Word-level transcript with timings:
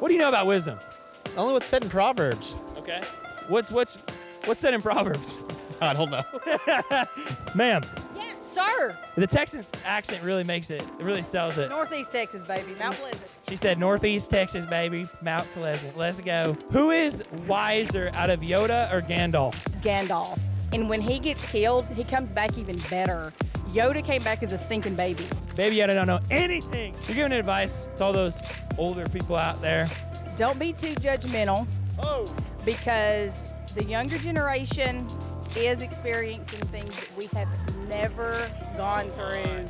What 0.00 0.08
do 0.08 0.14
you 0.14 0.20
know 0.20 0.28
about 0.28 0.46
wisdom? 0.46 0.78
Only 1.36 1.52
what's 1.52 1.66
said 1.68 1.84
in 1.84 1.90
Proverbs. 1.90 2.56
Okay. 2.78 3.02
What's 3.48 3.70
what's 3.70 3.96
what's 4.46 4.58
said 4.60 4.74
in 4.74 4.82
Proverbs? 4.82 5.38
I 5.80 5.92
don't 5.92 6.10
know. 6.10 6.22
Ma'am, 7.54 7.82
Yes, 8.16 8.50
sir. 8.50 8.96
the 9.16 9.26
Texan 9.26 9.64
accent 9.84 10.22
really 10.22 10.44
makes 10.44 10.70
it. 10.70 10.82
It 10.98 11.04
really 11.04 11.22
sells 11.22 11.56
it. 11.58 11.70
Northeast 11.70 12.12
Texas, 12.12 12.42
baby. 12.42 12.74
Mount 12.78 12.96
Pleasant. 12.96 13.22
She 13.48 13.56
said 13.56 13.78
Northeast 13.78 14.30
Texas, 14.30 14.66
baby, 14.66 15.06
Mount 15.22 15.50
Pleasant. 15.52 15.96
Let's 15.96 16.20
go. 16.20 16.54
Who 16.72 16.90
is 16.90 17.22
wiser 17.46 18.10
out 18.14 18.28
of 18.30 18.40
Yoda 18.40 18.92
or 18.92 19.00
Gandalf? 19.00 19.54
Gandalf. 19.82 20.40
And 20.72 20.88
when 20.88 21.00
he 21.00 21.18
gets 21.18 21.50
killed, 21.50 21.86
he 21.88 22.04
comes 22.04 22.32
back 22.32 22.56
even 22.58 22.78
better. 22.90 23.32
Yoda 23.72 24.04
came 24.04 24.22
back 24.22 24.42
as 24.42 24.52
a 24.52 24.58
stinking 24.58 24.96
baby. 24.96 25.26
Baby 25.56 25.76
Yoda 25.76 25.94
don't 25.94 26.06
know 26.06 26.20
anything. 26.30 26.94
You're 27.06 27.16
giving 27.16 27.32
advice 27.32 27.88
to 27.96 28.04
all 28.04 28.12
those 28.12 28.42
older 28.78 29.08
people 29.08 29.36
out 29.36 29.60
there. 29.60 29.88
Don't 30.36 30.58
be 30.58 30.72
too 30.72 30.94
judgmental 30.94 31.68
Oh. 32.02 32.24
because 32.64 33.52
the 33.74 33.84
younger 33.84 34.18
generation 34.18 35.06
is 35.56 35.82
experiencing 35.82 36.60
things 36.60 36.90
that 36.90 37.16
we 37.16 37.26
have 37.38 37.48
never 37.88 38.48
gone 38.76 39.08
through. 39.10 39.64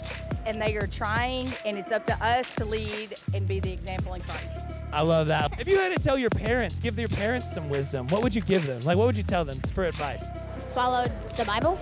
And 0.46 0.60
they 0.60 0.74
are 0.76 0.86
trying, 0.86 1.48
and 1.66 1.76
it's 1.76 1.92
up 1.92 2.06
to 2.06 2.14
us 2.24 2.52
to 2.54 2.64
lead 2.64 3.14
and 3.34 3.46
be 3.46 3.60
the 3.60 3.72
example 3.72 4.14
in 4.14 4.22
Christ. 4.22 4.60
I 4.92 5.02
love 5.02 5.28
that. 5.28 5.60
If 5.60 5.68
you 5.68 5.78
had 5.78 5.94
to 5.96 6.02
tell 6.02 6.16
your 6.18 6.30
parents, 6.30 6.78
give 6.78 6.98
your 6.98 7.08
parents 7.08 7.52
some 7.52 7.68
wisdom, 7.68 8.06
what 8.08 8.22
would 8.22 8.34
you 8.34 8.40
give 8.40 8.66
them? 8.66 8.80
Like, 8.80 8.96
what 8.96 9.06
would 9.06 9.18
you 9.18 9.22
tell 9.24 9.44
them 9.44 9.58
for 9.74 9.84
advice? 9.84 10.24
Follow 10.70 11.06
the 11.36 11.44
Bible. 11.44 11.78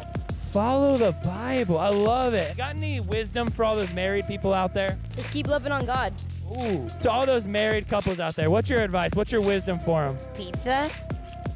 Follow 0.58 0.96
the 0.96 1.12
Bible. 1.22 1.78
I 1.78 1.90
love 1.90 2.34
it. 2.34 2.56
Got 2.56 2.74
any 2.74 2.98
wisdom 3.02 3.48
for 3.48 3.64
all 3.64 3.76
those 3.76 3.94
married 3.94 4.26
people 4.26 4.52
out 4.52 4.74
there? 4.74 4.98
Just 5.14 5.32
keep 5.32 5.46
loving 5.46 5.70
on 5.70 5.86
God. 5.86 6.12
Ooh. 6.56 6.84
To 6.98 7.08
all 7.08 7.24
those 7.24 7.46
married 7.46 7.86
couples 7.88 8.18
out 8.18 8.34
there, 8.34 8.50
what's 8.50 8.68
your 8.68 8.80
advice? 8.80 9.12
What's 9.14 9.30
your 9.30 9.40
wisdom 9.40 9.78
for 9.78 10.08
them? 10.08 10.16
Pizza. 10.34 10.90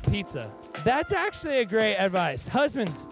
Pizza. 0.08 0.48
That's 0.84 1.10
actually 1.10 1.58
a 1.58 1.64
great 1.64 1.96
advice. 1.96 2.46
Husbands, 2.46 3.08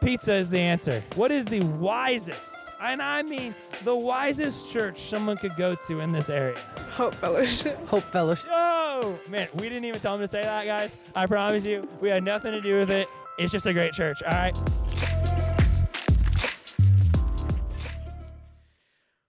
pizza 0.00 0.34
is 0.34 0.50
the 0.50 0.60
answer. 0.60 1.02
What 1.16 1.32
is 1.32 1.44
the 1.44 1.62
wisest, 1.62 2.70
and 2.80 3.02
I 3.02 3.22
mean 3.22 3.52
the 3.82 3.96
wisest 3.96 4.70
church 4.70 5.00
someone 5.00 5.38
could 5.38 5.56
go 5.56 5.74
to 5.88 5.98
in 5.98 6.12
this 6.12 6.30
area? 6.30 6.60
Hope 6.92 7.16
Fellowship. 7.16 7.84
Hope 7.88 8.04
Fellowship. 8.12 8.48
Oh, 8.48 9.18
man, 9.28 9.48
we 9.54 9.62
didn't 9.62 9.86
even 9.86 9.98
tell 9.98 10.12
them 10.12 10.20
to 10.20 10.28
say 10.28 10.42
that, 10.42 10.66
guys. 10.66 10.94
I 11.16 11.26
promise 11.26 11.64
you, 11.64 11.88
we 12.00 12.10
had 12.10 12.22
nothing 12.22 12.52
to 12.52 12.60
do 12.60 12.76
with 12.78 12.92
it. 12.92 13.08
It's 13.36 13.50
just 13.50 13.66
a 13.66 13.72
great 13.72 13.92
church, 13.92 14.22
all 14.22 14.30
right? 14.30 14.56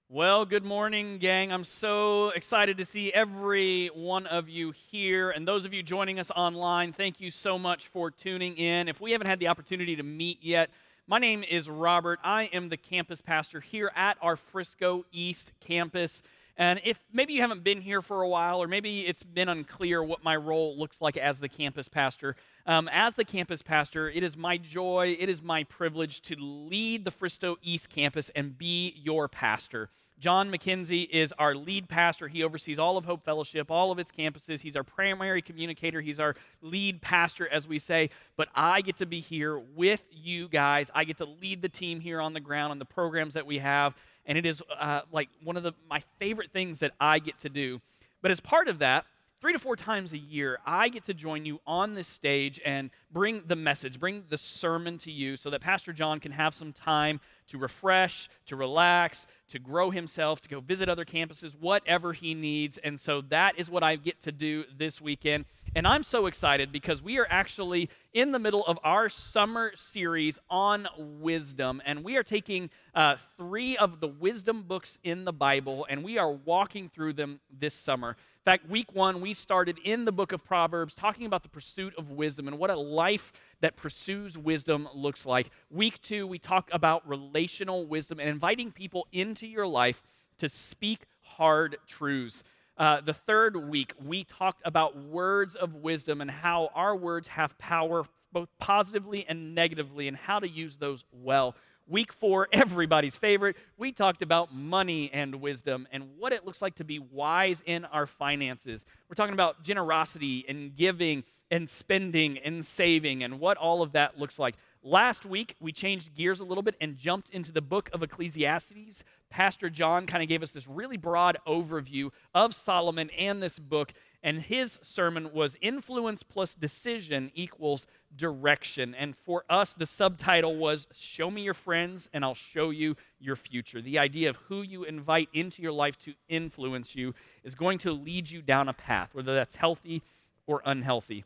Well, 0.08 0.45
good 0.45 0.64
morning, 0.64 1.17
gang. 1.17 1.52
I'm 1.52 1.64
so 1.64 2.30
excited 2.30 2.78
to 2.78 2.86
see 2.86 3.11
every 3.11 3.88
one 3.88 4.28
of 4.28 4.48
you 4.48 4.72
here. 4.92 5.31
And 5.31 5.48
those 5.48 5.66
of 5.66 5.73
you 5.73 5.81
joining 5.81 6.20
us 6.20 6.30
online, 6.30 6.94
thank 6.94 7.20
you 7.20 7.31
so 7.31 7.58
much 7.58 7.88
for 7.88 8.11
tuning 8.11 8.56
in. 8.58 8.88
If 8.88 9.02
we 9.02 9.11
haven't 9.11 9.28
had 9.28 9.39
the 9.39 9.48
opportunity 9.48 9.95
to 9.95 10.03
meet 10.03 10.38
yet, 10.44 10.70
my 11.08 11.17
name 11.17 11.44
is 11.44 11.67
Robert. 11.67 12.20
I 12.23 12.44
am 12.53 12.70
the 12.70 12.78
campus 12.78 13.22
pastor 13.22 13.59
here 13.59 13.92
at 13.95 14.17
our 14.22 14.36
Frisco 14.36 15.03
East 15.11 15.52
campus. 15.59 16.22
And 16.58 16.80
if 16.86 17.00
maybe 17.11 17.34
you 17.34 17.42
haven't 17.42 17.64
been 17.64 17.81
here 17.81 18.02
for 18.02 18.22
a 18.22 18.30
while, 18.30 18.64
or 18.64 18.67
maybe 18.67 19.06
it's 19.06 19.23
been 19.23 19.50
unclear 19.50 20.02
what 20.02 20.23
my 20.23 20.36
role 20.36 20.78
looks 20.78 21.02
like 21.02 21.17
as 21.17 21.39
the 21.39 21.50
campus 21.50 21.89
pastor, 21.89 22.36
um, 22.66 22.89
as 22.92 23.16
the 23.16 23.25
campus 23.25 23.61
pastor, 23.61 24.09
it 24.09 24.23
is 24.23 24.38
my 24.38 24.58
joy, 24.58 25.17
it 25.20 25.28
is 25.28 25.42
my 25.42 25.66
privilege 25.66 26.22
to 26.22 26.36
lead 26.39 27.03
the 27.03 27.11
Frisco 27.11 27.58
East 27.61 27.89
campus 27.89 28.30
and 28.36 28.58
be 28.58 28.94
your 28.95 29.28
pastor. 29.28 29.89
John 30.17 30.50
McKinzie 30.50 31.09
is 31.09 31.33
our 31.38 31.53
lead 31.56 31.89
pastor. 31.89 32.30
He 32.30 32.42
oversees 32.42 32.80
all 32.80 32.98
of 32.98 33.03
Hope 33.03 33.26
Fellowship, 33.26 33.70
all 33.70 33.92
of 33.92 34.00
its 34.00 34.11
campuses. 34.11 34.61
He's 34.61 34.78
our 34.78 34.83
primary 34.83 35.42
communicator. 35.42 36.00
He's 36.00 36.22
our 36.22 36.36
lead 36.61 37.02
pastor, 37.02 37.50
as 37.50 37.67
we 37.67 37.80
say. 37.80 38.10
But 38.37 38.48
I 38.55 38.80
get 38.80 38.98
to 38.98 39.05
be 39.05 39.20
here 39.20 39.60
with 39.60 40.04
you 40.10 40.48
guys. 40.48 40.89
I 40.95 41.04
get 41.04 41.17
to 41.17 41.26
lead 41.26 41.61
the 41.61 41.70
team 41.70 41.99
here 41.99 42.22
on 42.22 42.33
the 42.33 42.39
ground 42.39 42.72
and 42.72 42.80
the 42.80 42.86
programs 42.86 43.33
that 43.33 43.45
we 43.45 43.58
have. 43.58 43.93
And 44.25 44.37
it 44.37 44.45
is 44.45 44.61
uh, 44.80 45.02
like 45.11 45.30
one 45.43 45.58
of 45.58 45.63
the, 45.63 45.73
my 45.89 46.02
favorite 46.19 46.52
things 46.52 46.80
that 46.80 46.91
I 46.99 47.19
get 47.19 47.39
to 47.41 47.49
do. 47.49 47.81
But 48.21 48.31
as 48.31 48.39
part 48.39 48.67
of 48.67 48.80
that, 48.80 49.05
three 49.41 49.53
to 49.53 49.59
four 49.59 49.75
times 49.75 50.13
a 50.13 50.17
year, 50.17 50.58
I 50.65 50.89
get 50.89 51.03
to 51.05 51.13
join 51.13 51.45
you 51.45 51.59
on 51.67 51.93
this 51.93 52.08
stage 52.08 52.59
and 52.65 52.89
bring 53.11 53.43
the 53.45 53.55
message, 53.55 53.99
bring 53.99 54.23
the 54.30 54.37
sermon 54.37 54.97
to 54.99 55.11
you 55.11 55.37
so 55.37 55.52
that 55.52 55.61
Pastor 55.61 55.93
John 55.93 56.19
can 56.19 56.31
have 56.31 56.55
some 56.55 56.73
time 56.73 57.19
to 57.49 57.59
refresh, 57.59 58.27
to 58.47 58.55
relax, 58.55 59.27
to 59.49 59.59
grow 59.59 59.91
himself, 59.91 60.42
to 60.42 60.49
go 60.49 60.59
visit 60.61 60.89
other 60.89 61.05
campuses, 61.05 61.53
whatever 61.59 62.13
he 62.13 62.33
needs. 62.33 62.80
And 62.80 62.99
so 62.99 63.21
that 63.30 63.59
is 63.59 63.69
what 63.69 63.83
I 63.83 63.97
get 63.97 64.19
to 64.23 64.31
do 64.31 64.63
this 64.75 64.99
weekend. 64.99 65.45
And 65.77 65.86
I'm 65.86 66.03
so 66.03 66.27
excited 66.27 66.71
because 66.71 67.02
we 67.02 67.17
are 67.17 67.27
actually 67.30 67.89
in 68.13 68.31
the 68.31 68.39
middle 68.39 68.65
of 68.65 68.80
our 68.81 69.09
summer 69.09 69.73
series 69.75 70.39
on 70.49 70.87
wisdom. 70.97 71.81
And 71.86 72.02
we 72.02 72.15
are 72.15 72.23
taking 72.23 72.69
uh, 72.93 73.17
three 73.36 73.75
of 73.75 73.99
the 73.99 74.08
wisdom 74.08 74.63
books 74.63 74.97
in 75.03 75.25
the 75.25 75.33
Bible 75.33 75.86
and 75.89 76.02
we 76.02 76.17
are 76.17 76.31
walking 76.31 76.87
through 76.87 77.11
them 77.13 77.41
this 77.52 77.73
summer. 77.73 78.11
In 78.11 78.52
fact, 78.52 78.69
week 78.69 78.95
one, 78.95 79.19
we 79.19 79.33
started 79.33 79.77
in 79.83 80.05
the 80.05 80.13
book 80.13 80.31
of 80.31 80.45
Proverbs 80.45 80.95
talking 80.95 81.25
about 81.25 81.43
the 81.43 81.49
pursuit 81.49 81.93
of 81.97 82.09
wisdom 82.09 82.47
and 82.47 82.57
what 82.57 82.69
a 82.69 82.80
life 82.80 83.33
that 83.59 83.75
pursues 83.75 84.37
wisdom 84.37 84.87
looks 84.95 85.25
like. 85.25 85.49
Week 85.69 86.02
two, 86.02 86.25
we 86.25 86.39
talk 86.39 86.69
about 86.71 87.05
relational 87.05 87.86
wisdom 87.86 88.21
and 88.21 88.30
inviting 88.30 88.71
people 88.71 89.07
into 89.11 89.45
your 89.45 89.67
life 89.67 90.02
to 90.37 90.47
speak 90.47 91.02
hard 91.21 91.75
truths. 91.86 92.43
Uh, 92.77 92.99
the 93.02 93.13
third 93.13 93.55
week, 93.69 93.93
we 94.03 94.23
talked 94.23 94.61
about 94.65 94.97
words 94.97 95.55
of 95.55 95.75
wisdom 95.75 96.21
and 96.21 96.30
how 96.30 96.69
our 96.75 96.95
words 96.95 97.30
have 97.30 97.58
power 97.58 98.05
both 98.33 98.49
positively 98.59 99.25
and 99.30 99.55
negatively 99.55 100.09
and 100.09 100.17
how 100.17 100.39
to 100.39 100.47
use 100.47 100.75
those 100.75 101.05
well. 101.11 101.55
Week 101.87 102.11
four, 102.11 102.49
everybody's 102.52 103.15
favorite, 103.15 103.55
we 103.77 103.93
talked 103.93 104.21
about 104.21 104.53
money 104.53 105.09
and 105.13 105.36
wisdom 105.36 105.87
and 105.91 106.17
what 106.17 106.33
it 106.33 106.45
looks 106.45 106.61
like 106.61 106.75
to 106.75 106.83
be 106.83 106.99
wise 106.99 107.63
in 107.65 107.86
our 107.86 108.05
finances. 108.05 108.83
We're 109.07 109.15
talking 109.15 109.33
about 109.33 109.63
generosity 109.63 110.43
and 110.49 110.75
giving 110.75 111.23
and 111.52 111.69
spending 111.69 112.37
and 112.39 112.65
saving 112.65 113.23
and 113.23 113.39
what 113.39 113.55
all 113.55 113.81
of 113.81 113.93
that 113.93 114.19
looks 114.19 114.37
like. 114.37 114.55
Last 114.83 115.25
week, 115.25 115.55
we 115.59 115.71
changed 115.71 116.13
gears 116.13 116.39
a 116.39 116.43
little 116.43 116.61
bit 116.61 116.75
and 116.81 116.97
jumped 116.97 117.30
into 117.30 117.52
the 117.52 117.61
book 117.61 117.89
of 117.93 118.03
Ecclesiastes. 118.03 119.03
Pastor 119.30 119.69
John 119.69 120.05
kind 120.05 120.23
of 120.23 120.30
gave 120.30 120.43
us 120.43 120.52
this 120.52 120.67
really 120.67 120.97
broad 120.97 121.37
overview 121.45 122.11
of 122.33 122.55
Solomon 122.55 123.09
and 123.17 123.43
this 123.43 123.59
book, 123.59 123.93
and 124.23 124.41
his 124.41 124.80
sermon 124.81 125.33
was 125.33 125.58
Influence 125.61 126.23
plus 126.23 126.55
Decision 126.55 127.31
equals 127.36 127.86
Direction. 128.15 128.95
And 128.95 129.15
for 129.15 129.44
us, 129.50 129.74
the 129.74 129.86
subtitle 129.86 130.56
was 130.56 130.88
Show 130.94 131.30
Me 131.30 131.41
Your 131.41 131.53
Friends, 131.53 132.09
and 132.13 132.24
I'll 132.24 132.33
Show 132.33 132.69
You 132.69 132.95
Your 133.19 133.36
Future. 133.36 133.81
The 133.81 134.00
idea 134.00 134.30
of 134.30 134.38
who 134.47 134.62
you 134.62 134.83
invite 134.83 135.30
into 135.33 135.62
your 135.62 135.74
life 135.74 135.97
to 136.00 136.13
influence 136.30 136.95
you 136.95 137.13
is 137.44 137.56
going 137.56 137.77
to 137.80 137.92
lead 137.92 138.31
you 138.31 138.42
down 138.42 138.69
a 138.69 138.74
path, 138.74 139.09
whether 139.13 139.36
that's 139.36 139.57
healthy 139.57 140.01
or 140.47 140.62
unhealthy. 140.65 141.25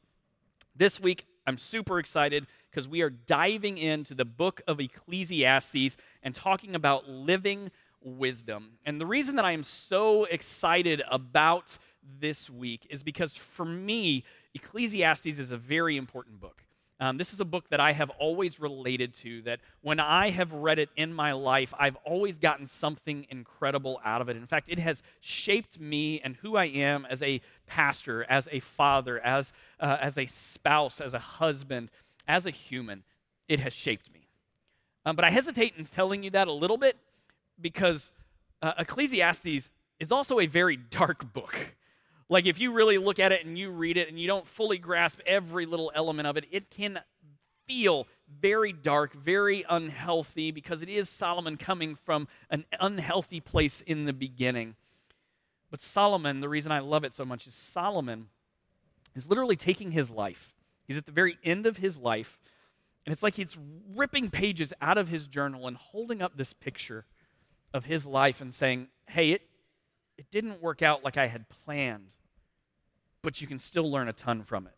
This 0.75 0.99
week, 0.99 1.25
I'm 1.45 1.57
super 1.57 1.99
excited 1.99 2.47
because 2.69 2.87
we 2.87 3.01
are 3.01 3.09
diving 3.09 3.77
into 3.77 4.13
the 4.13 4.25
book 4.25 4.61
of 4.67 4.79
Ecclesiastes 4.79 5.97
and 6.21 6.35
talking 6.35 6.75
about 6.75 7.09
living 7.09 7.71
wisdom. 8.01 8.77
And 8.85 8.99
the 8.99 9.05
reason 9.05 9.35
that 9.35 9.45
I 9.45 9.51
am 9.51 9.63
so 9.63 10.25
excited 10.25 11.01
about 11.09 11.77
this 12.19 12.49
week 12.49 12.87
is 12.89 13.03
because 13.03 13.35
for 13.35 13.65
me, 13.65 14.23
Ecclesiastes 14.53 15.25
is 15.39 15.51
a 15.51 15.57
very 15.57 15.97
important 15.97 16.39
book. 16.39 16.63
Um, 17.01 17.17
this 17.17 17.31
is 17.31 17.39
a 17.39 17.45
book 17.45 17.69
that 17.69 17.79
I 17.79 17.93
have 17.93 18.09
always 18.09 18.59
related 18.59 19.13
to, 19.15 19.41
that 19.43 19.61
when 19.81 20.01
I 20.01 20.31
have 20.31 20.51
read 20.51 20.79
it 20.79 20.89
in 20.97 21.13
my 21.13 21.31
life, 21.31 21.73
I've 21.79 21.95
always 22.03 22.39
gotten 22.39 22.67
something 22.67 23.25
incredible 23.29 24.01
out 24.03 24.19
of 24.19 24.27
it. 24.27 24.35
In 24.35 24.45
fact, 24.45 24.67
it 24.67 24.79
has 24.79 25.01
shaped 25.21 25.79
me 25.79 26.19
and 26.21 26.35
who 26.37 26.57
I 26.57 26.65
am 26.65 27.07
as 27.09 27.21
a 27.21 27.39
pastor, 27.67 28.25
as 28.29 28.49
a 28.51 28.59
father, 28.59 29.17
as, 29.19 29.53
uh, 29.79 29.97
as 30.01 30.17
a 30.17 30.25
spouse, 30.25 30.99
as 30.99 31.13
a 31.13 31.19
husband, 31.19 31.89
as 32.27 32.45
a 32.45 32.51
human. 32.51 33.03
It 33.47 33.61
has 33.61 33.71
shaped 33.71 34.13
me. 34.13 34.27
Um, 35.05 35.15
but 35.15 35.23
I 35.23 35.31
hesitate 35.31 35.75
in 35.77 35.85
telling 35.85 36.21
you 36.23 36.31
that 36.31 36.49
a 36.49 36.51
little 36.51 36.77
bit 36.77 36.97
because 37.61 38.11
uh, 38.61 38.73
Ecclesiastes 38.77 39.69
is 39.99 40.11
also 40.11 40.39
a 40.39 40.45
very 40.45 40.77
dark 40.77 41.33
book. 41.33 41.75
Like, 42.29 42.45
if 42.45 42.59
you 42.59 42.71
really 42.71 42.97
look 42.97 43.19
at 43.19 43.31
it 43.31 43.45
and 43.45 43.57
you 43.57 43.71
read 43.71 43.97
it 43.97 44.07
and 44.07 44.19
you 44.19 44.27
don't 44.27 44.47
fully 44.47 44.77
grasp 44.77 45.19
every 45.25 45.65
little 45.65 45.91
element 45.95 46.27
of 46.27 46.37
it, 46.37 46.45
it 46.51 46.69
can 46.69 46.99
feel 47.65 48.07
very 48.41 48.71
dark, 48.71 49.13
very 49.13 49.65
unhealthy, 49.67 50.51
because 50.51 50.81
it 50.81 50.89
is 50.89 51.09
Solomon 51.09 51.57
coming 51.57 51.95
from 51.95 52.27
an 52.49 52.65
unhealthy 52.79 53.39
place 53.39 53.81
in 53.81 54.05
the 54.05 54.13
beginning. 54.13 54.75
But 55.71 55.81
Solomon, 55.81 56.39
the 56.39 56.49
reason 56.49 56.71
I 56.71 56.79
love 56.79 57.03
it 57.03 57.13
so 57.13 57.25
much 57.25 57.47
is 57.47 57.55
Solomon 57.55 58.27
is 59.15 59.27
literally 59.27 59.55
taking 59.55 59.91
his 59.91 60.11
life. 60.11 60.55
He's 60.87 60.97
at 60.97 61.05
the 61.05 61.11
very 61.11 61.37
end 61.43 61.65
of 61.65 61.77
his 61.77 61.97
life, 61.97 62.39
and 63.05 63.13
it's 63.13 63.23
like 63.23 63.35
he's 63.35 63.57
ripping 63.95 64.29
pages 64.29 64.73
out 64.81 64.97
of 64.97 65.07
his 65.07 65.25
journal 65.27 65.67
and 65.67 65.77
holding 65.77 66.21
up 66.21 66.37
this 66.37 66.53
picture 66.53 67.05
of 67.73 67.85
his 67.85 68.05
life 68.05 68.41
and 68.41 68.53
saying, 68.53 68.87
Hey, 69.07 69.31
it, 69.31 69.41
it 70.17 70.29
didn't 70.31 70.61
work 70.61 70.81
out 70.81 71.03
like 71.03 71.17
I 71.17 71.27
had 71.27 71.45
planned 71.49 72.07
but 73.21 73.41
you 73.41 73.47
can 73.47 73.59
still 73.59 73.89
learn 73.89 74.07
a 74.07 74.13
ton 74.13 74.43
from 74.43 74.67
it. 74.67 74.73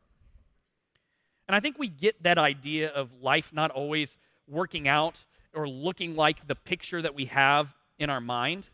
And 1.47 1.55
I 1.55 1.59
think 1.59 1.77
we 1.77 1.87
get 1.87 2.23
that 2.23 2.37
idea 2.37 2.89
of 2.89 3.09
life 3.21 3.51
not 3.53 3.71
always 3.71 4.17
working 4.47 4.87
out 4.87 5.25
or 5.53 5.67
looking 5.67 6.15
like 6.15 6.47
the 6.47 6.55
picture 6.55 7.01
that 7.01 7.13
we 7.13 7.25
have 7.25 7.73
in 7.99 8.09
our 8.09 8.21
mind. 8.21 8.69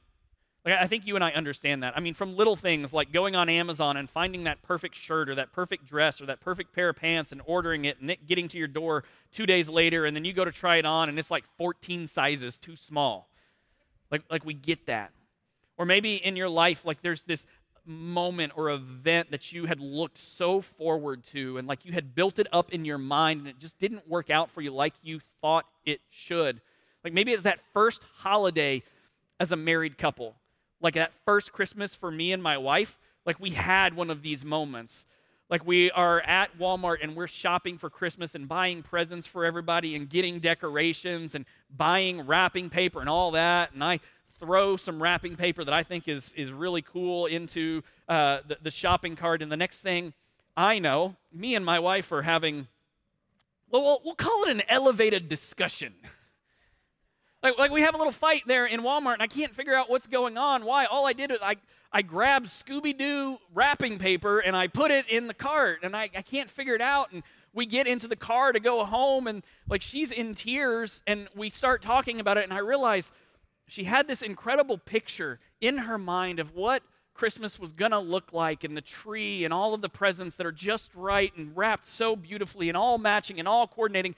Like, 0.64 0.76
I 0.76 0.88
think 0.88 1.08
you 1.08 1.16
and 1.16 1.24
I 1.24 1.32
understand 1.32 1.82
that. 1.84 1.96
I 1.96 2.02
mean, 2.02 2.14
from 2.14 2.36
little 2.36 2.56
things 2.56 2.94
like 2.94 3.12
going 3.12 3.36
on 3.36 3.50
Amazon 3.50 3.98
and 3.98 4.10
finding 4.10 4.44
that 4.44 4.62
perfect 4.62 4.96
shirt 4.96 5.30
or 5.30 5.36
that 5.36 5.54
perfect 5.54 5.86
dress 5.88 6.22
or 6.22 6.26
that 6.28 6.42
perfect 6.42 6.74
pair 6.74 6.90
of 6.90 6.98
pants 6.98 7.32
and 7.32 7.42
ordering 7.46 7.86
it 7.86 8.00
and 8.00 8.12
it 8.12 8.28
getting 8.28 8.48
to 8.50 8.58
your 8.58 8.68
door 8.68 9.04
two 9.32 9.46
days 9.46 9.70
later, 9.70 10.06
and 10.06 10.16
then 10.16 10.26
you 10.26 10.34
go 10.34 10.46
to 10.46 10.52
try 10.52 10.76
it 10.76 10.86
on 10.86 11.10
and 11.10 11.18
it's 11.18 11.32
like 11.32 11.46
14 11.58 12.08
sizes 12.08 12.58
too 12.58 12.76
small. 12.76 13.30
Like, 14.12 14.24
like 14.30 14.46
we 14.46 14.54
get 14.54 14.88
that. 14.88 15.12
Or 15.78 15.86
maybe 15.86 16.16
in 16.16 16.36
your 16.36 16.50
life, 16.50 16.86
like 16.86 17.02
there's 17.02 17.24
this 17.24 17.46
moment 17.86 18.52
or 18.56 18.70
event 18.70 19.32
that 19.32 19.52
you 19.54 19.66
had 19.66 19.80
looked 19.80 20.18
so 20.18 20.60
forward 20.60 21.24
to 21.24 21.58
and 21.58 21.68
like 21.68 21.86
you 21.86 21.94
had 21.94 22.14
built 22.14 22.38
it 22.38 22.48
up 22.52 22.74
in 22.74 22.84
your 22.84 22.98
mind 22.98 23.40
and 23.40 23.48
it 23.48 23.60
just 23.60 23.80
didn't 23.80 24.08
work 24.10 24.30
out 24.30 24.52
for 24.52 24.62
you 24.62 24.72
like 24.72 24.94
you 25.02 25.22
thought 25.42 25.66
it 25.86 26.02
should. 26.10 26.60
Like 27.04 27.14
maybe 27.14 27.32
it's 27.32 27.44
that 27.44 27.60
first 27.74 28.06
holiday 28.18 28.84
as 29.40 29.52
a 29.52 29.56
married 29.56 29.98
couple. 29.98 30.36
Like 30.82 30.96
that 30.96 31.14
first 31.26 31.54
Christmas 31.54 31.96
for 31.96 32.12
me 32.12 32.34
and 32.34 32.44
my 32.44 32.58
wife, 32.58 32.98
like 33.26 33.40
we 33.40 33.52
had 33.52 33.94
one 33.94 34.10
of 34.10 34.22
these 34.22 34.44
moments. 34.44 35.06
Like 35.50 35.66
we 35.66 35.90
are 35.92 36.20
at 36.22 36.58
Walmart 36.58 36.98
and 37.02 37.16
we're 37.16 37.28
shopping 37.28 37.78
for 37.78 37.90
Christmas 37.90 38.36
and 38.36 38.48
buying 38.48 38.84
presents 38.84 39.26
for 39.26 39.46
everybody 39.46 39.96
and 39.96 40.10
getting 40.10 40.40
decorations 40.40 41.36
and 41.36 41.46
buying 41.76 42.28
wrapping 42.28 42.70
paper 42.70 43.00
and 43.00 43.08
all 43.08 43.32
that. 43.32 43.72
And 43.74 43.84
I 43.84 44.02
throw 44.40 44.76
some 44.76 45.02
wrapping 45.02 45.38
paper 45.38 45.64
that 45.64 45.74
I 45.74 45.84
think 45.84 46.08
is, 46.08 46.34
is 46.34 46.52
really 46.52 46.82
cool 46.82 47.28
into 47.28 47.82
uh, 48.10 48.40
the, 48.46 48.58
the 48.62 48.72
shopping 48.72 49.16
cart. 49.16 49.42
And 49.42 49.52
the 49.52 49.58
next 49.58 49.82
thing 49.82 50.14
I 50.58 50.80
know, 50.80 51.16
me 51.32 51.56
and 51.56 51.66
my 51.66 51.80
wife 51.80 52.12
are 52.12 52.24
having, 52.24 52.68
well, 53.70 53.84
we'll, 53.84 54.02
we'll 54.04 54.16
call 54.16 54.44
it 54.44 54.50
an 54.50 54.64
elevated 54.68 55.30
discussion. 55.30 55.94
Like, 57.44 57.60
like 57.60 57.72
we 57.72 57.82
have 57.82 57.94
a 57.94 57.98
little 57.98 58.12
fight 58.12 58.42
there 58.48 58.66
in 58.66 58.82
Walmart, 58.82 59.14
and 59.14 59.22
I 59.22 59.28
can't 59.28 59.54
figure 59.54 59.76
out 59.76 59.92
what's 59.92 60.08
going 60.08 60.40
on. 60.40 60.66
Why? 60.66 60.86
All 60.86 61.06
I 61.06 61.14
did 61.14 61.32
is 61.32 61.38
I, 61.40 61.58
I 61.92 62.02
grabbed 62.02 62.48
Scooby 62.48 62.98
Doo 62.98 63.38
wrapping 63.54 63.98
paper 63.98 64.40
and 64.40 64.56
I 64.56 64.68
put 64.68 64.92
it 64.92 65.08
in 65.10 65.28
the 65.28 65.34
cart, 65.34 65.80
and 65.84 65.96
I, 65.96 66.10
I 66.16 66.22
can't 66.22 66.50
figure 66.50 66.76
it 66.76 66.82
out. 66.82 67.12
And 67.12 67.24
we 67.54 67.66
get 67.66 67.88
into 67.88 68.08
the 68.08 68.16
car 68.16 68.52
to 68.52 68.60
go 68.60 68.86
home, 68.86 69.28
and 69.28 69.44
like 69.68 69.82
she's 69.82 70.12
in 70.12 70.36
tears, 70.36 71.02
and 71.08 71.28
we 71.36 71.50
start 71.50 71.82
talking 71.82 72.20
about 72.20 72.38
it, 72.38 72.44
and 72.44 72.54
I 72.54 72.60
realize 72.60 73.12
she 73.68 73.86
had 73.86 74.08
this 74.08 74.22
incredible 74.22 74.78
picture 74.78 75.40
in 75.60 75.80
her 75.80 75.98
mind 75.98 76.40
of 76.40 76.54
what 76.54 76.84
Christmas 77.14 77.58
was 77.60 77.72
going 77.72 77.92
to 77.92 78.00
look 78.00 78.32
like, 78.32 78.64
and 78.64 78.78
the 78.78 78.82
tree, 78.82 79.44
and 79.44 79.54
all 79.54 79.74
of 79.74 79.82
the 79.82 79.90
presents 79.90 80.36
that 80.36 80.46
are 80.46 80.52
just 80.52 80.94
right 80.94 81.36
and 81.36 81.58
wrapped 81.58 81.88
so 81.88 82.16
beautifully, 82.16 82.70
and 82.70 82.78
all 82.78 83.00
matching 83.00 83.40
and 83.40 83.48
all 83.48 83.68
coordinating. 83.68 84.14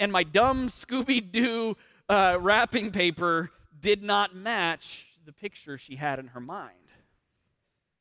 And 0.00 0.10
my 0.10 0.24
dumb 0.24 0.68
Scooby 0.68 1.20
Doo 1.30 1.76
uh, 2.08 2.38
wrapping 2.40 2.90
paper 2.90 3.50
did 3.80 4.02
not 4.02 4.34
match 4.34 5.06
the 5.24 5.32
picture 5.32 5.78
she 5.78 5.96
had 5.96 6.18
in 6.18 6.28
her 6.28 6.40
mind. 6.40 6.79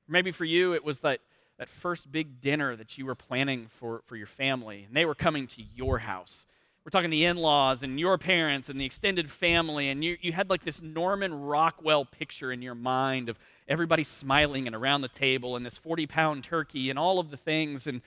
Maybe 0.10 0.32
for 0.32 0.46
you, 0.46 0.74
it 0.74 0.84
was 0.84 1.00
that, 1.02 1.20
that 1.58 1.70
first 1.70 2.12
big 2.12 2.42
dinner 2.42 2.76
that 2.76 2.98
you 2.98 3.06
were 3.06 3.16
planning 3.16 3.68
for, 3.70 4.02
for 4.06 4.16
your 4.16 4.28
family, 4.28 4.86
and 4.88 4.96
they 4.96 5.06
were 5.06 5.16
coming 5.16 5.48
to 5.48 5.64
your 5.76 6.00
house. 6.00 6.46
We're 6.84 6.92
talking 6.92 7.12
the 7.12 7.26
in 7.26 7.38
laws 7.38 7.84
and 7.84 8.00
your 8.00 8.18
parents 8.18 8.70
and 8.70 8.82
the 8.82 8.86
extended 8.86 9.30
family, 9.30 9.90
and 9.90 10.04
you, 10.04 10.18
you 10.22 10.32
had 10.32 10.50
like 10.50 10.64
this 10.64 10.82
Norman 10.82 11.34
Rockwell 11.34 12.06
picture 12.06 12.52
in 12.52 12.62
your 12.62 12.74
mind 12.74 13.30
of 13.30 13.38
everybody 13.68 14.04
smiling 14.04 14.66
and 14.66 14.76
around 14.76 15.02
the 15.02 15.08
table 15.08 15.56
and 15.56 15.66
this 15.66 15.78
40 15.78 16.08
pound 16.08 16.44
turkey 16.44 16.90
and 16.90 16.98
all 16.98 17.20
of 17.20 17.30
the 17.30 17.38
things. 17.38 17.86
And 17.86 18.02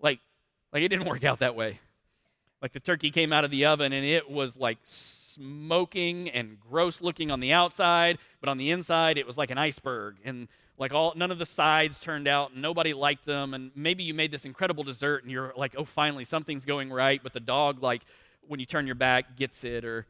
like, 0.00 0.20
like 0.72 0.82
it 0.82 0.88
didn't 0.88 1.08
work 1.08 1.24
out 1.24 1.40
that 1.40 1.56
way. 1.56 1.80
Like 2.62 2.72
the 2.72 2.80
turkey 2.80 3.10
came 3.10 3.32
out 3.32 3.44
of 3.44 3.50
the 3.50 3.64
oven 3.64 3.92
and 3.92 4.06
it 4.06 4.30
was 4.30 4.56
like 4.56 4.78
smoking 4.84 6.28
and 6.30 6.58
gross 6.60 7.00
looking 7.00 7.30
on 7.30 7.40
the 7.40 7.52
outside, 7.52 8.18
but 8.40 8.48
on 8.48 8.58
the 8.58 8.70
inside 8.70 9.18
it 9.18 9.26
was 9.26 9.36
like 9.36 9.50
an 9.50 9.58
iceberg. 9.58 10.16
And 10.24 10.48
like 10.78 10.92
all 10.92 11.12
none 11.16 11.30
of 11.30 11.38
the 11.38 11.46
sides 11.46 12.00
turned 12.00 12.28
out 12.28 12.52
and 12.52 12.62
nobody 12.62 12.94
liked 12.94 13.24
them 13.24 13.52
and 13.52 13.70
maybe 13.74 14.04
you 14.04 14.14
made 14.14 14.30
this 14.30 14.44
incredible 14.44 14.84
dessert 14.84 15.22
and 15.24 15.32
you're 15.32 15.52
like, 15.56 15.74
"Oh, 15.76 15.84
finally 15.84 16.24
something's 16.24 16.64
going 16.64 16.90
right," 16.90 17.20
but 17.22 17.32
the 17.32 17.40
dog 17.40 17.82
like 17.82 18.02
when 18.46 18.60
you 18.60 18.66
turn 18.66 18.86
your 18.86 18.94
back 18.94 19.36
gets 19.36 19.64
it 19.64 19.84
or 19.84 20.06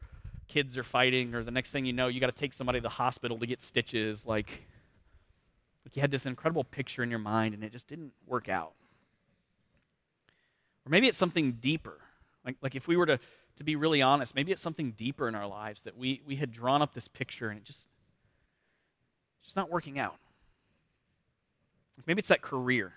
kids 0.47 0.77
are 0.77 0.83
fighting 0.83 1.35
or 1.35 1.43
the 1.43 1.51
next 1.51 1.71
thing 1.71 1.85
you 1.85 1.93
know, 1.93 2.07
you 2.07 2.19
got 2.19 2.27
to 2.27 2.39
take 2.39 2.53
somebody 2.53 2.79
to 2.79 2.83
the 2.83 2.89
hospital 2.89 3.37
to 3.37 3.45
get 3.45 3.61
stitches 3.61 4.25
like 4.25 4.67
like 5.85 5.95
you 5.95 6.01
had 6.01 6.11
this 6.11 6.25
incredible 6.25 6.63
picture 6.63 7.03
in 7.03 7.09
your 7.09 7.19
mind 7.19 7.53
and 7.53 7.63
it 7.63 7.71
just 7.71 7.87
didn't 7.87 8.13
work 8.27 8.47
out. 8.47 8.73
Or 10.85 10.89
maybe 10.89 11.07
it's 11.07 11.17
something 11.17 11.53
deeper. 11.53 11.97
Like, 12.45 12.57
like 12.61 12.75
if 12.75 12.87
we 12.87 12.95
were 12.95 13.05
to 13.05 13.19
to 13.57 13.63
be 13.65 13.75
really 13.75 14.01
honest, 14.01 14.35
maybe 14.35 14.53
it's 14.53 14.61
something 14.61 14.91
deeper 14.91 15.27
in 15.27 15.35
our 15.35 15.45
lives 15.45 15.81
that 15.81 15.97
we, 15.97 16.21
we 16.25 16.37
had 16.37 16.49
drawn 16.49 16.81
up 16.81 16.93
this 16.93 17.09
picture 17.09 17.49
and 17.49 17.59
it 17.59 17.65
just, 17.65 17.89
it's 19.37 19.47
just 19.47 19.55
not 19.57 19.69
working 19.69 19.99
out. 19.99 20.15
Maybe 22.05 22.19
it's 22.19 22.29
that 22.29 22.41
career. 22.41 22.93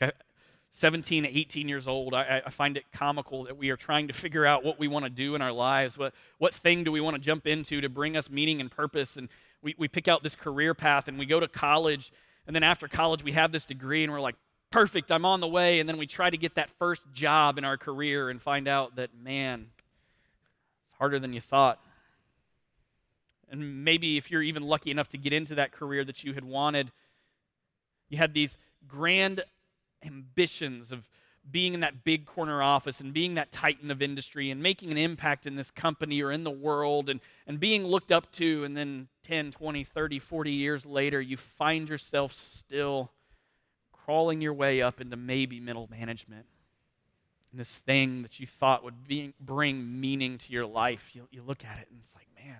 Like 0.00 0.14
I, 0.14 0.24
17, 0.70 1.24
18 1.24 1.68
years 1.68 1.86
old, 1.86 2.14
I, 2.14 2.42
I, 2.44 2.50
find 2.50 2.76
it 2.76 2.82
comical 2.92 3.44
that 3.44 3.56
we 3.56 3.70
are 3.70 3.76
trying 3.76 4.08
to 4.08 4.12
figure 4.12 4.44
out 4.44 4.64
what 4.64 4.76
we 4.76 4.88
want 4.88 5.04
to 5.04 5.08
do 5.08 5.36
in 5.36 5.40
our 5.40 5.52
lives. 5.52 5.96
What, 5.96 6.14
what 6.38 6.52
thing 6.52 6.82
do 6.82 6.90
we 6.90 7.00
want 7.00 7.14
to 7.14 7.22
jump 7.22 7.46
into 7.46 7.80
to 7.80 7.88
bring 7.88 8.16
us 8.16 8.28
meaning 8.28 8.60
and 8.60 8.68
purpose? 8.68 9.16
And 9.16 9.28
we, 9.62 9.76
we 9.78 9.86
pick 9.86 10.08
out 10.08 10.24
this 10.24 10.34
career 10.34 10.74
path 10.74 11.06
and 11.06 11.16
we 11.16 11.26
go 11.26 11.38
to 11.38 11.46
college. 11.46 12.12
And 12.48 12.56
then 12.56 12.64
after 12.64 12.88
college, 12.88 13.22
we 13.22 13.30
have 13.32 13.52
this 13.52 13.64
degree 13.64 14.02
and 14.02 14.12
we're 14.12 14.20
like, 14.20 14.34
perfect, 14.72 15.12
I'm 15.12 15.24
on 15.24 15.38
the 15.38 15.46
way. 15.46 15.78
And 15.78 15.88
then 15.88 15.96
we 15.96 16.08
try 16.08 16.28
to 16.28 16.36
get 16.36 16.56
that 16.56 16.70
first 16.70 17.02
job 17.12 17.56
in 17.56 17.64
our 17.64 17.76
career 17.76 18.28
and 18.28 18.42
find 18.42 18.66
out 18.66 18.96
that, 18.96 19.10
man, 19.16 19.68
it's 20.88 20.98
harder 20.98 21.20
than 21.20 21.32
you 21.32 21.40
thought. 21.40 21.80
And 23.48 23.84
maybe 23.84 24.16
if 24.16 24.32
you're 24.32 24.42
even 24.42 24.64
lucky 24.64 24.90
enough 24.90 25.08
to 25.10 25.18
get 25.18 25.32
into 25.32 25.54
that 25.54 25.70
career 25.70 26.04
that 26.04 26.24
you 26.24 26.34
had 26.34 26.44
wanted, 26.44 26.90
you 28.08 28.18
had 28.18 28.34
these 28.34 28.56
grand 28.86 29.42
ambitions 30.04 30.92
of 30.92 31.08
being 31.50 31.74
in 31.74 31.80
that 31.80 32.04
big 32.04 32.24
corner 32.24 32.62
office 32.62 33.00
and 33.00 33.12
being 33.12 33.34
that 33.34 33.52
titan 33.52 33.90
of 33.90 34.00
industry 34.00 34.50
and 34.50 34.62
making 34.62 34.90
an 34.90 34.96
impact 34.96 35.46
in 35.46 35.56
this 35.56 35.70
company 35.70 36.22
or 36.22 36.32
in 36.32 36.44
the 36.44 36.50
world 36.50 37.10
and, 37.10 37.20
and 37.46 37.60
being 37.60 37.84
looked 37.86 38.10
up 38.10 38.32
to. 38.32 38.64
And 38.64 38.76
then 38.76 39.08
10, 39.24 39.50
20, 39.52 39.84
30, 39.84 40.18
40 40.18 40.50
years 40.50 40.86
later, 40.86 41.20
you 41.20 41.36
find 41.36 41.88
yourself 41.88 42.32
still 42.32 43.10
crawling 43.92 44.40
your 44.40 44.54
way 44.54 44.80
up 44.80 45.00
into 45.00 45.16
maybe 45.16 45.60
middle 45.60 45.88
management. 45.90 46.46
And 47.50 47.60
this 47.60 47.76
thing 47.76 48.22
that 48.22 48.40
you 48.40 48.46
thought 48.46 48.82
would 48.82 49.06
be, 49.06 49.34
bring 49.38 50.00
meaning 50.00 50.38
to 50.38 50.52
your 50.52 50.66
life, 50.66 51.10
you, 51.12 51.28
you 51.30 51.42
look 51.42 51.64
at 51.64 51.78
it 51.78 51.88
and 51.90 52.00
it's 52.02 52.14
like, 52.14 52.26
man, 52.34 52.58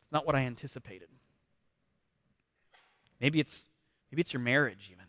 it's 0.00 0.12
not 0.12 0.26
what 0.26 0.36
I 0.36 0.40
anticipated. 0.40 1.08
Maybe 3.20 3.40
it's, 3.40 3.68
maybe 4.16 4.22
it's 4.22 4.32
your 4.32 4.40
marriage, 4.40 4.88
even. 4.90 5.04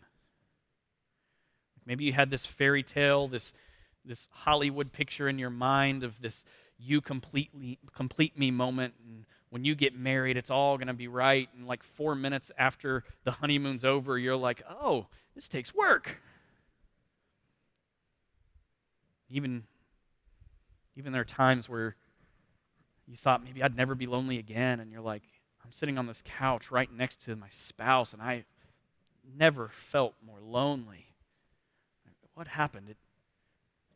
Maybe 1.86 2.04
you 2.04 2.12
had 2.12 2.28
this 2.28 2.44
fairy 2.44 2.82
tale, 2.82 3.26
this, 3.26 3.54
this 4.04 4.28
Hollywood 4.30 4.92
picture 4.92 5.30
in 5.30 5.38
your 5.38 5.48
mind 5.48 6.04
of 6.04 6.20
this 6.20 6.44
you 6.78 7.00
completely 7.00 7.78
complete 7.96 8.38
me 8.38 8.50
moment 8.50 8.92
and 9.04 9.24
when 9.48 9.64
you 9.64 9.74
get 9.74 9.98
married, 9.98 10.36
it's 10.36 10.50
all 10.50 10.76
going 10.76 10.88
to 10.88 10.92
be 10.92 11.08
right. 11.08 11.48
And 11.56 11.66
like 11.66 11.82
four 11.82 12.14
minutes 12.14 12.52
after 12.58 13.02
the 13.24 13.30
honeymoon's 13.30 13.82
over, 13.82 14.18
you're 14.18 14.36
like, 14.36 14.62
oh, 14.68 15.06
this 15.34 15.48
takes 15.48 15.74
work. 15.74 16.20
Even, 19.30 19.62
even 20.96 21.14
there 21.14 21.22
are 21.22 21.24
times 21.24 21.66
where 21.66 21.96
you 23.06 23.16
thought 23.16 23.42
maybe 23.42 23.62
I'd 23.62 23.74
never 23.74 23.94
be 23.94 24.06
lonely 24.06 24.38
again, 24.38 24.80
and 24.80 24.92
you're 24.92 25.00
like, 25.00 25.22
I'm 25.64 25.72
sitting 25.72 25.96
on 25.96 26.06
this 26.06 26.22
couch 26.22 26.70
right 26.70 26.92
next 26.92 27.24
to 27.24 27.34
my 27.34 27.48
spouse, 27.48 28.12
and 28.12 28.20
I 28.20 28.44
never 29.36 29.68
felt 29.68 30.14
more 30.24 30.40
lonely. 30.40 31.06
What 32.34 32.48
happened? 32.48 32.88
It, 32.88 32.96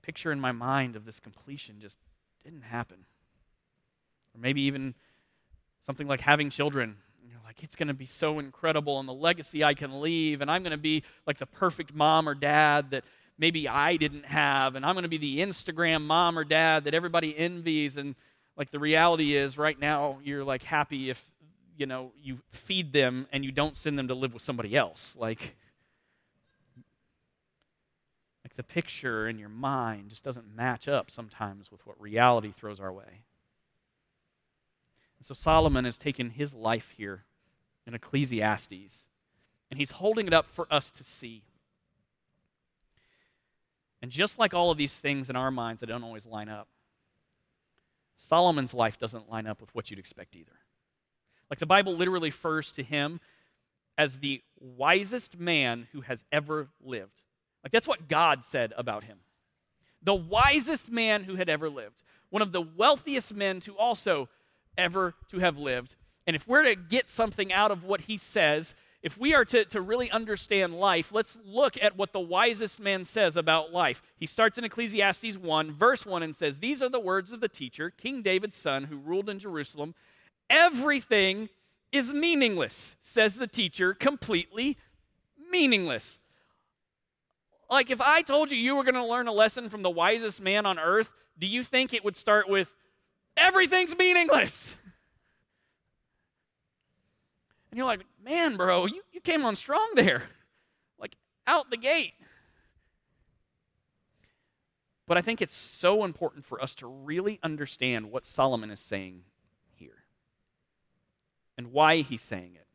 picture 0.03 0.33
in 0.33 0.41
my 0.41 0.53
mind 0.53 0.97
of 0.97 1.05
this 1.05 1.21
completion 1.21 1.77
just 1.81 1.97
didn't 2.45 2.63
happen. 2.63 3.05
Or 4.35 4.41
maybe 4.41 4.63
even 4.63 4.95
Something 5.83 6.07
like 6.07 6.21
having 6.21 6.49
children. 6.49 6.97
You're 7.29 7.41
like, 7.45 7.65
it's 7.65 7.75
going 7.75 7.89
to 7.89 7.95
be 7.95 8.07
so 8.07 8.39
incredible 8.39 9.01
and 9.01 9.09
the 9.09 9.13
legacy 9.13 9.65
I 9.65 9.75
can 9.75 10.01
leave, 10.01 10.41
and 10.41 10.49
I'm 10.49 10.63
going 10.63 10.71
to 10.71 10.77
be 10.77 11.03
like 11.27 11.39
the 11.39 11.47
perfect 11.47 11.93
mom 11.93 12.29
or 12.29 12.35
dad 12.35 12.93
that 12.93 13.03
maybe 13.37 13.69
I 13.69 13.97
didn't 13.97 14.27
have, 14.27 14.77
and 14.77 14.87
I'm 14.87 14.95
going 14.95 15.03
to 15.03 15.09
be 15.09 15.19
the 15.19 15.41
Instagram 15.41 16.03
mom 16.03 16.39
or 16.39 16.45
dad 16.45 16.85
that 16.85 16.95
everybody 16.95 17.37
envies. 17.37 17.97
And 17.97 18.15
like 18.57 18.71
the 18.71 18.79
reality 18.79 19.35
is, 19.35 19.59
right 19.59 19.79
now, 19.79 20.21
you're 20.23 20.45
like 20.45 20.63
happy 20.63 21.11
if 21.11 21.25
you 21.83 21.87
know 21.87 22.13
you 22.23 22.39
feed 22.49 22.93
them 22.93 23.27
and 23.33 23.45
you 23.45 23.51
don't 23.51 23.77
send 23.77 23.99
them 23.99 24.07
to 24.07 24.15
live 24.15 24.33
with 24.33 24.43
somebody 24.43 24.77
else. 24.77 25.17
Like, 25.19 25.57
like 28.45 28.55
the 28.55 28.63
picture 28.63 29.27
in 29.27 29.37
your 29.37 29.49
mind 29.49 30.11
just 30.11 30.23
doesn't 30.23 30.55
match 30.55 30.87
up 30.87 31.11
sometimes 31.11 31.73
with 31.73 31.85
what 31.85 32.01
reality 32.01 32.53
throws 32.57 32.79
our 32.79 32.93
way. 32.93 33.25
And 35.19 35.27
so 35.27 35.35
Solomon 35.35 35.85
has 35.85 35.99
taken 35.99 36.31
his 36.31 36.55
life 36.55 36.95
here 36.97 37.25
in 37.85 37.95
Ecclesiastes. 37.95 39.07
and 39.69 39.79
he's 39.81 39.93
holding 39.93 40.29
it 40.29 40.33
up 40.33 40.47
for 40.47 40.73
us 40.73 40.93
to 40.93 41.03
see. 41.03 41.43
And 44.01 44.13
just 44.13 44.39
like 44.39 44.55
all 44.55 44.71
of 44.71 44.79
these 44.79 45.01
things 45.01 45.29
in 45.29 45.35
our 45.35 45.51
minds 45.51 45.81
that 45.81 45.87
don't 45.87 46.05
always 46.05 46.27
line 46.27 46.49
up, 46.49 46.69
Solomon's 48.19 48.73
life 48.73 49.01
doesn't 49.01 49.29
line 49.29 49.49
up 49.49 49.61
with 49.61 49.75
what 49.75 49.91
you'd 49.91 49.99
expect 49.99 50.37
either. 50.37 50.62
Like 51.53 51.59
the 51.59 51.67
Bible 51.67 51.95
literally 51.95 52.31
refers 52.31 52.73
to 52.73 52.83
him 52.83 53.21
as 53.99 54.21
the 54.21 54.41
wisest 54.59 55.39
man 55.39 55.87
who 55.93 56.01
has 56.01 56.25
ever 56.33 56.69
lived. 56.83 57.21
Like 57.63 57.73
that's 57.73 57.87
what 57.87 58.09
God 58.09 58.47
said 58.47 58.73
about 58.75 59.05
him. 59.05 59.19
The 60.03 60.15
wisest 60.15 60.91
man 60.91 61.25
who 61.25 61.35
had 61.35 61.51
ever 61.51 61.69
lived. 61.69 62.05
One 62.31 62.41
of 62.41 62.53
the 62.53 62.63
wealthiest 62.63 63.35
men 63.35 63.61
to 63.61 63.77
also 63.77 64.31
ever 64.79 65.13
to 65.29 65.41
have 65.41 65.59
lived. 65.59 65.95
And 66.27 66.35
if 66.35 66.49
we're 66.49 66.63
to 66.63 66.75
get 66.75 67.11
something 67.11 67.53
out 67.53 67.71
of 67.71 67.85
what 67.85 68.01
he 68.01 68.17
says, 68.17 68.75
if 69.03 69.19
we 69.19 69.35
are 69.35 69.45
to, 69.45 69.67
to 69.67 69.83
really 69.83 70.11
understand 70.11 70.73
life, 70.73 71.13
let's 71.13 71.37
look 71.45 71.77
at 71.83 71.99
what 71.99 72.15
the 72.15 72.21
wisest 72.21 72.81
man 72.81 73.05
says 73.05 73.37
about 73.37 73.75
life. 73.75 74.01
He 74.17 74.27
starts 74.27 74.57
in 74.57 74.65
Ecclesiastes 74.65 75.37
1, 75.37 75.73
verse 75.73 76.07
1, 76.07 76.23
and 76.23 76.35
says, 76.35 76.61
These 76.61 76.83
are 76.83 76.89
the 76.89 76.99
words 76.99 77.31
of 77.31 77.41
the 77.41 77.49
teacher, 77.49 77.91
King 77.91 78.23
David's 78.23 78.57
son, 78.57 78.85
who 78.85 78.97
ruled 78.97 79.29
in 79.29 79.39
Jerusalem. 79.39 79.95
Everything 80.51 81.49
is 81.91 82.13
meaningless, 82.13 82.97
says 83.01 83.37
the 83.37 83.47
teacher, 83.47 83.95
completely 83.95 84.77
meaningless. 85.51 86.19
Like 87.71 87.91
if 87.91 88.01
I 88.01 88.23
told 88.23 88.51
you 88.51 88.59
you 88.59 88.77
were 88.77 88.85
going 88.85 88.95
to 88.95 89.05
learn 89.05 89.29
a 89.29 89.33
lesson 89.33 89.69
from 89.69 89.83
the 89.83 89.91
wisest 89.91 90.41
man 90.41 90.67
on 90.67 90.79
earth, 90.79 91.11
do 91.39 91.47
you 91.47 91.63
think 91.63 91.93
it 91.93 92.05
would 92.05 92.17
start 92.17 92.49
with, 92.49 92.75
Everything's 93.37 93.97
meaningless? 93.97 94.77
And 97.71 97.79
you're 97.79 97.87
like, 97.87 98.03
man, 98.23 98.57
bro, 98.57 98.85
you, 98.87 99.03
you 99.13 99.21
came 99.21 99.45
on 99.45 99.57
strong 99.57 99.93
there. 99.95 100.25
Like 100.99 101.17
out 101.47 101.71
the 101.71 101.79
gate. 101.79 102.13
But 105.07 105.17
I 105.17 105.23
think 105.23 105.41
it's 105.41 105.57
so 105.57 106.05
important 106.05 106.45
for 106.45 106.63
us 106.63 106.75
to 106.77 106.87
really 106.87 107.41
understand 107.43 108.11
what 108.11 108.27
Solomon 108.27 108.71
is 108.71 108.81
saying 108.81 109.23
and 111.57 111.73
why 111.73 112.03
he's 112.03 112.23
saying 112.23 112.53
it. 112.55 112.67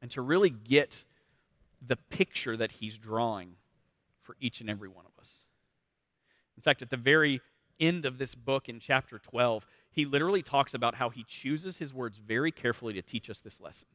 And 0.00 0.10
to 0.12 0.22
really 0.22 0.50
get 0.50 1.04
the 1.86 1.96
picture 1.96 2.56
that 2.56 2.72
he's 2.72 2.96
drawing 2.96 3.56
for 4.22 4.36
each 4.40 4.60
and 4.60 4.70
every 4.70 4.88
one 4.88 5.04
of 5.06 5.18
us. 5.18 5.44
In 6.56 6.62
fact, 6.62 6.82
at 6.82 6.90
the 6.90 6.96
very 6.96 7.40
end 7.80 8.06
of 8.06 8.18
this 8.18 8.34
book 8.34 8.68
in 8.68 8.80
chapter 8.80 9.18
12, 9.18 9.66
he 9.90 10.04
literally 10.04 10.42
talks 10.42 10.74
about 10.74 10.96
how 10.96 11.10
he 11.10 11.24
chooses 11.24 11.78
his 11.78 11.92
words 11.92 12.18
very 12.18 12.50
carefully 12.50 12.94
to 12.94 13.02
teach 13.02 13.28
us 13.28 13.40
this 13.40 13.60
lesson. 13.60 13.88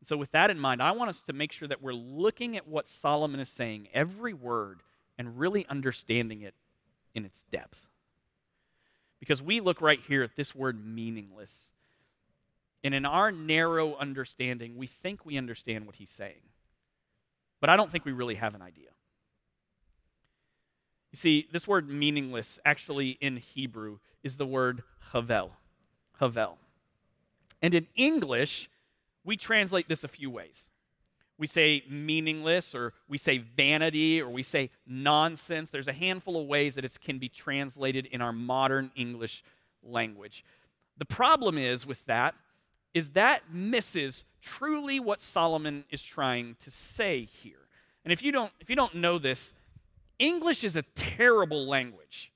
And 0.00 0.08
so, 0.08 0.16
with 0.16 0.32
that 0.32 0.50
in 0.50 0.58
mind, 0.58 0.82
I 0.82 0.92
want 0.92 1.10
us 1.10 1.22
to 1.22 1.32
make 1.32 1.52
sure 1.52 1.68
that 1.68 1.82
we're 1.82 1.92
looking 1.92 2.56
at 2.56 2.68
what 2.68 2.88
Solomon 2.88 3.40
is 3.40 3.48
saying, 3.48 3.88
every 3.92 4.34
word, 4.34 4.82
and 5.18 5.38
really 5.38 5.66
understanding 5.68 6.42
it 6.42 6.54
in 7.14 7.24
its 7.24 7.44
depth. 7.50 7.88
Because 9.18 9.42
we 9.42 9.60
look 9.60 9.80
right 9.80 10.00
here 10.06 10.22
at 10.22 10.36
this 10.36 10.54
word 10.54 10.84
meaningless. 10.84 11.70
And 12.84 12.94
in 12.94 13.04
our 13.04 13.32
narrow 13.32 13.96
understanding, 13.96 14.76
we 14.76 14.86
think 14.86 15.24
we 15.24 15.36
understand 15.36 15.86
what 15.86 15.96
he's 15.96 16.10
saying. 16.10 16.42
But 17.60 17.70
I 17.70 17.76
don't 17.76 17.90
think 17.90 18.04
we 18.04 18.12
really 18.12 18.36
have 18.36 18.54
an 18.54 18.62
idea. 18.62 18.90
You 21.12 21.16
see, 21.16 21.48
this 21.52 21.66
word 21.66 21.88
meaningless 21.88 22.58
actually 22.64 23.10
in 23.20 23.38
Hebrew 23.38 23.98
is 24.22 24.36
the 24.36 24.46
word 24.46 24.82
havel. 25.12 25.52
Havel. 26.20 26.58
And 27.62 27.74
in 27.74 27.86
English, 27.94 28.68
we 29.24 29.36
translate 29.36 29.88
this 29.88 30.04
a 30.04 30.08
few 30.08 30.30
ways. 30.30 30.68
We 31.38 31.46
say 31.46 31.84
meaningless, 31.88 32.74
or 32.74 32.94
we 33.08 33.18
say 33.18 33.38
vanity, 33.38 34.22
or 34.22 34.30
we 34.30 34.42
say 34.42 34.70
nonsense. 34.86 35.70
There's 35.70 35.88
a 35.88 35.92
handful 35.92 36.40
of 36.40 36.46
ways 36.46 36.74
that 36.76 36.84
it 36.84 36.98
can 37.00 37.18
be 37.18 37.28
translated 37.28 38.06
in 38.06 38.22
our 38.22 38.32
modern 38.32 38.90
English 38.94 39.42
language. 39.82 40.44
The 40.98 41.04
problem 41.04 41.58
is 41.58 41.86
with 41.86 42.04
that 42.06 42.34
is 42.96 43.10
that 43.10 43.52
misses 43.52 44.24
truly 44.40 44.98
what 44.98 45.20
Solomon 45.20 45.84
is 45.90 46.02
trying 46.02 46.56
to 46.60 46.70
say 46.70 47.24
here. 47.24 47.68
And 48.04 48.12
if 48.12 48.22
you 48.22 48.32
don't 48.32 48.50
if 48.58 48.70
you 48.70 48.74
don't 48.74 48.94
know 48.94 49.18
this, 49.18 49.52
English 50.18 50.64
is 50.64 50.76
a 50.76 50.82
terrible 50.94 51.68
language. 51.68 52.32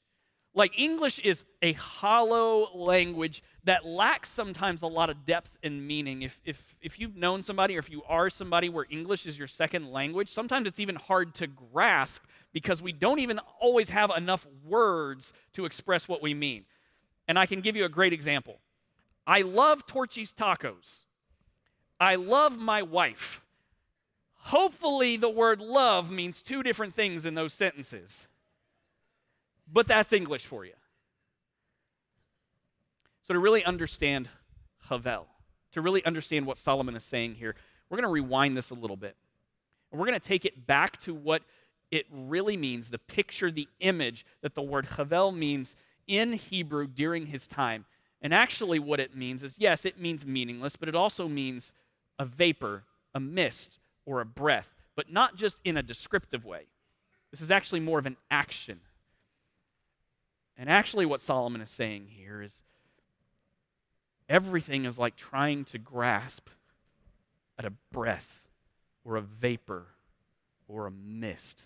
Like, 0.53 0.79
English 0.79 1.21
is 1.21 1.45
a 1.63 1.73
hollow 1.75 2.69
language 2.75 3.43
that 3.65 3.87
lacks 3.87 4.29
sometimes 4.29 4.83
a 4.83 4.87
lot 4.87 5.09
of 5.09 5.25
depth 5.25 5.57
and 5.63 5.87
meaning. 5.87 6.23
If, 6.23 6.41
if, 6.45 6.75
if 6.83 6.99
you've 6.99 7.17
known 7.17 7.43
somebody 7.43 7.77
or 7.77 7.79
if 7.79 7.89
you 7.89 8.03
are 8.09 8.29
somebody 8.29 8.69
where 8.69 8.85
English 8.91 9.27
is 9.27 9.39
your 9.39 9.47
second 9.47 9.93
language, 9.93 10.29
sometimes 10.29 10.67
it's 10.67 10.81
even 10.81 10.97
hard 10.97 11.35
to 11.37 11.47
grasp 11.47 12.25
because 12.53 12.83
we 12.83 12.93
don't 12.93 13.21
even 13.21 13.39
always 13.61 13.91
have 13.91 14.11
enough 14.15 14.45
words 14.67 15.33
to 15.53 15.65
express 15.67 16.09
what 16.09 16.21
we 16.21 16.35
mean. 16.35 16.65
And 17.29 17.39
I 17.39 17.47
can 17.47 17.61
give 17.61 17.77
you 17.77 17.85
a 17.85 17.89
great 17.89 18.13
example. 18.13 18.59
I 19.31 19.43
love 19.43 19.87
Torchy's 19.87 20.35
tacos. 20.35 21.03
I 22.01 22.17
love 22.17 22.59
my 22.59 22.83
wife. 22.83 23.41
Hopefully, 24.35 25.17
the 25.17 25.29
word 25.31 25.61
love 25.61 26.11
means 26.11 26.43
two 26.43 26.65
different 26.65 26.97
things 26.97 27.25
in 27.25 27.37
those 27.37 27.55
sentences. 27.55 28.27
But 29.73 29.87
that's 29.87 30.13
English 30.13 30.47
for 30.47 30.65
you. 30.65 30.73
So, 33.23 33.33
to 33.33 33.39
really 33.39 33.65
understand 33.65 34.29
Havel, 34.89 35.29
to 35.71 35.81
really 35.81 36.05
understand 36.05 36.45
what 36.45 36.59
Solomon 36.59 36.97
is 36.97 37.05
saying 37.05 37.37
here, 37.37 37.55
we're 37.89 37.99
going 37.99 38.09
to 38.09 38.13
rewind 38.13 38.57
this 38.57 38.71
a 38.71 38.75
little 38.75 38.97
bit. 38.97 39.15
And 39.93 40.01
we're 40.01 40.09
going 40.09 40.19
to 40.19 40.29
take 40.29 40.45
it 40.45 40.67
back 40.67 40.99
to 41.03 41.15
what 41.15 41.43
it 41.93 42.07
really 42.11 42.57
means 42.57 42.89
the 42.89 42.99
picture, 42.99 43.53
the 43.53 43.69
image 43.79 44.27
that 44.43 44.57
the 44.57 44.63
word 44.63 44.87
Havel 44.97 45.31
means 45.31 45.77
in 46.09 46.33
Hebrew 46.33 46.89
during 46.89 47.27
his 47.27 47.47
time. 47.47 47.85
And 48.23 48.35
actually, 48.35 48.79
what 48.79 49.01
it 49.01 49.17
means 49.17 49.43
is 49.43 49.57
yes, 49.59 49.85
it 49.85 49.99
means 49.99 50.27
meaningless, 50.27 50.77
but 50.77 50.89
it 50.89 50.95
also 50.95 51.29
means 51.29 51.73
a 52.19 52.25
vapor, 52.25 52.85
a 53.15 53.21
mist, 53.21 53.79
or 54.05 54.21
a 54.21 54.27
breath, 54.27 54.69
but 54.95 55.11
not 55.11 55.37
just 55.37 55.59
in 55.65 55.77
a 55.77 55.83
descriptive 55.83 56.45
way. 56.45 56.67
This 57.31 57.41
is 57.41 57.51
actually 57.51 57.81
more 57.81 57.99
of 57.99 58.07
an 58.07 58.17
action. 58.31 58.81
And 60.57 60.69
actually, 60.69 61.07
what 61.07 61.23
Solomon 61.23 61.63
is 61.63 61.71
saying 61.71 62.09
here 62.11 62.43
is 62.43 62.63
everything 64.29 64.85
is 64.85 64.99
like 64.99 65.17
trying 65.17 65.65
to 65.67 65.79
grasp 65.79 66.49
at 67.59 67.65
a 67.65 67.73
breath 67.93 68.49
or 69.05 69.17
a 69.17 69.23
vapor 69.23 69.87
or 70.69 70.87
a 70.87 70.91
mist. 70.91 71.63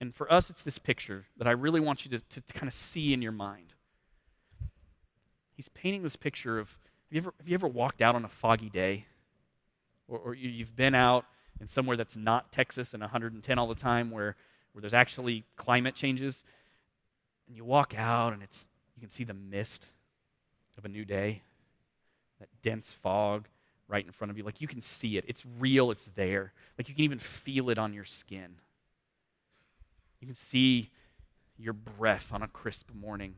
And 0.00 0.14
for 0.14 0.32
us, 0.32 0.48
it's 0.48 0.62
this 0.62 0.78
picture 0.78 1.26
that 1.36 1.46
I 1.46 1.50
really 1.50 1.80
want 1.80 2.04
you 2.04 2.10
to, 2.12 2.18
to, 2.18 2.40
to 2.40 2.54
kind 2.54 2.68
of 2.68 2.74
see 2.74 3.12
in 3.12 3.20
your 3.20 3.32
mind. 3.32 3.74
He's 5.60 5.68
painting 5.68 6.02
this 6.02 6.16
picture 6.16 6.58
of 6.58 6.70
have 6.70 7.12
you 7.12 7.18
ever, 7.18 7.34
have 7.38 7.46
you 7.46 7.52
ever 7.52 7.68
walked 7.68 8.00
out 8.00 8.14
on 8.14 8.24
a 8.24 8.30
foggy 8.30 8.70
day? 8.70 9.04
Or, 10.08 10.18
or 10.18 10.34
you, 10.34 10.48
you've 10.48 10.74
been 10.74 10.94
out 10.94 11.26
in 11.60 11.68
somewhere 11.68 11.98
that's 11.98 12.16
not 12.16 12.50
Texas 12.50 12.94
and 12.94 13.02
110 13.02 13.58
all 13.58 13.68
the 13.68 13.74
time 13.74 14.10
where, 14.10 14.36
where 14.72 14.80
there's 14.80 14.94
actually 14.94 15.44
climate 15.56 15.94
changes. 15.94 16.44
And 17.46 17.58
you 17.58 17.62
walk 17.62 17.92
out 17.94 18.32
and 18.32 18.42
it's 18.42 18.64
you 18.96 19.02
can 19.02 19.10
see 19.10 19.22
the 19.22 19.34
mist 19.34 19.88
of 20.78 20.86
a 20.86 20.88
new 20.88 21.04
day, 21.04 21.42
that 22.38 22.48
dense 22.62 22.92
fog 22.92 23.46
right 23.86 24.06
in 24.06 24.12
front 24.12 24.30
of 24.30 24.38
you. 24.38 24.44
Like 24.44 24.62
you 24.62 24.66
can 24.66 24.80
see 24.80 25.18
it. 25.18 25.26
It's 25.28 25.44
real, 25.58 25.90
it's 25.90 26.06
there. 26.16 26.54
Like 26.78 26.88
you 26.88 26.94
can 26.94 27.04
even 27.04 27.18
feel 27.18 27.68
it 27.68 27.76
on 27.76 27.92
your 27.92 28.06
skin. 28.06 28.54
You 30.20 30.26
can 30.26 30.36
see 30.36 30.88
your 31.58 31.74
breath 31.74 32.32
on 32.32 32.40
a 32.40 32.48
crisp 32.48 32.88
morning. 32.94 33.34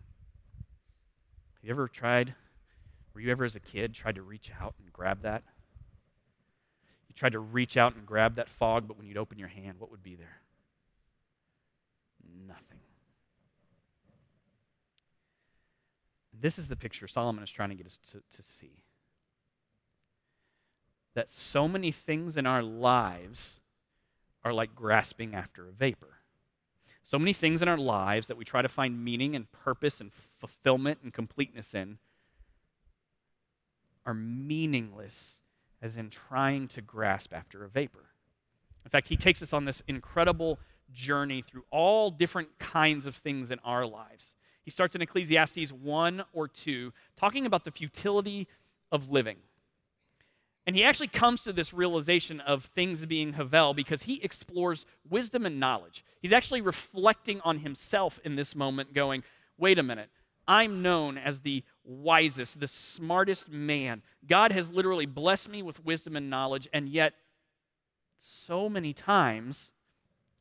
Have 1.63 1.69
you 1.69 1.75
ever 1.75 1.87
tried, 1.87 2.35
were 3.15 3.21
you 3.21 3.31
ever 3.31 3.45
as 3.45 3.55
a 3.55 3.61
kid 3.61 3.95
tried 3.95 4.17
to 4.17 4.23
reach 4.23 4.51
out 4.61 4.75
and 4.83 4.93
grab 4.93 5.23
that? 5.23 5.45
You 7.07 7.15
tried 7.15 7.33
to 7.33 7.39
reach 7.39 7.77
out 7.77 7.95
and 7.95 8.05
grab 8.05 8.35
that 8.35 8.49
fog, 8.49 8.89
but 8.89 8.99
when 8.99 9.07
you'd 9.07 9.17
open 9.17 9.39
your 9.39 9.47
hand, 9.47 9.79
what 9.79 9.89
would 9.93 10.03
be 10.03 10.17
there? 10.17 10.41
Nothing. 12.49 12.81
This 16.33 16.59
is 16.59 16.67
the 16.67 16.75
picture 16.75 17.07
Solomon 17.07 17.45
is 17.45 17.51
trying 17.51 17.69
to 17.69 17.77
get 17.77 17.87
us 17.87 18.01
to, 18.11 18.23
to 18.35 18.43
see. 18.43 18.83
That 21.15 21.31
so 21.31 21.69
many 21.69 21.93
things 21.93 22.37
in 22.37 22.45
our 22.45 22.63
lives 22.63 23.61
are 24.43 24.53
like 24.53 24.75
grasping 24.75 25.33
after 25.33 25.69
a 25.69 25.73
vapor. 25.73 26.22
So 27.03 27.19
many 27.19 27.33
things 27.33 27.63
in 27.63 27.69
our 27.69 27.77
lives 27.77 28.29
that 28.29 28.37
we 28.37 28.45
try 28.45 28.63
to 28.63 28.69
find 28.69 29.05
meaning 29.05 29.35
and 29.35 29.51
purpose 29.51 30.01
and 30.01 30.13
fulfillment 30.13 31.01
and 31.03 31.13
completeness 31.13 31.75
in 31.75 31.99
are 34.07 34.15
meaningless 34.15 35.41
as 35.81 35.97
in 35.97 36.11
trying 36.11 36.69
to 36.69 36.81
grasp 36.81 37.35
after 37.35 37.65
a 37.65 37.69
vapor. 37.69 38.07
In 38.85 38.91
fact, 38.91 39.09
he 39.09 39.17
takes 39.17 39.43
us 39.43 39.53
on 39.53 39.65
this 39.65 39.83
incredible 39.89 40.59
journey 40.93 41.43
through 41.43 41.65
all 41.71 42.11
different 42.11 42.59
kinds 42.59 43.07
of 43.07 43.17
things 43.17 43.51
in 43.51 43.59
our 43.65 43.87
lives. 43.87 44.35
He 44.65 44.71
starts 44.71 44.95
in 44.95 45.03
Ecclesiastes 45.03 45.73
1 45.73 46.25
or 46.33 46.47
2, 46.47 46.93
talking 47.17 47.47
about 47.47 47.65
the 47.65 47.71
futility 47.71 48.47
of 48.93 49.11
living. 49.11 49.39
And 50.67 50.77
he 50.77 50.85
actually 50.85 51.09
comes 51.09 51.43
to 51.43 51.53
this 51.53 51.75
realization 51.75 52.41
of 52.41 52.67
things 52.67 53.05
being 53.05 53.33
Havel 53.33 53.75
because 53.75 54.03
he 54.03 54.23
explores 54.23 54.87
wisdom 55.09 55.45
and 55.45 55.59
knowledge. 55.59 56.05
He's 56.21 56.33
actually 56.33 56.61
reflecting 56.61 57.41
on 57.41 57.59
himself 57.59 58.21
in 58.25 58.37
this 58.37 58.55
moment, 58.55 58.95
going, 58.95 59.25
wait 59.59 59.79
a 59.79 59.83
minute, 59.83 60.09
I'm 60.47 60.83
known 60.83 61.19
as 61.19 61.41
the 61.41 61.65
wisest, 61.85 62.61
the 62.61 62.69
smartest 62.69 63.49
man. 63.49 64.03
God 64.27 64.53
has 64.53 64.71
literally 64.71 65.07
blessed 65.07 65.49
me 65.49 65.63
with 65.63 65.85
wisdom 65.85 66.17
and 66.17 66.31
knowledge, 66.31 66.69
and 66.73 66.89
yet, 66.89 67.15
so 68.21 68.69
many 68.69 68.93
times, 68.93 69.73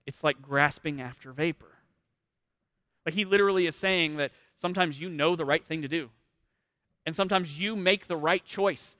it's 0.05 0.23
like 0.23 0.41
grasping 0.41 1.01
after 1.01 1.31
vapor. 1.31 1.77
Like 3.05 3.15
he 3.15 3.25
literally 3.25 3.65
is 3.65 3.75
saying 3.75 4.17
that 4.17 4.31
sometimes 4.55 4.99
you 4.99 5.09
know 5.09 5.35
the 5.35 5.45
right 5.45 5.65
thing 5.65 5.81
to 5.81 5.87
do, 5.87 6.09
and 7.05 7.15
sometimes 7.15 7.59
you 7.59 7.75
make 7.75 8.07
the 8.07 8.17
right 8.17 8.45
choice 8.45 8.95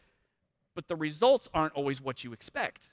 but 0.76 0.88
the 0.88 0.96
results 0.96 1.50
aren't 1.54 1.74
always 1.74 2.02
what 2.02 2.24
you 2.24 2.34
expect. 2.34 2.92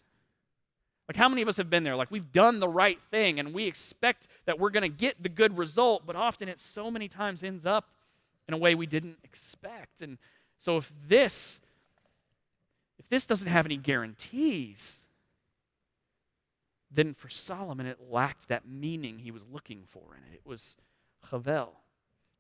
Like, 1.09 1.17
how 1.17 1.29
many 1.29 1.41
of 1.41 1.49
us 1.49 1.57
have 1.57 1.71
been 1.71 1.85
there? 1.85 1.97
Like, 1.97 2.11
we've 2.11 2.33
done 2.33 2.61
the 2.61 2.69
right 2.69 2.99
thing 3.11 3.41
and 3.41 3.55
we 3.55 3.65
expect 3.65 4.27
that 4.45 4.59
we're 4.59 4.71
going 4.71 4.83
to 4.83 4.95
get 4.95 5.23
the 5.23 5.31
good 5.31 5.57
result, 5.57 6.05
but 6.07 6.17
often 6.17 6.49
it 6.49 6.61
so 6.61 6.91
many 6.91 7.09
times 7.09 7.43
ends 7.43 7.65
up 7.65 7.89
in 8.47 8.55
a 8.55 8.59
way 8.59 8.75
we 8.75 8.87
didn't 8.87 9.19
expect. 9.25 10.03
And 10.03 10.19
so, 10.59 10.77
if 10.77 10.93
this, 11.09 11.61
if 12.99 13.09
this 13.09 13.25
doesn't 13.25 13.49
have 13.49 13.65
any 13.65 13.79
guarantees, 13.79 15.03
then 16.91 17.15
for 17.15 17.29
Solomon, 17.29 17.87
it 17.87 17.99
lacked 18.11 18.49
that 18.49 18.69
meaning 18.69 19.19
he 19.19 19.31
was 19.31 19.43
looking 19.51 19.85
for 19.89 20.15
in 20.15 20.33
it. 20.33 20.37
It 20.37 20.47
was 20.49 20.77
Havel. 21.31 21.75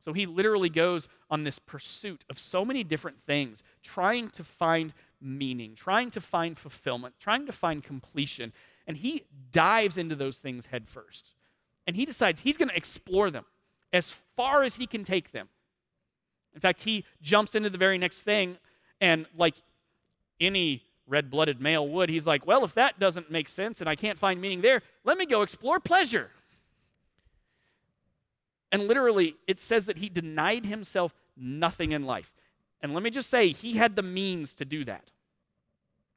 So 0.00 0.12
he 0.12 0.26
literally 0.26 0.68
goes 0.68 1.08
on 1.30 1.44
this 1.44 1.58
pursuit 1.58 2.24
of 2.30 2.38
so 2.38 2.64
many 2.64 2.84
different 2.84 3.20
things, 3.20 3.62
trying 3.82 4.28
to 4.30 4.44
find 4.44 4.94
meaning, 5.20 5.74
trying 5.74 6.10
to 6.12 6.20
find 6.20 6.56
fulfillment, 6.56 7.14
trying 7.18 7.46
to 7.46 7.52
find 7.52 7.82
completion. 7.82 8.52
And 8.86 8.96
he 8.96 9.24
dives 9.52 9.98
into 9.98 10.14
those 10.14 10.38
things 10.38 10.66
headfirst. 10.66 11.32
And 11.86 11.96
he 11.96 12.04
decides 12.04 12.40
he's 12.40 12.56
going 12.56 12.68
to 12.68 12.76
explore 12.76 13.30
them 13.30 13.44
as 13.92 14.12
far 14.36 14.62
as 14.62 14.76
he 14.76 14.86
can 14.86 15.04
take 15.04 15.32
them. 15.32 15.48
In 16.54 16.60
fact, 16.60 16.82
he 16.82 17.04
jumps 17.22 17.54
into 17.54 17.70
the 17.70 17.78
very 17.78 17.98
next 17.98 18.22
thing, 18.22 18.58
and 19.00 19.26
like 19.36 19.54
any 20.40 20.82
red 21.06 21.30
blooded 21.30 21.60
male 21.60 21.86
would, 21.88 22.08
he's 22.08 22.26
like, 22.26 22.46
Well, 22.46 22.64
if 22.64 22.74
that 22.74 22.98
doesn't 22.98 23.30
make 23.30 23.48
sense 23.48 23.80
and 23.80 23.88
I 23.88 23.96
can't 23.96 24.18
find 24.18 24.40
meaning 24.40 24.60
there, 24.60 24.82
let 25.04 25.18
me 25.18 25.26
go 25.26 25.42
explore 25.42 25.80
pleasure. 25.80 26.30
And 28.70 28.86
literally, 28.86 29.34
it 29.46 29.60
says 29.60 29.86
that 29.86 29.98
he 29.98 30.08
denied 30.08 30.66
himself 30.66 31.14
nothing 31.36 31.92
in 31.92 32.04
life. 32.04 32.32
And 32.80 32.94
let 32.94 33.02
me 33.02 33.10
just 33.10 33.30
say, 33.30 33.50
he 33.52 33.74
had 33.74 33.96
the 33.96 34.02
means 34.02 34.54
to 34.54 34.64
do 34.64 34.84
that. 34.84 35.10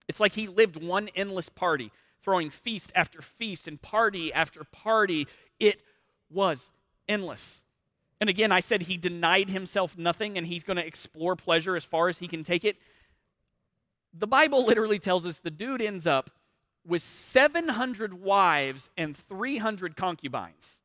It's 0.07 0.19
like 0.19 0.33
he 0.33 0.47
lived 0.47 0.81
one 0.81 1.09
endless 1.15 1.49
party, 1.49 1.91
throwing 2.23 2.49
feast 2.49 2.91
after 2.95 3.21
feast 3.21 3.67
and 3.67 3.81
party 3.81 4.31
after 4.33 4.63
party. 4.63 5.27
It 5.59 5.81
was 6.29 6.71
endless. 7.07 7.63
And 8.19 8.29
again, 8.29 8.51
I 8.51 8.59
said 8.59 8.83
he 8.83 8.97
denied 8.97 9.49
himself 9.49 9.97
nothing 9.97 10.37
and 10.37 10.45
he's 10.45 10.63
going 10.63 10.77
to 10.77 10.85
explore 10.85 11.35
pleasure 11.35 11.75
as 11.75 11.83
far 11.83 12.07
as 12.07 12.19
he 12.19 12.27
can 12.27 12.43
take 12.43 12.63
it. 12.63 12.77
The 14.13 14.27
Bible 14.27 14.65
literally 14.65 14.99
tells 14.99 15.25
us 15.25 15.39
the 15.39 15.49
dude 15.49 15.81
ends 15.81 16.05
up 16.05 16.29
with 16.85 17.01
700 17.01 18.13
wives 18.21 18.89
and 18.97 19.15
300 19.15 19.95
concubines. 19.95 20.79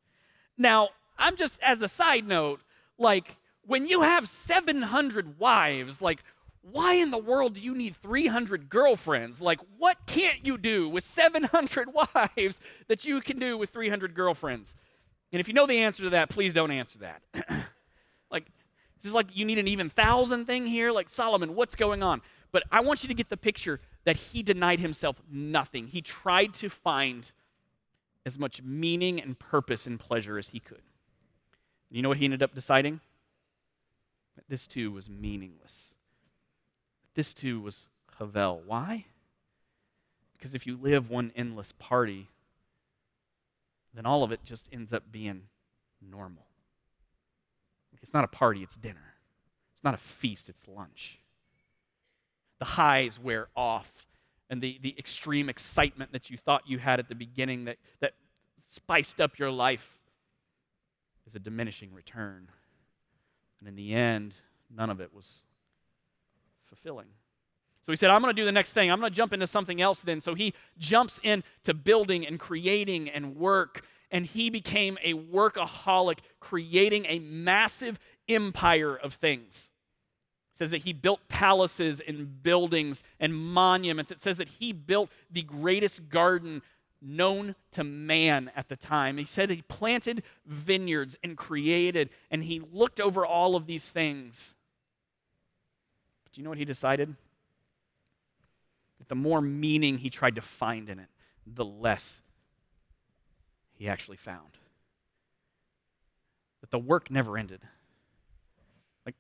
Now, 0.57 0.91
I'm 1.19 1.37
just, 1.37 1.61
as 1.61 1.83
a 1.83 1.89
side 1.89 2.27
note, 2.27 2.61
like, 2.99 3.37
when 3.67 3.87
you 3.87 4.03
have 4.03 4.29
700 4.29 5.39
wives, 5.39 6.01
like, 6.01 6.23
why 6.63 6.95
in 6.95 7.11
the 7.11 7.19
world 7.19 7.55
do 7.55 7.61
you 7.61 7.75
need 7.75 7.95
300 7.97 8.69
girlfriends? 8.69 9.41
Like, 9.41 9.61
what 9.79 9.99
can't 10.07 10.45
you 10.45 10.59
do 10.59 10.89
with 10.89 11.05
700 11.05 11.89
wives 12.15 12.61
that 12.89 13.05
you 13.05 13.21
can 13.21 13.39
do 13.39 13.57
with 13.57 13.71
300 13.71 14.15
girlfriends? 14.15 14.77
And 15.33 15.41
if 15.41 15.49
you 15.49 15.55
know 15.55 15.67
the 15.67 15.79
answer 15.81 16.05
to 16.05 16.11
that, 16.11 16.31
please 16.31 16.53
don't 16.53 16.71
answer 16.71 17.01
that. 17.01 17.23
like, 18.31 18.47
this 18.97 19.07
is 19.07 19.15
like 19.15 19.27
you 19.37 19.45
need 19.45 19.59
an 19.59 19.69
even 19.69 19.91
thousand 19.91 20.47
thing 20.47 20.67
here. 20.67 20.91
Like, 20.91 21.11
Solomon, 21.11 21.55
what's 21.55 21.75
going 21.75 22.03
on? 22.03 22.23
But 22.53 22.65
I 22.73 22.81
want 22.81 23.03
you 23.03 23.09
to 23.09 23.15
get 23.15 23.29
the 23.29 23.37
picture 23.37 23.81
that 24.05 24.17
he 24.17 24.43
denied 24.43 24.81
himself 24.81 25.21
nothing. 25.31 25.89
He 25.89 26.01
tried 26.01 26.55
to 26.55 26.69
find 26.69 27.31
as 28.25 28.39
much 28.39 28.63
meaning 28.63 29.21
and 29.21 29.39
purpose 29.39 29.87
and 29.87 30.01
pleasure 30.01 30.39
as 30.39 30.49
he 30.49 30.61
could. 30.61 30.83
You 31.91 32.03
know 32.03 32.09
what 32.09 32.19
he 32.19 32.25
ended 32.25 32.43
up 32.43 32.55
deciding? 32.55 33.01
This 34.49 34.67
too 34.67 34.91
was 34.93 35.09
meaningless. 35.09 35.95
This 37.15 37.35
too 37.35 37.61
was 37.61 37.89
Havel. 38.19 38.63
Why? 38.65 39.07
Because 40.37 40.55
if 40.55 40.67
you 40.67 40.77
live 40.77 41.11
one 41.11 41.33
endless 41.35 41.73
party, 41.79 42.29
then 43.95 44.07
all 44.07 44.23
of 44.23 44.31
it 44.31 44.45
just 44.45 44.69
ends 44.71 44.93
up 44.93 45.05
being 45.11 45.43
normal. 46.01 46.45
It's 48.03 48.15
not 48.15 48.25
a 48.25 48.29
party, 48.29 48.63
it's 48.63 48.77
dinner. 48.77 49.15
It's 49.75 49.83
not 49.83 49.95
a 49.95 49.99
feast, 49.99 50.49
it's 50.49 50.69
lunch. 50.69 51.19
The 52.61 52.65
highs 52.65 53.19
wear 53.19 53.49
off, 53.57 54.07
and 54.49 54.63
the, 54.63 54.79
the 54.81 54.95
extreme 54.97 55.49
excitement 55.49 56.13
that 56.13 56.31
you 56.31 56.37
thought 56.37 56.63
you 56.67 56.79
had 56.79 57.01
at 57.01 57.09
the 57.09 57.15
beginning 57.15 57.65
that, 57.65 57.79
that 58.01 58.13
spiced 58.71 59.21
up 59.21 59.39
your 59.39 59.51
life 59.51 59.99
is 61.27 61.35
a 61.35 61.41
diminishing 61.41 61.93
return. 61.93 62.49
And 63.61 63.69
in 63.69 63.77
the 63.77 63.95
end, 63.95 64.35
none 64.75 64.91
of 64.91 65.01
it 65.01 65.15
was 65.15 65.45
fulfilling. 66.67 67.07
So 67.83 67.93
he 67.93 67.97
said, 67.97 68.11
I'm 68.11 68.21
going 68.21 68.35
to 68.35 68.41
do 68.41 68.45
the 68.45 68.53
next 68.53 68.73
thing. 68.73 68.91
I'm 68.91 68.99
going 68.99 69.13
to 69.13 69.17
jump 69.17 69.33
into 69.33 69.47
something 69.47 69.81
else 69.81 70.01
then. 70.01 70.21
So 70.21 70.35
he 70.35 70.55
jumps 70.77 71.21
into 71.23 71.73
building 71.73 72.27
and 72.27 72.41
creating 72.41 73.09
and 73.09 73.37
work. 73.37 73.85
And 74.11 74.27
he 74.27 74.51
became 74.51 74.99
a 75.05 75.15
workaholic, 75.15 76.19
creating 76.41 77.07
a 77.09 77.21
massive 77.21 77.99
empire 78.29 78.97
of 78.97 79.15
things. 79.15 79.71
It 80.53 80.59
says 80.59 80.71
that 80.73 80.83
he 80.83 80.93
built 80.93 81.29
palaces 81.29 82.01
and 82.01 82.43
buildings 82.43 83.03
and 83.21 83.35
monuments. 83.35 84.11
It 84.11 84.21
says 84.23 84.39
that 84.39 84.49
he 84.49 84.73
built 84.73 85.11
the 85.31 85.43
greatest 85.43 86.09
garden 86.09 86.63
known 87.07 87.55
to 87.71 87.85
man 87.85 88.51
at 88.57 88.69
the 88.69 88.77
time. 88.77 89.17
He 89.17 89.25
said 89.25 89.49
he 89.49 89.63
planted 89.63 90.23
vineyards 90.45 91.17
and 91.23 91.37
created, 91.37 92.11
and 92.31 92.45
he 92.45 92.61
looked 92.73 93.01
over 93.01 93.25
all 93.25 93.55
of 93.55 93.67
these 93.67 93.89
things. 93.89 94.55
But 96.25 96.33
do 96.33 96.41
you 96.41 96.45
know 96.45 96.51
what 96.51 96.59
he 96.59 96.65
decided? 96.65 97.15
That 98.99 99.09
the 99.09 99.15
more 99.15 99.41
meaning 99.41 99.99
he 99.99 100.11
tried 100.11 100.35
to 100.35 100.41
find 100.41 100.91
in 100.91 100.99
it, 100.99 101.09
the 101.47 101.65
less 101.65 102.21
he 103.73 103.89
actually 103.89 104.17
found. 104.17 104.59
That 106.61 106.71
the 106.71 106.79
work 106.79 107.11
never 107.11 107.39
ended. 107.39 107.61
Like 109.05 109.15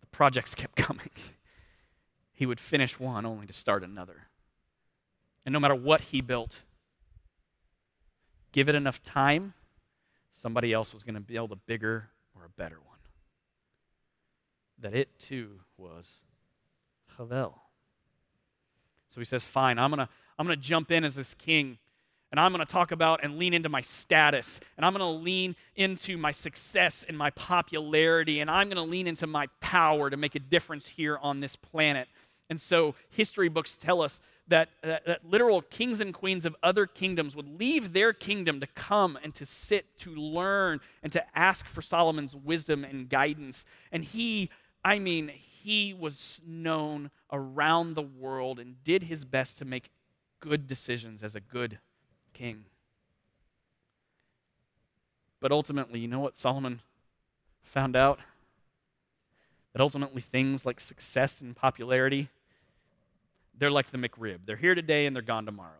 the 0.00 0.06
projects 0.06 0.54
kept 0.54 0.76
coming. 0.76 1.10
he 2.32 2.46
would 2.46 2.60
finish 2.60 3.00
one 3.00 3.26
only 3.26 3.46
to 3.46 3.52
start 3.52 3.82
another. 3.82 4.28
And 5.44 5.52
no 5.52 5.60
matter 5.60 5.74
what 5.74 6.02
he 6.02 6.20
built, 6.20 6.62
give 8.56 8.70
it 8.70 8.74
enough 8.74 9.02
time, 9.02 9.52
somebody 10.32 10.72
else 10.72 10.94
was 10.94 11.04
going 11.04 11.14
to 11.14 11.20
build 11.20 11.52
a 11.52 11.56
bigger 11.56 12.08
or 12.34 12.46
a 12.46 12.48
better 12.48 12.76
one. 12.76 12.96
That 14.78 14.94
it 14.94 15.18
too 15.18 15.60
was 15.76 16.22
Havel. 17.18 17.60
So 19.08 19.20
he 19.20 19.26
says, 19.26 19.44
Fine, 19.44 19.78
I'm 19.78 19.90
going 19.90 20.06
to 20.06 20.08
I'm 20.38 20.46
going 20.46 20.58
to 20.58 20.62
jump 20.62 20.90
in 20.90 21.04
as 21.04 21.14
this 21.14 21.34
king 21.34 21.76
and 22.32 22.40
I'm 22.40 22.52
going 22.52 22.64
to 22.64 22.70
talk 22.70 22.92
about 22.92 23.22
and 23.22 23.38
lean 23.38 23.54
into 23.54 23.68
my 23.68 23.80
status, 23.80 24.58
and 24.76 24.84
I'm 24.84 24.92
going 24.92 25.00
to 25.00 25.22
lean 25.22 25.54
into 25.76 26.16
my 26.16 26.32
success 26.32 27.04
and 27.06 27.16
my 27.16 27.30
popularity, 27.30 28.40
and 28.40 28.50
I'm 28.50 28.68
going 28.68 28.84
to 28.84 28.90
lean 28.90 29.06
into 29.06 29.26
my 29.26 29.46
power 29.60 30.10
to 30.10 30.16
make 30.16 30.34
a 30.34 30.40
difference 30.40 30.88
here 30.88 31.18
on 31.18 31.40
this 31.40 31.54
planet. 31.54 32.08
And 32.48 32.60
so, 32.60 32.94
history 33.10 33.48
books 33.48 33.76
tell 33.76 34.00
us 34.00 34.20
that, 34.48 34.68
that, 34.82 35.04
that, 35.06 35.28
literal 35.28 35.62
kings 35.62 36.00
and 36.00 36.14
queens 36.14 36.46
of 36.46 36.54
other 36.62 36.86
kingdoms 36.86 37.34
would 37.34 37.58
leave 37.58 37.92
their 37.92 38.12
kingdom 38.12 38.60
to 38.60 38.66
come 38.68 39.18
and 39.22 39.34
to 39.34 39.44
sit, 39.44 39.98
to 40.00 40.14
learn, 40.14 40.80
and 41.02 41.12
to 41.12 41.24
ask 41.36 41.66
for 41.66 41.82
Solomon's 41.82 42.36
wisdom 42.36 42.84
and 42.84 43.08
guidance. 43.08 43.64
And 43.90 44.04
he, 44.04 44.50
I 44.84 45.00
mean, 45.00 45.28
he 45.28 45.92
was 45.92 46.40
known 46.46 47.10
around 47.32 47.94
the 47.94 48.02
world 48.02 48.60
and 48.60 48.82
did 48.84 49.04
his 49.04 49.24
best 49.24 49.58
to 49.58 49.64
make 49.64 49.90
good 50.38 50.68
decisions 50.68 51.24
as 51.24 51.34
a 51.34 51.40
good 51.40 51.80
king. 52.32 52.66
But 55.40 55.50
ultimately, 55.50 55.98
you 55.98 56.06
know 56.06 56.20
what 56.20 56.36
Solomon 56.36 56.80
found 57.62 57.96
out? 57.96 58.20
That 59.72 59.82
ultimately 59.82 60.22
things 60.22 60.64
like 60.64 60.78
success 60.78 61.40
and 61.40 61.54
popularity 61.54 62.30
they're 63.58 63.70
like 63.70 63.90
the 63.90 63.98
McRib. 63.98 64.40
They're 64.44 64.56
here 64.56 64.74
today 64.74 65.06
and 65.06 65.14
they're 65.14 65.22
gone 65.22 65.46
tomorrow. 65.46 65.72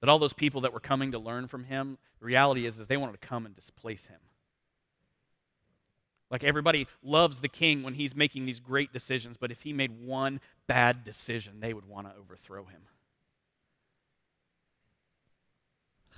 That 0.00 0.08
all 0.08 0.18
those 0.18 0.32
people 0.32 0.62
that 0.62 0.72
were 0.72 0.80
coming 0.80 1.12
to 1.12 1.18
learn 1.18 1.46
from 1.46 1.64
him, 1.64 1.98
the 2.18 2.26
reality 2.26 2.66
is, 2.66 2.78
is 2.78 2.88
they 2.88 2.96
wanted 2.96 3.20
to 3.20 3.26
come 3.26 3.46
and 3.46 3.54
displace 3.54 4.06
him. 4.06 4.18
Like 6.28 6.42
everybody 6.42 6.88
loves 7.02 7.40
the 7.40 7.48
king 7.48 7.82
when 7.82 7.94
he's 7.94 8.16
making 8.16 8.46
these 8.46 8.58
great 8.58 8.92
decisions, 8.92 9.36
but 9.36 9.52
if 9.52 9.62
he 9.62 9.72
made 9.72 10.04
one 10.04 10.40
bad 10.66 11.04
decision, 11.04 11.60
they 11.60 11.74
would 11.74 11.86
want 11.86 12.08
to 12.08 12.14
overthrow 12.18 12.64
him. 12.64 12.80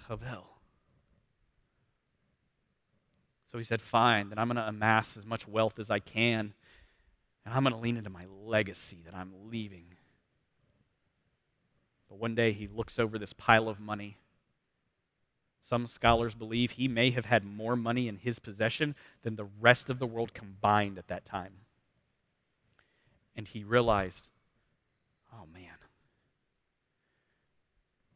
Havel. 0.08 0.46
So 3.46 3.58
he 3.58 3.64
said, 3.64 3.82
Fine, 3.82 4.30
then 4.30 4.38
I'm 4.38 4.48
going 4.48 4.56
to 4.56 4.68
amass 4.68 5.16
as 5.16 5.26
much 5.26 5.48
wealth 5.48 5.78
as 5.78 5.90
I 5.90 5.98
can, 5.98 6.54
and 7.44 7.54
I'm 7.54 7.62
going 7.62 7.74
to 7.74 7.80
lean 7.80 7.96
into 7.96 8.10
my 8.10 8.24
legacy 8.44 8.98
that 9.04 9.14
I'm 9.14 9.32
leaving. 9.50 9.86
But 12.08 12.18
one 12.18 12.34
day 12.34 12.52
he 12.52 12.68
looks 12.68 12.98
over 12.98 13.18
this 13.18 13.32
pile 13.32 13.68
of 13.68 13.80
money. 13.80 14.16
Some 15.60 15.86
scholars 15.86 16.34
believe 16.34 16.72
he 16.72 16.88
may 16.88 17.10
have 17.10 17.26
had 17.26 17.44
more 17.44 17.76
money 17.76 18.08
in 18.08 18.16
his 18.16 18.38
possession 18.38 18.94
than 19.22 19.36
the 19.36 19.48
rest 19.60 19.88
of 19.88 19.98
the 19.98 20.06
world 20.06 20.34
combined 20.34 20.98
at 20.98 21.08
that 21.08 21.24
time. 21.24 21.52
And 23.34 23.48
he 23.48 23.64
realized, 23.64 24.28
oh 25.32 25.46
man, 25.52 25.76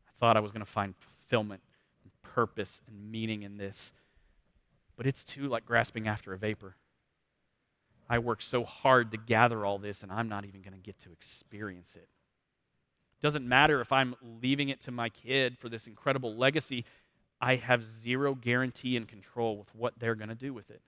I 0.06 0.10
thought 0.20 0.36
I 0.36 0.40
was 0.40 0.52
going 0.52 0.64
to 0.64 0.70
find 0.70 0.94
fulfillment 0.96 1.62
and 2.02 2.12
purpose 2.22 2.82
and 2.86 3.10
meaning 3.10 3.42
in 3.42 3.56
this, 3.56 3.92
but 4.96 5.06
it's 5.06 5.24
too 5.24 5.48
like 5.48 5.64
grasping 5.66 6.06
after 6.06 6.32
a 6.32 6.38
vapor. 6.38 6.76
I 8.08 8.18
worked 8.18 8.42
so 8.42 8.64
hard 8.64 9.10
to 9.12 9.18
gather 9.18 9.66
all 9.66 9.78
this, 9.78 10.02
and 10.02 10.10
I'm 10.10 10.28
not 10.28 10.44
even 10.44 10.62
going 10.62 10.72
to 10.72 10.78
get 10.78 10.98
to 11.00 11.12
experience 11.12 11.94
it. 11.94 12.08
Doesn't 13.20 13.46
matter 13.46 13.80
if 13.80 13.92
I'm 13.92 14.14
leaving 14.22 14.68
it 14.68 14.80
to 14.82 14.90
my 14.90 15.08
kid 15.08 15.58
for 15.58 15.68
this 15.68 15.86
incredible 15.86 16.34
legacy, 16.34 16.84
I 17.40 17.56
have 17.56 17.84
zero 17.84 18.34
guarantee 18.34 18.96
and 18.96 19.06
control 19.06 19.56
with 19.56 19.74
what 19.74 19.94
they're 19.98 20.14
going 20.14 20.28
to 20.28 20.34
do 20.34 20.54
with 20.54 20.70
it. 20.70 20.80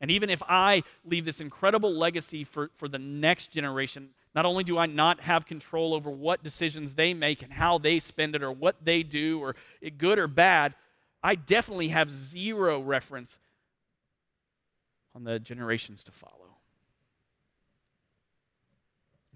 And 0.00 0.10
even 0.10 0.28
if 0.28 0.42
I 0.48 0.82
leave 1.04 1.24
this 1.24 1.40
incredible 1.40 1.92
legacy 1.92 2.44
for, 2.44 2.70
for 2.76 2.88
the 2.88 2.98
next 2.98 3.52
generation, 3.52 4.10
not 4.34 4.44
only 4.44 4.64
do 4.64 4.76
I 4.76 4.86
not 4.86 5.20
have 5.20 5.46
control 5.46 5.94
over 5.94 6.10
what 6.10 6.42
decisions 6.42 6.94
they 6.94 7.14
make 7.14 7.42
and 7.42 7.52
how 7.52 7.78
they 7.78 7.98
spend 7.98 8.34
it 8.34 8.42
or 8.42 8.52
what 8.52 8.84
they 8.84 9.02
do, 9.02 9.40
or 9.40 9.54
good 9.96 10.18
or 10.18 10.26
bad, 10.26 10.74
I 11.22 11.36
definitely 11.36 11.88
have 11.88 12.10
zero 12.10 12.80
reference 12.80 13.38
on 15.14 15.24
the 15.24 15.38
generations 15.38 16.02
to 16.04 16.12
follow. 16.12 16.56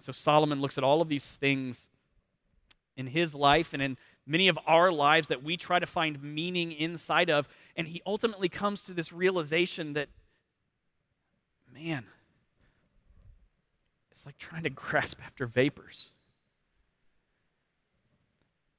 so 0.00 0.12
Solomon 0.12 0.60
looks 0.60 0.78
at 0.78 0.84
all 0.84 1.00
of 1.02 1.08
these 1.08 1.26
things 1.26 1.88
in 2.96 3.08
his 3.08 3.34
life 3.34 3.72
and 3.72 3.82
in 3.82 3.96
many 4.26 4.48
of 4.48 4.58
our 4.66 4.92
lives 4.92 5.28
that 5.28 5.42
we 5.42 5.56
try 5.56 5.78
to 5.78 5.86
find 5.86 6.22
meaning 6.22 6.70
inside 6.72 7.30
of. 7.30 7.48
And 7.74 7.88
he 7.88 8.02
ultimately 8.04 8.48
comes 8.48 8.82
to 8.84 8.92
this 8.92 9.12
realization 9.12 9.94
that, 9.94 10.08
man, 11.72 12.04
it's 14.10 14.26
like 14.26 14.36
trying 14.36 14.64
to 14.64 14.70
grasp 14.84 15.18
after 15.24 15.46
vapors. 15.46 16.10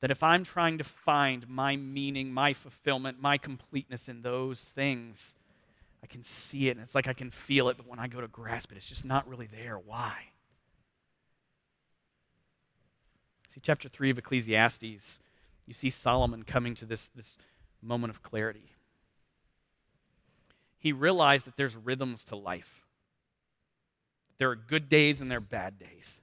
That 0.01 0.11
if 0.11 0.23
I'm 0.23 0.43
trying 0.43 0.77
to 0.77 0.83
find 0.83 1.47
my 1.49 1.75
meaning, 1.75 2.33
my 2.33 2.53
fulfillment, 2.53 3.21
my 3.21 3.37
completeness 3.37 4.07
in 4.07 4.21
those 4.21 4.61
things, 4.61 5.33
I 6.03 6.07
can 6.07 6.23
see 6.23 6.69
it 6.69 6.71
and 6.71 6.81
it's 6.81 6.95
like 6.95 7.07
I 7.07 7.13
can 7.13 7.29
feel 7.29 7.69
it, 7.69 7.77
but 7.77 7.87
when 7.87 7.99
I 7.99 8.07
go 8.07 8.21
to 8.21 8.27
grasp 8.27 8.71
it, 8.71 8.77
it's 8.77 8.85
just 8.85 9.05
not 9.05 9.27
really 9.27 9.47
there. 9.47 9.77
Why? 9.77 10.13
See, 13.53 13.59
chapter 13.61 13.89
3 13.89 14.11
of 14.11 14.17
Ecclesiastes, 14.17 15.19
you 15.65 15.73
see 15.73 15.89
Solomon 15.89 16.43
coming 16.43 16.75
to 16.75 16.85
this, 16.85 17.07
this 17.15 17.37
moment 17.81 18.11
of 18.11 18.21
clarity. 18.21 18.71
He 20.77 20.91
realized 20.91 21.45
that 21.47 21.57
there's 21.57 21.75
rhythms 21.75 22.23
to 22.25 22.35
life. 22.35 22.85
There 24.37 24.49
are 24.49 24.55
good 24.55 24.87
days 24.87 25.19
and 25.19 25.29
there 25.29 25.39
are 25.39 25.41
bad 25.41 25.77
days. 25.77 26.21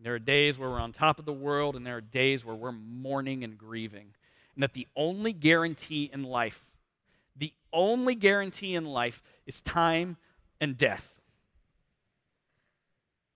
There 0.00 0.14
are 0.14 0.18
days 0.18 0.58
where 0.58 0.70
we're 0.70 0.80
on 0.80 0.92
top 0.92 1.18
of 1.18 1.24
the 1.24 1.32
world, 1.32 1.74
and 1.74 1.84
there 1.84 1.96
are 1.96 2.00
days 2.00 2.44
where 2.44 2.54
we're 2.54 2.72
mourning 2.72 3.42
and 3.42 3.58
grieving. 3.58 4.14
And 4.54 4.62
that 4.62 4.72
the 4.72 4.86
only 4.94 5.32
guarantee 5.32 6.08
in 6.12 6.22
life, 6.22 6.70
only 7.72 8.14
guarantee 8.14 8.74
in 8.74 8.84
life 8.84 9.22
is 9.46 9.60
time 9.60 10.16
and 10.60 10.76
death. 10.76 11.20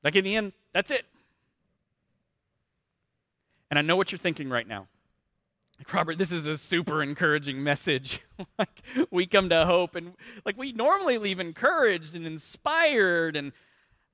Like 0.03 0.17
in 0.17 0.25
the 0.25 0.37
end, 0.37 0.53
that's 0.73 0.91
it. 0.91 1.05
And 3.71 3.79
I 3.79 3.83
know 3.83 3.97
what 3.97 4.13
you're 4.13 4.19
thinking 4.19 4.51
right 4.51 4.67
now. 4.69 4.87
Like, 5.79 5.95
Robert, 5.95 6.19
this 6.19 6.31
is 6.31 6.47
a 6.47 6.57
super 6.57 7.03
encouraging 7.03 7.65
message. 7.65 8.21
like, 8.59 8.83
we 9.11 9.27
come 9.27 9.49
to 9.49 9.65
hope, 9.67 9.97
and 9.97 10.13
like, 10.45 10.57
we 10.57 10.71
normally 10.73 11.19
leave 11.19 11.41
encouraged 11.41 12.15
and 12.15 12.25
inspired. 12.27 13.35
And 13.35 13.51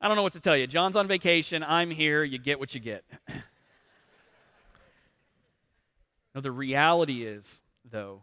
I 0.01 0.09
don't 0.09 0.17
know 0.17 0.23
what 0.23 0.33
to 0.35 0.41
tell 0.41 0.57
you. 0.57 0.67
John's 0.67 0.97
on 0.97 1.09
vacation. 1.09 1.63
I'm 1.63 1.91
here. 1.91 2.25
You 2.25 2.39
get 2.39 2.59
what 2.59 2.73
you 2.73 2.81
get. 2.81 3.05
no, 6.35 6.41
the 6.41 6.53
reality 6.53 7.27
is, 7.27 7.61
though, 7.85 8.23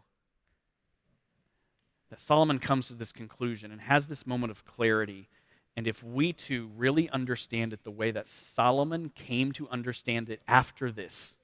that 2.10 2.20
Solomon 2.20 2.58
comes 2.58 2.88
to 2.88 2.94
this 2.94 3.12
conclusion 3.12 3.72
and 3.72 3.82
has 3.82 4.06
this 4.06 4.26
moment 4.26 4.50
of 4.50 4.64
clarity 4.64 5.28
and 5.76 5.86
if 5.86 6.02
we 6.02 6.32
too 6.32 6.70
really 6.74 7.10
understand 7.10 7.72
it 7.72 7.84
the 7.84 7.90
way 7.90 8.10
that 8.10 8.26
Solomon 8.26 9.10
came 9.10 9.52
to 9.52 9.68
understand 9.68 10.30
it 10.30 10.40
after 10.48 10.90
this, 10.90 11.36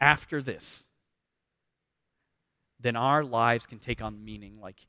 after 0.00 0.40
this, 0.40 0.84
then 2.80 2.96
our 2.96 3.22
lives 3.22 3.66
can 3.66 3.78
take 3.78 4.00
on 4.00 4.24
meaning 4.24 4.58
like, 4.60 4.86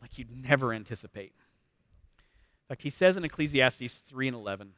like 0.00 0.18
you'd 0.18 0.30
never 0.30 0.72
anticipate. 0.72 1.32
In 1.32 2.68
fact, 2.68 2.82
he 2.82 2.90
says 2.90 3.16
in 3.16 3.24
Ecclesiastes 3.24 4.02
3 4.06 4.28
and 4.28 4.36
11, 4.36 4.72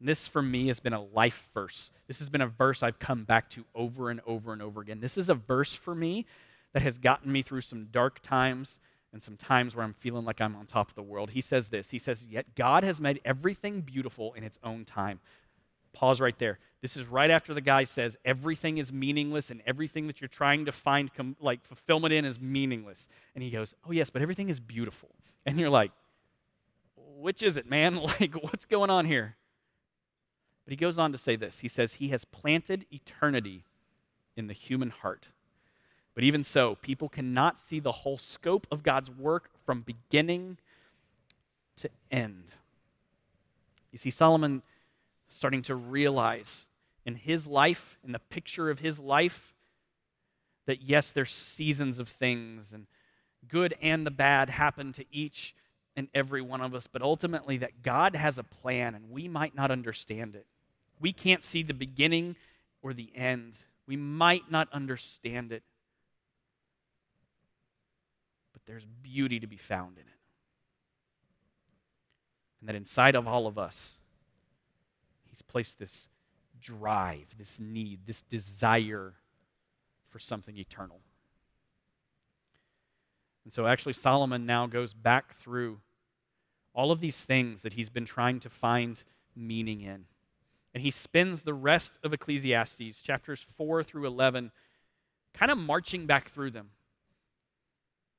and 0.00 0.08
this 0.08 0.26
for 0.26 0.42
me 0.42 0.68
has 0.68 0.80
been 0.80 0.92
a 0.92 1.02
life 1.02 1.48
verse. 1.54 1.90
This 2.06 2.18
has 2.18 2.28
been 2.28 2.42
a 2.42 2.46
verse 2.46 2.82
I've 2.82 2.98
come 2.98 3.24
back 3.24 3.48
to 3.50 3.64
over 3.74 4.10
and 4.10 4.20
over 4.26 4.52
and 4.52 4.60
over 4.60 4.82
again. 4.82 5.00
This 5.00 5.16
is 5.16 5.30
a 5.30 5.34
verse 5.34 5.74
for 5.74 5.94
me 5.94 6.26
that 6.72 6.82
has 6.82 6.98
gotten 6.98 7.32
me 7.32 7.42
through 7.42 7.62
some 7.62 7.86
dark 7.90 8.20
times 8.20 8.78
and 9.12 9.22
some 9.22 9.36
times 9.36 9.74
where 9.74 9.84
I'm 9.84 9.94
feeling 9.94 10.24
like 10.24 10.40
I'm 10.40 10.54
on 10.54 10.66
top 10.66 10.90
of 10.90 10.94
the 10.94 11.02
world. 11.02 11.30
He 11.30 11.40
says 11.40 11.68
this 11.68 11.90
He 11.90 11.98
says, 11.98 12.26
Yet 12.28 12.54
God 12.54 12.84
has 12.84 13.00
made 13.00 13.20
everything 13.24 13.80
beautiful 13.80 14.34
in 14.34 14.44
its 14.44 14.58
own 14.62 14.84
time. 14.84 15.20
Pause 15.92 16.20
right 16.20 16.38
there. 16.38 16.58
This 16.80 16.96
is 16.96 17.06
right 17.06 17.30
after 17.30 17.54
the 17.54 17.60
guy 17.60 17.84
says 17.84 18.16
everything 18.24 18.78
is 18.78 18.92
meaningless 18.92 19.50
and 19.50 19.62
everything 19.66 20.06
that 20.06 20.20
you're 20.20 20.28
trying 20.28 20.66
to 20.66 20.72
find 20.72 21.12
com- 21.12 21.36
like 21.40 21.64
fulfillment 21.64 22.12
in 22.12 22.24
is 22.24 22.38
meaningless. 22.38 23.08
And 23.34 23.42
he 23.42 23.50
goes, 23.50 23.74
"Oh 23.86 23.92
yes, 23.92 24.10
but 24.10 24.22
everything 24.22 24.48
is 24.48 24.60
beautiful." 24.60 25.10
And 25.46 25.58
you're 25.58 25.70
like, 25.70 25.92
"Which 26.96 27.42
is 27.42 27.56
it, 27.56 27.68
man? 27.68 27.96
Like 28.20 28.34
what's 28.34 28.66
going 28.66 28.90
on 28.90 29.06
here?" 29.06 29.36
But 30.64 30.72
he 30.72 30.76
goes 30.76 30.98
on 30.98 31.12
to 31.12 31.18
say 31.18 31.34
this. 31.34 31.60
He 31.60 31.68
says, 31.68 31.94
"He 31.94 32.08
has 32.08 32.24
planted 32.24 32.84
eternity 32.92 33.64
in 34.36 34.46
the 34.46 34.52
human 34.52 34.90
heart." 34.90 35.28
But 36.18 36.24
even 36.24 36.42
so, 36.42 36.74
people 36.74 37.08
cannot 37.08 37.60
see 37.60 37.78
the 37.78 37.92
whole 37.92 38.18
scope 38.18 38.66
of 38.72 38.82
God's 38.82 39.08
work 39.08 39.50
from 39.64 39.82
beginning 39.82 40.58
to 41.76 41.88
end. 42.10 42.54
You 43.92 43.98
see, 43.98 44.10
Solomon 44.10 44.62
starting 45.28 45.62
to 45.62 45.76
realize 45.76 46.66
in 47.06 47.14
his 47.14 47.46
life, 47.46 48.00
in 48.02 48.10
the 48.10 48.18
picture 48.18 48.68
of 48.68 48.80
his 48.80 48.98
life, 48.98 49.54
that 50.66 50.82
yes, 50.82 51.12
there's 51.12 51.32
seasons 51.32 52.00
of 52.00 52.08
things, 52.08 52.72
and 52.72 52.88
good 53.46 53.76
and 53.80 54.04
the 54.04 54.10
bad 54.10 54.50
happen 54.50 54.92
to 54.94 55.04
each 55.12 55.54
and 55.94 56.08
every 56.16 56.42
one 56.42 56.62
of 56.62 56.74
us, 56.74 56.88
but 56.88 57.00
ultimately 57.00 57.58
that 57.58 57.84
God 57.84 58.16
has 58.16 58.40
a 58.40 58.42
plan 58.42 58.96
and 58.96 59.08
we 59.12 59.28
might 59.28 59.54
not 59.54 59.70
understand 59.70 60.34
it. 60.34 60.46
We 60.98 61.12
can't 61.12 61.44
see 61.44 61.62
the 61.62 61.74
beginning 61.74 62.34
or 62.82 62.92
the 62.92 63.12
end. 63.14 63.58
We 63.86 63.94
might 63.94 64.50
not 64.50 64.66
understand 64.72 65.52
it 65.52 65.62
there's 68.68 68.84
beauty 68.84 69.40
to 69.40 69.46
be 69.48 69.56
found 69.56 69.96
in 69.96 70.04
it. 70.04 70.18
And 72.60 72.68
that 72.68 72.76
inside 72.76 73.14
of 73.16 73.26
all 73.26 73.46
of 73.46 73.58
us, 73.58 73.96
He's 75.38 75.42
placed 75.42 75.78
this 75.78 76.08
drive, 76.60 77.36
this 77.38 77.60
need, 77.60 78.00
this 78.06 78.22
desire 78.22 79.14
for 80.08 80.18
something 80.18 80.58
eternal. 80.58 80.98
And 83.44 83.52
so, 83.52 83.68
actually, 83.68 83.92
Solomon 83.92 84.46
now 84.46 84.66
goes 84.66 84.94
back 84.94 85.38
through 85.38 85.78
all 86.74 86.90
of 86.90 86.98
these 87.00 87.22
things 87.22 87.62
that 87.62 87.74
he's 87.74 87.88
been 87.88 88.04
trying 88.04 88.40
to 88.40 88.50
find 88.50 89.02
meaning 89.36 89.80
in. 89.80 90.06
And 90.74 90.82
he 90.82 90.90
spends 90.90 91.42
the 91.42 91.54
rest 91.54 91.98
of 92.02 92.12
Ecclesiastes, 92.12 93.00
chapters 93.00 93.46
4 93.56 93.84
through 93.84 94.06
11, 94.06 94.50
kind 95.34 95.52
of 95.52 95.58
marching 95.58 96.06
back 96.06 96.30
through 96.30 96.50
them. 96.50 96.70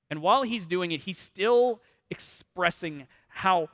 And 0.10 0.22
while 0.22 0.44
he's 0.44 0.66
doing 0.66 0.92
it, 0.92 1.02
he's 1.02 1.20
still 1.20 1.82
expressing 2.10 3.08
how 3.28 3.70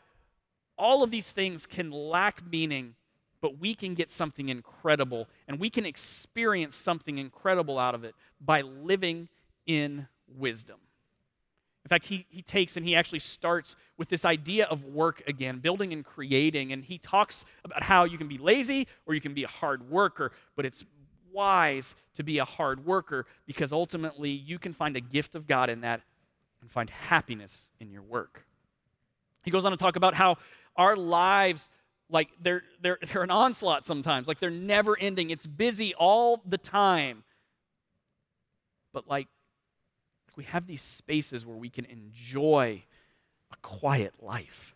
all 0.77 1.03
of 1.03 1.11
these 1.11 1.31
things 1.31 1.65
can 1.65 1.91
lack 1.91 2.45
meaning, 2.51 2.95
but 3.41 3.59
we 3.59 3.75
can 3.75 3.93
get 3.93 4.11
something 4.11 4.49
incredible 4.49 5.27
and 5.47 5.59
we 5.59 5.69
can 5.69 5.85
experience 5.85 6.75
something 6.75 7.17
incredible 7.17 7.79
out 7.79 7.95
of 7.95 8.03
it 8.03 8.15
by 8.41 8.61
living 8.61 9.29
in 9.65 10.07
wisdom. 10.27 10.77
In 11.85 11.89
fact, 11.89 12.07
he, 12.07 12.25
he 12.29 12.41
takes 12.41 12.77
and 12.77 12.85
he 12.85 12.95
actually 12.95 13.19
starts 13.19 13.75
with 13.95 14.09
this 14.09 14.25
idea 14.25 14.65
of 14.65 14.83
work 14.85 15.21
again, 15.27 15.59
building 15.59 15.93
and 15.93 16.03
creating. 16.03 16.71
And 16.71 16.83
he 16.83 16.97
talks 16.97 17.45
about 17.63 17.83
how 17.83 18.05
you 18.05 18.17
can 18.17 18.27
be 18.27 18.39
lazy 18.39 18.87
or 19.05 19.13
you 19.13 19.21
can 19.21 19.35
be 19.35 19.43
a 19.43 19.47
hard 19.47 19.87
worker, 19.89 20.31
but 20.55 20.65
it's 20.65 20.83
wise 21.31 21.93
to 22.15 22.23
be 22.23 22.39
a 22.39 22.45
hard 22.45 22.85
worker 22.85 23.27
because 23.45 23.71
ultimately 23.71 24.31
you 24.31 24.57
can 24.57 24.73
find 24.73 24.97
a 24.97 25.01
gift 25.01 25.35
of 25.35 25.45
God 25.45 25.69
in 25.69 25.81
that 25.81 26.01
and 26.65 26.71
find 26.71 26.89
happiness 26.89 27.69
in 27.79 27.91
your 27.91 28.01
work. 28.01 28.43
He 29.43 29.51
goes 29.51 29.65
on 29.65 29.71
to 29.71 29.77
talk 29.77 29.97
about 29.97 30.15
how 30.15 30.37
our 30.75 30.95
lives 30.95 31.69
like 32.09 32.29
they're 32.41 32.63
they're 32.81 32.97
they're 33.13 33.21
an 33.21 33.29
onslaught 33.29 33.85
sometimes. 33.85 34.27
Like 34.27 34.39
they're 34.39 34.49
never 34.49 34.97
ending. 34.99 35.29
It's 35.29 35.45
busy 35.45 35.93
all 35.93 36.41
the 36.43 36.57
time. 36.57 37.23
But 38.93 39.07
like 39.07 39.27
we 40.35 40.45
have 40.45 40.65
these 40.65 40.81
spaces 40.81 41.45
where 41.45 41.55
we 41.55 41.69
can 41.69 41.85
enjoy 41.85 42.83
a 43.53 43.55
quiet 43.61 44.15
life. 44.19 44.73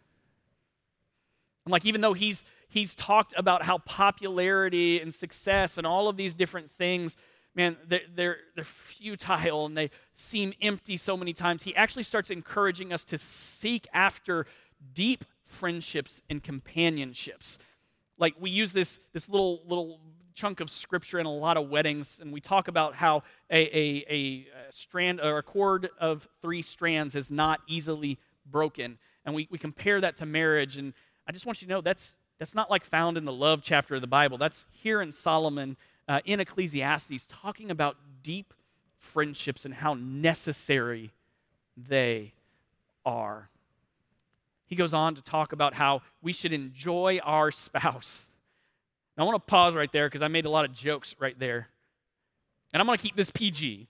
And 1.66 1.72
like 1.72 1.86
even 1.86 2.02
though 2.02 2.14
he's 2.14 2.46
he's 2.68 2.94
talked 2.94 3.34
about 3.36 3.64
how 3.64 3.80
popularity 3.80 5.02
and 5.02 5.12
success 5.12 5.80
and 5.80 5.88
all 5.88 6.08
of 6.08 6.18
these 6.18 6.36
different 6.36 6.70
things 6.70 7.18
man 7.60 7.78
they're, 7.88 8.02
they're, 8.16 8.38
they're 8.56 8.64
futile 8.64 9.66
and 9.66 9.78
they 9.78 9.92
seem 10.14 10.54
empty 10.62 10.96
so 10.98 11.18
many 11.18 11.34
times 11.34 11.64
he 11.64 11.76
actually 11.76 12.04
starts 12.04 12.32
encouraging 12.32 12.94
us 12.94 13.04
to 13.04 13.18
seek 13.18 13.88
after 13.94 14.46
deep 14.94 15.26
friendships 15.46 16.22
and 16.30 16.44
companionships. 16.44 17.58
Like 18.18 18.36
we 18.40 18.50
use 18.50 18.72
this, 18.72 19.00
this 19.14 19.28
little, 19.28 19.62
little 19.68 20.00
chunk 20.36 20.62
of 20.62 20.70
scripture 20.70 21.20
in 21.20 21.26
a 21.26 21.34
lot 21.34 21.58
of 21.58 21.70
weddings, 21.70 22.20
and 22.22 22.32
we 22.32 22.40
talk 22.40 22.68
about 22.68 22.96
how 22.96 23.24
a, 23.50 23.78
a, 23.78 24.06
a 24.10 24.48
strand 24.70 25.20
or 25.20 25.40
a 25.40 25.44
cord 25.44 25.90
of 26.00 26.28
three 26.42 26.62
strands 26.62 27.16
is 27.16 27.30
not 27.30 27.60
easily 27.68 28.20
broken. 28.46 28.98
And 29.26 29.36
we, 29.36 29.48
we 29.52 29.58
compare 29.58 30.00
that 30.02 30.18
to 30.18 30.26
marriage. 30.26 30.78
And 30.78 30.94
I 31.28 31.32
just 31.32 31.46
want 31.46 31.62
you 31.62 31.68
to 31.68 31.74
know 31.74 31.82
that's, 31.82 32.18
that's 32.38 32.56
not 32.56 32.70
like 32.70 32.86
found 32.86 33.18
in 33.18 33.26
the 33.26 33.34
love 33.34 33.62
chapter 33.62 33.96
of 33.96 34.02
the 34.02 34.08
Bible. 34.08 34.38
That's 34.38 34.66
here 34.72 35.02
in 35.02 35.12
Solomon 35.12 35.76
uh, 36.10 36.20
in 36.26 36.42
Ecclesiastes 36.42 37.26
talking 37.30 37.72
about 37.72 37.96
deep 38.22 38.54
friendships 38.98 39.64
and 39.64 39.76
how 39.76 39.94
necessary 39.94 41.12
they 41.78 42.34
are 43.06 43.50
he 44.70 44.76
goes 44.76 44.94
on 44.94 45.16
to 45.16 45.22
talk 45.24 45.52
about 45.52 45.74
how 45.74 46.04
we 46.22 46.32
should 46.32 46.54
enjoy 46.54 47.20
our 47.24 47.52
spouse. 47.52 48.30
Now, 49.18 49.24
I 49.24 49.26
want 49.26 49.44
to 49.44 49.50
pause 49.50 49.76
right 49.76 49.92
there 49.92 50.08
because 50.08 50.22
I 50.22 50.28
made 50.28 50.46
a 50.46 50.50
lot 50.50 50.64
of 50.64 50.74
jokes 50.74 51.16
right 51.20 51.38
there. 51.38 51.70
And 52.72 52.80
I'm 52.80 52.86
going 52.86 52.98
to 52.98 53.02
keep 53.02 53.16
this 53.16 53.32
PG. 53.32 53.88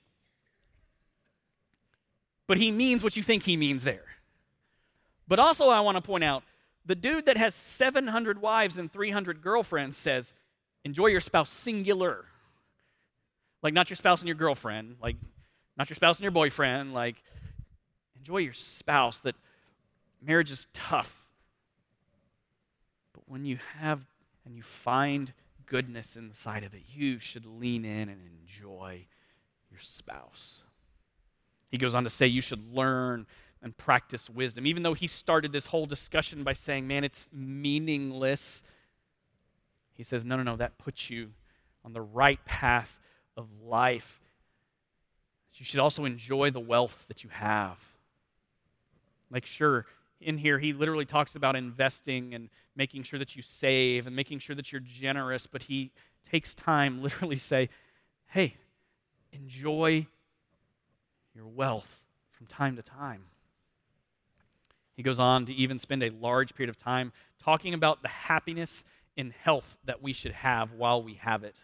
But 2.47 2.55
he 2.55 2.71
means 2.71 3.03
what 3.03 3.17
you 3.17 3.23
think 3.23 3.43
he 3.43 3.57
means 3.57 3.83
there. 3.83 4.05
But 5.27 5.37
also, 5.37 5.67
I 5.67 5.81
want 5.81 5.97
to 5.97 6.01
point 6.01 6.23
out 6.23 6.43
the 6.85 6.95
dude 6.95 7.25
that 7.25 7.35
has 7.35 7.53
700 7.53 8.41
wives 8.41 8.77
and 8.77 8.91
300 8.91 9.41
girlfriends 9.41 9.97
says, 9.97 10.33
enjoy 10.83 11.07
your 11.07 11.21
spouse 11.21 11.49
singular. 11.49 12.25
Like, 13.61 13.73
not 13.73 13.89
your 13.89 13.97
spouse 13.97 14.21
and 14.21 14.27
your 14.27 14.35
girlfriend, 14.35 14.95
like, 15.01 15.17
not 15.77 15.89
your 15.89 15.95
spouse 15.95 16.17
and 16.17 16.23
your 16.23 16.31
boyfriend, 16.31 16.93
like, 16.93 17.21
enjoy 18.15 18.37
your 18.37 18.53
spouse 18.53 19.19
that 19.19 19.35
marriage 20.21 20.51
is 20.51 20.67
tough. 20.73 21.25
But 23.13 23.23
when 23.27 23.45
you 23.45 23.59
have 23.79 24.05
and 24.45 24.55
you 24.55 24.63
find 24.63 25.33
goodness 25.65 26.15
inside 26.15 26.63
of 26.63 26.73
it, 26.73 26.83
you 26.93 27.19
should 27.19 27.45
lean 27.45 27.85
in 27.85 28.09
and 28.09 28.21
enjoy 28.41 29.05
your 29.69 29.79
spouse. 29.79 30.63
He 31.69 31.77
goes 31.77 31.93
on 31.93 32.03
to 32.03 32.09
say 32.09 32.27
you 32.27 32.41
should 32.41 32.73
learn 32.73 33.27
and 33.61 33.75
practice 33.77 34.29
wisdom. 34.29 34.65
Even 34.65 34.83
though 34.83 34.93
he 34.93 35.07
started 35.07 35.51
this 35.51 35.67
whole 35.67 35.85
discussion 35.85 36.43
by 36.43 36.53
saying, 36.53 36.87
man, 36.87 37.03
it's 37.03 37.27
meaningless, 37.31 38.63
he 39.99 40.03
says, 40.05 40.23
no, 40.23 40.37
no, 40.37 40.43
no, 40.43 40.55
that 40.55 40.77
puts 40.77 41.09
you 41.09 41.31
on 41.83 41.91
the 41.91 41.99
right 41.99 42.39
path 42.45 42.97
of 43.35 43.49
life. 43.61 44.21
You 45.55 45.65
should 45.65 45.81
also 45.81 46.05
enjoy 46.05 46.51
the 46.51 46.59
wealth 46.61 47.03
that 47.09 47.21
you 47.25 47.29
have. 47.31 47.77
Like, 49.29 49.45
sure, 49.45 49.85
in 50.21 50.37
here, 50.37 50.57
he 50.57 50.71
literally 50.71 51.03
talks 51.03 51.35
about 51.35 51.57
investing 51.57 52.33
and 52.33 52.47
making 52.77 53.03
sure 53.03 53.19
that 53.19 53.35
you 53.35 53.41
save 53.41 54.07
and 54.07 54.15
making 54.15 54.39
sure 54.39 54.55
that 54.55 54.71
you're 54.71 54.79
generous, 54.79 55.47
but 55.47 55.63
he 55.63 55.91
takes 56.31 56.55
time 56.55 57.01
literally 57.03 57.37
say, 57.37 57.67
hey, 58.27 58.55
enjoy 59.33 60.07
your 61.35 61.47
wealth 61.47 62.05
from 62.31 62.47
time 62.47 62.77
to 62.77 62.81
time. 62.81 63.23
He 64.95 65.03
goes 65.03 65.19
on 65.19 65.45
to 65.47 65.53
even 65.53 65.77
spend 65.77 66.03
a 66.03 66.09
large 66.09 66.55
period 66.55 66.69
of 66.69 66.77
time 66.77 67.11
talking 67.37 67.73
about 67.73 68.01
the 68.01 68.07
happiness 68.07 68.85
and 69.17 69.33
health 69.33 69.77
that 69.85 70.01
we 70.01 70.13
should 70.13 70.31
have 70.31 70.73
while 70.73 71.01
we 71.01 71.15
have 71.15 71.43
it. 71.43 71.59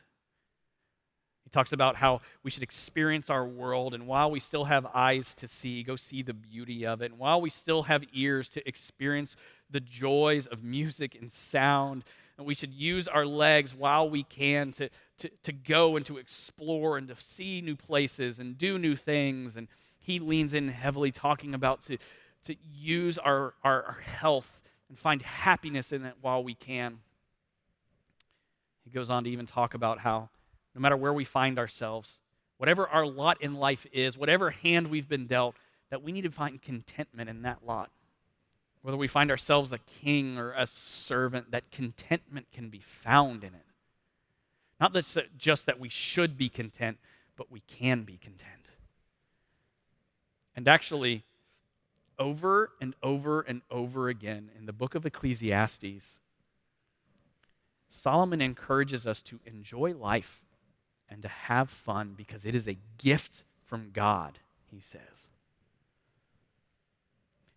He 1.43 1.49
talks 1.51 1.71
about 1.71 1.97
how 1.97 2.21
we 2.43 2.49
should 2.49 2.63
experience 2.63 3.29
our 3.29 3.45
world, 3.45 3.93
and 3.93 4.08
while 4.08 4.31
we 4.31 4.39
still 4.39 4.65
have 4.65 4.88
eyes 4.93 5.36
to 5.36 5.47
see, 5.47 5.84
go 5.84 5.95
see 5.95 6.23
the 6.23 6.34
beauty 6.34 6.86
of 6.86 7.01
it. 7.01 7.12
And 7.12 7.19
while 7.19 7.39
we 7.39 7.51
still 7.51 7.84
have 7.84 8.03
ears 8.13 8.49
to 8.49 8.67
experience 8.67 9.36
the 9.69 9.79
joys 9.79 10.47
of 10.47 10.63
music 10.63 11.15
and 11.19 11.31
sound, 11.31 12.03
and 12.38 12.47
we 12.47 12.55
should 12.55 12.73
use 12.73 13.08
our 13.08 13.25
legs 13.25 13.73
while 13.75 14.10
we 14.10 14.23
can 14.23 14.71
to, 14.73 14.89
to, 15.19 15.29
to 15.43 15.51
go 15.51 15.95
and 15.95 16.05
to 16.08 16.17
explore 16.17 16.97
and 16.97 17.08
to 17.08 17.15
see 17.17 17.62
new 17.62 17.75
places 17.75 18.39
and 18.39 18.58
do 18.58 18.77
new 18.77 18.95
things. 18.95 19.55
And 19.55 19.67
he 19.97 20.19
leans 20.19 20.53
in 20.53 20.69
heavily 20.69 21.12
talking 21.12 21.53
about 21.53 21.84
to, 21.84 21.97
to 22.45 22.55
use 22.62 23.17
our, 23.17 23.53
our, 23.63 23.84
our 23.84 24.01
health 24.01 24.62
and 24.89 24.99
find 24.99 25.21
happiness 25.21 25.91
in 25.91 26.05
it 26.05 26.15
while 26.21 26.43
we 26.43 26.55
can. 26.55 26.99
He 28.86 28.91
goes 28.91 29.10
on 29.10 29.26
to 29.26 29.30
even 29.30 29.45
talk 29.45 29.74
about 29.74 30.00
how 30.00 30.30
no 30.74 30.80
matter 30.80 30.95
where 30.95 31.13
we 31.13 31.26
find 31.26 31.60
ourselves, 31.60 32.19
whatever 32.58 32.88
our 32.88 33.06
lot 33.06 33.41
in 33.41 33.56
life 33.56 33.86
is, 33.91 34.17
whatever 34.17 34.52
hand 34.52 34.88
we've 34.88 35.10
been 35.10 35.28
dealt, 35.28 35.56
that 35.89 36.04
we 36.04 36.12
need 36.12 36.21
to 36.21 36.32
find 36.32 36.62
contentment 36.62 37.30
in 37.30 37.41
that 37.41 37.65
lot. 37.65 37.89
Whether 38.82 38.98
we 38.98 39.08
find 39.08 39.32
ourselves 39.32 39.71
a 39.71 39.80
king 39.80 40.38
or 40.38 40.52
a 40.52 40.67
servant, 40.67 41.52
that 41.52 41.71
contentment 41.71 42.48
can 42.52 42.69
be 42.69 42.80
found 42.80 43.43
in 43.43 43.56
it. 43.56 43.65
Not 44.80 44.93
that 44.93 45.38
just 45.38 45.65
that 45.65 45.80
we 45.80 45.89
should 45.89 46.38
be 46.38 46.50
content, 46.50 46.98
but 47.36 47.52
we 47.52 47.62
can 47.62 48.04
be 48.04 48.17
content. 48.17 48.71
And 50.56 50.67
actually, 50.67 51.24
over 52.19 52.71
and 52.80 52.93
over 53.02 53.41
and 53.41 53.62
over 53.71 54.08
again 54.08 54.52
in 54.58 54.65
the 54.65 54.74
book 54.74 54.95
of 54.95 55.06
Ecclesiastes, 55.06 56.19
Solomon 57.95 58.41
encourages 58.41 59.08
us 59.08 59.21
to 59.21 59.39
enjoy 59.45 59.93
life 59.93 60.43
and 61.08 61.21
to 61.21 61.29
have 61.29 61.69
fun 61.69 62.13
because 62.15 62.45
it 62.45 62.53
is 62.53 62.67
a 62.67 62.77
gift 62.97 63.43
from 63.63 63.91
God, 63.93 64.39
he 64.69 64.81
says. 64.81 65.29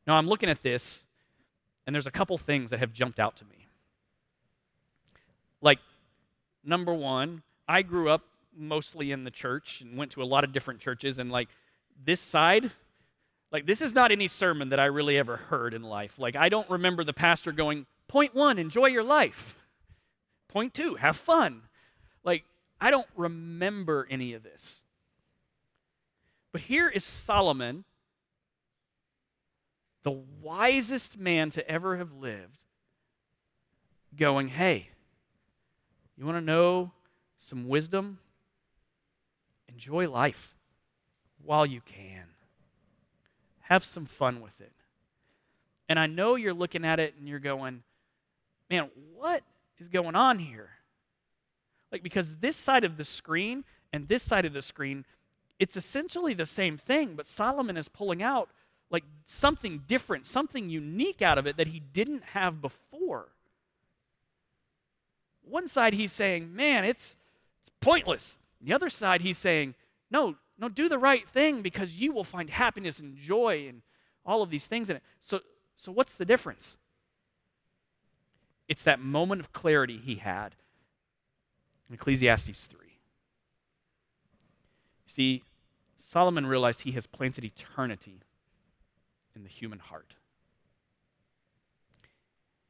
Now, 0.07 0.15
I'm 0.15 0.29
looking 0.29 0.49
at 0.49 0.63
this, 0.63 1.05
and 1.87 1.93
there's 1.93 2.07
a 2.07 2.13
couple 2.13 2.39
things 2.39 2.71
that 2.71 2.79
have 2.79 2.93
jumped 2.93 3.19
out 3.19 3.35
to 3.39 3.45
me. 3.47 3.67
Like, 5.61 5.81
number 6.65 6.95
one, 6.95 7.43
I 7.67 7.83
grew 7.83 8.09
up 8.09 8.23
mostly 8.57 9.11
in 9.11 9.25
the 9.25 9.33
church 9.33 9.81
and 9.81 9.97
went 9.97 10.13
to 10.13 10.23
a 10.23 10.25
lot 10.25 10.45
of 10.45 10.53
different 10.53 10.79
churches, 10.79 11.19
and 11.19 11.33
like, 11.33 11.49
this 12.05 12.21
side, 12.21 12.71
like, 13.51 13.67
this 13.67 13.83
is 13.83 13.93
not 13.93 14.13
any 14.13 14.29
sermon 14.29 14.69
that 14.69 14.79
I 14.79 14.85
really 14.85 15.19
ever 15.19 15.37
heard 15.37 15.75
in 15.75 15.83
life. 15.83 16.17
Like, 16.17 16.37
I 16.37 16.49
don't 16.49 16.71
remember 16.71 17.03
the 17.03 17.13
pastor 17.13 17.51
going, 17.51 17.87
point 18.07 18.37
one, 18.37 18.61
enjoy 18.61 18.87
your 18.87 19.03
life. 19.03 19.57
Point 20.49 20.75
two, 20.75 20.95
have 20.95 21.17
fun. 21.17 21.63
Like, 22.25 22.45
I 22.81 22.91
don't 22.91 23.09
remember 23.17 24.07
any 24.11 24.33
of 24.33 24.43
this. 24.43 24.85
But 26.53 26.63
here 26.63 26.89
is 26.89 27.05
Solomon, 27.05 27.85
the 30.03 30.19
wisest 30.41 31.19
man 31.19 31.51
to 31.51 31.71
ever 31.71 31.99
have 31.99 32.13
lived, 32.13 32.65
going, 34.17 34.49
Hey, 34.49 34.89
you 36.17 36.25
want 36.25 36.37
to 36.37 36.45
know 36.45 36.93
some 37.37 37.69
wisdom? 37.69 38.19
Enjoy 39.69 40.09
life 40.11 40.57
while 41.45 41.67
you 41.67 41.81
can. 41.83 42.25
Have 43.61 43.85
some 43.85 44.07
fun 44.07 44.41
with 44.41 44.61
it. 44.61 44.73
And 45.89 45.99
I 45.99 46.07
know 46.07 46.35
you're 46.35 46.55
looking 46.55 46.85
at 46.85 46.99
it 46.99 47.15
and 47.19 47.29
you're 47.29 47.39
going, 47.39 47.83
Man, 48.71 48.89
what 49.15 49.43
is 49.81 49.89
going 49.89 50.15
on 50.15 50.39
here? 50.39 50.71
Like, 51.91 52.03
because 52.03 52.37
this 52.37 52.57
side 52.57 52.85
of 52.85 52.97
the 52.97 53.05
screen 53.05 53.65
and 53.93 54.09
this 54.09 54.23
side 54.23 54.45
of 54.45 54.53
the 54.53 54.63
screen, 54.63 55.05
it's 55.59 55.77
essentially 55.77 56.35
the 56.35 56.47
same 56.47 56.77
thing, 56.77 57.15
but 57.15 57.27
Solomon 57.27 57.77
is 57.77 57.89
pulling 57.89 58.23
out 58.23 58.51
like 58.91 59.05
something 59.25 59.83
different, 59.87 60.27
something 60.27 60.69
unique 60.69 61.21
out 61.21 61.39
of 61.39 61.47
it 61.47 61.57
that 61.57 61.69
he 61.69 61.81
didn't 61.81 62.25
have 62.33 62.61
before. 62.61 63.29
One 65.43 65.67
side 65.67 65.95
he's 65.95 66.13
saying, 66.13 66.55
man, 66.55 66.85
it's, 66.85 67.17
it's 67.61 67.71
pointless. 67.81 68.39
The 68.61 68.73
other 68.73 68.91
side 68.91 69.21
he's 69.21 69.39
saying, 69.39 69.75
no, 70.11 70.37
no, 70.59 70.69
do 70.69 70.89
the 70.89 70.99
right 70.99 71.29
thing 71.29 71.63
because 71.63 71.97
you 71.97 72.13
will 72.13 72.25
find 72.25 72.51
happiness 72.51 72.99
and 72.99 73.17
joy 73.17 73.67
and 73.69 73.83
all 74.25 74.43
of 74.43 74.51
these 74.51 74.67
things 74.67 74.91
in 74.91 74.97
it. 74.97 75.03
So, 75.21 75.41
so 75.77 75.93
what's 75.93 76.15
the 76.15 76.25
difference? 76.25 76.77
It's 78.69 78.83
that 78.85 79.01
moment 79.01 79.41
of 79.41 79.53
clarity 79.53 79.99
he 79.99 80.17
had 80.17 80.55
in 81.89 81.95
Ecclesiastes 81.95 82.67
3. 82.67 82.79
See, 85.07 85.43
Solomon 85.97 86.47
realized 86.47 86.83
he 86.83 86.93
has 86.93 87.07
planted 87.07 87.45
eternity 87.45 88.21
in 89.35 89.43
the 89.43 89.49
human 89.49 89.79
heart. 89.79 90.15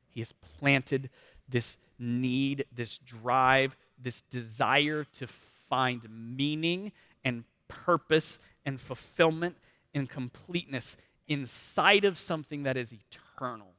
He 0.09 0.21
has 0.21 0.33
planted 0.33 1.11
this 1.49 1.77
need, 1.99 2.65
this 2.75 2.99
drive, 2.99 3.77
this 4.01 4.21
desire 4.23 5.05
to 5.15 5.27
find 5.69 6.09
meaning 6.11 6.93
and 7.25 7.45
purpose 7.67 8.39
and 8.65 8.81
fulfillment 8.81 9.57
and 9.93 10.09
completeness 10.09 10.97
inside 11.27 12.05
of 12.05 12.17
something 12.17 12.63
that 12.63 12.77
is 12.77 12.93
eternal, 12.93 13.75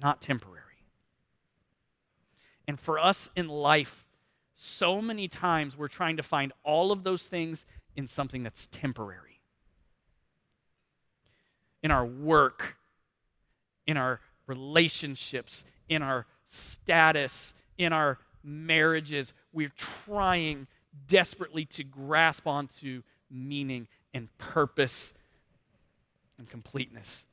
not 0.00 0.20
temporary. 0.20 0.69
And 2.70 2.78
for 2.78 3.00
us 3.00 3.28
in 3.34 3.48
life, 3.48 4.06
so 4.54 5.02
many 5.02 5.26
times 5.26 5.76
we're 5.76 5.88
trying 5.88 6.16
to 6.18 6.22
find 6.22 6.52
all 6.62 6.92
of 6.92 7.02
those 7.02 7.26
things 7.26 7.66
in 7.96 8.06
something 8.06 8.44
that's 8.44 8.68
temporary. 8.68 9.40
In 11.82 11.90
our 11.90 12.06
work, 12.06 12.76
in 13.88 13.96
our 13.96 14.20
relationships, 14.46 15.64
in 15.88 16.00
our 16.00 16.26
status, 16.46 17.54
in 17.76 17.92
our 17.92 18.18
marriages, 18.44 19.32
we're 19.52 19.72
trying 19.76 20.68
desperately 21.08 21.64
to 21.64 21.82
grasp 21.82 22.46
onto 22.46 23.02
meaning 23.28 23.88
and 24.14 24.28
purpose 24.38 25.12
and 26.38 26.48
completeness 26.48 27.26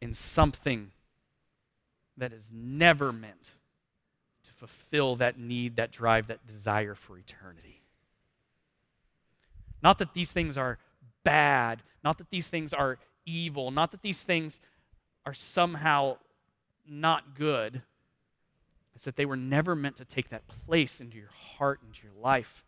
in 0.00 0.14
something 0.14 0.92
that 2.16 2.32
is 2.32 2.48
never 2.50 3.12
meant 3.12 3.52
fulfill 4.60 5.16
that 5.16 5.38
need, 5.38 5.76
that 5.76 5.90
drive, 5.90 6.26
that 6.26 6.46
desire 6.46 6.94
for 6.94 7.16
eternity. 7.16 7.80
Not 9.82 9.98
that 9.98 10.12
these 10.12 10.32
things 10.32 10.58
are 10.58 10.78
bad, 11.24 11.82
not 12.04 12.18
that 12.18 12.28
these 12.28 12.48
things 12.48 12.74
are 12.74 12.98
evil, 13.24 13.70
not 13.70 13.90
that 13.92 14.02
these 14.02 14.22
things 14.22 14.60
are 15.24 15.32
somehow 15.32 16.18
not 16.86 17.34
good. 17.34 17.80
It's 18.94 19.06
that 19.06 19.16
they 19.16 19.24
were 19.24 19.36
never 19.36 19.74
meant 19.74 19.96
to 19.96 20.04
take 20.04 20.28
that 20.28 20.42
place 20.66 21.00
into 21.00 21.16
your 21.16 21.30
heart, 21.56 21.80
into 21.86 22.00
your 22.02 22.22
life. 22.22 22.66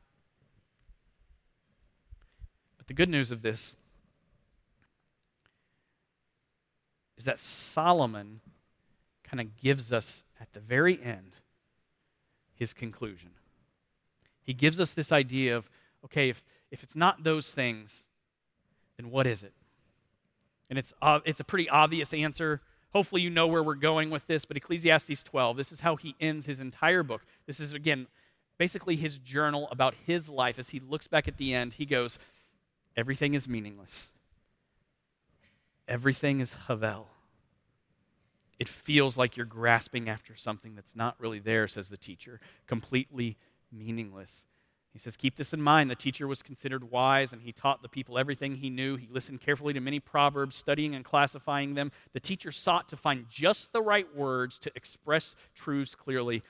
But 2.79 2.87
the 2.87 2.95
good 2.95 3.11
news 3.11 3.31
of 3.31 3.43
this 3.43 3.77
is 7.19 7.27
that 7.27 7.39
Solomon 7.39 8.41
kind 9.23 9.43
of 9.43 9.59
gives 9.59 9.93
us 9.93 10.23
at 10.41 10.55
the 10.55 10.61
very 10.61 10.99
end 11.03 11.37
his 12.62 12.72
conclusion. 12.72 13.31
He 14.44 14.55
gives 14.55 14.79
us 14.79 14.92
this 14.92 15.11
idea 15.11 15.57
of 15.57 15.68
okay, 16.05 16.29
if, 16.29 16.44
if 16.70 16.83
it's 16.83 16.96
not 16.96 17.25
those 17.25 17.53
things, 17.53 18.05
then 18.96 19.11
what 19.11 19.27
is 19.27 19.42
it? 19.42 19.53
And 20.70 20.79
it's, 20.79 20.92
uh, 21.03 21.20
it's 21.25 21.40
a 21.40 21.44
pretty 21.44 21.68
obvious 21.68 22.12
answer. 22.12 22.61
Hopefully, 22.92 23.22
you 23.22 23.31
know 23.31 23.46
where 23.46 23.62
we're 23.62 23.75
going 23.75 24.11
with 24.11 24.27
this, 24.27 24.44
but 24.44 24.57
Ecclesiastes 24.57 25.22
12, 25.22 25.57
this 25.57 25.70
is 25.70 25.81
how 25.81 25.96
he 25.96 26.16
ends 26.20 26.46
his 26.46 26.61
entire 26.61 27.03
book. 27.03 27.22
This 27.46 27.61
is, 27.61 27.72
again, 27.72 28.07
basically 28.59 28.96
his 28.96 29.18
journal 29.18 29.68
about 29.70 29.94
his 30.07 30.29
life. 30.29 30.59
As 30.59 30.70
he 30.70 30.81
looks 30.81 31.07
back 31.07 31.29
at 31.29 31.37
the 31.37 31.55
end, 31.55 31.75
he 31.75 31.87
goes, 31.87 32.18
Everything 32.96 33.35
is 33.35 33.48
meaningless. 33.48 34.11
Everything 35.88 36.40
is 36.40 36.55
Havel. 36.66 37.12
It 38.59 38.69
feels 38.69 39.17
like 39.17 39.37
you're 39.37 39.47
grasping 39.47 40.09
after 40.09 40.37
something 40.37 40.75
that's 40.75 40.95
not 40.95 41.17
really 41.19 41.38
there, 41.38 41.67
says 41.67 41.88
the 41.88 41.97
teacher, 41.97 42.41
completely 42.67 43.37
meaningless. 43.73 44.45
He 44.93 44.99
says, 44.99 45.17
Keep 45.17 45.37
this 45.37 45.55
in 45.55 45.62
mind. 45.62 45.91
The 45.91 45.95
teacher 45.95 46.29
was 46.29 46.43
considered 46.43 46.91
wise, 46.91 47.33
and 47.33 47.43
he 47.43 47.53
taught 47.53 47.83
the 47.83 47.88
people 47.88 48.19
everything 48.19 48.57
he 48.57 48.69
knew. 48.69 48.97
He 48.97 49.09
listened 49.11 49.41
carefully 49.41 49.73
to 49.73 49.81
many 49.81 50.01
proverbs, 50.01 50.57
studying 50.57 50.95
and 50.95 51.05
classifying 51.05 51.75
them. 51.75 51.93
The 52.12 52.21
teacher 52.21 52.53
sought 52.53 52.88
to 52.91 52.97
find 52.97 53.27
just 53.31 53.73
the 53.73 53.81
right 53.81 54.15
words 54.15 54.59
to 54.61 54.73
express 54.77 55.35
truths 55.55 55.95
clearly. 55.95 56.43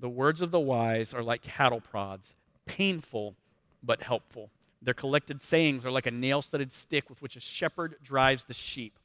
The 0.00 0.08
words 0.08 0.42
of 0.42 0.50
the 0.50 0.60
wise 0.60 1.14
are 1.14 1.22
like 1.22 1.42
cattle 1.42 1.80
prods, 1.80 2.34
painful 2.66 3.36
but 3.82 4.02
helpful. 4.02 4.50
Their 4.82 4.94
collected 4.94 5.42
sayings 5.42 5.86
are 5.86 5.92
like 5.92 6.06
a 6.06 6.10
nail 6.10 6.42
studded 6.42 6.72
stick 6.72 7.08
with 7.08 7.22
which 7.22 7.36
a 7.36 7.40
shepherd 7.40 7.94
drives 8.02 8.44
the 8.44 8.54
sheep. 8.54 8.98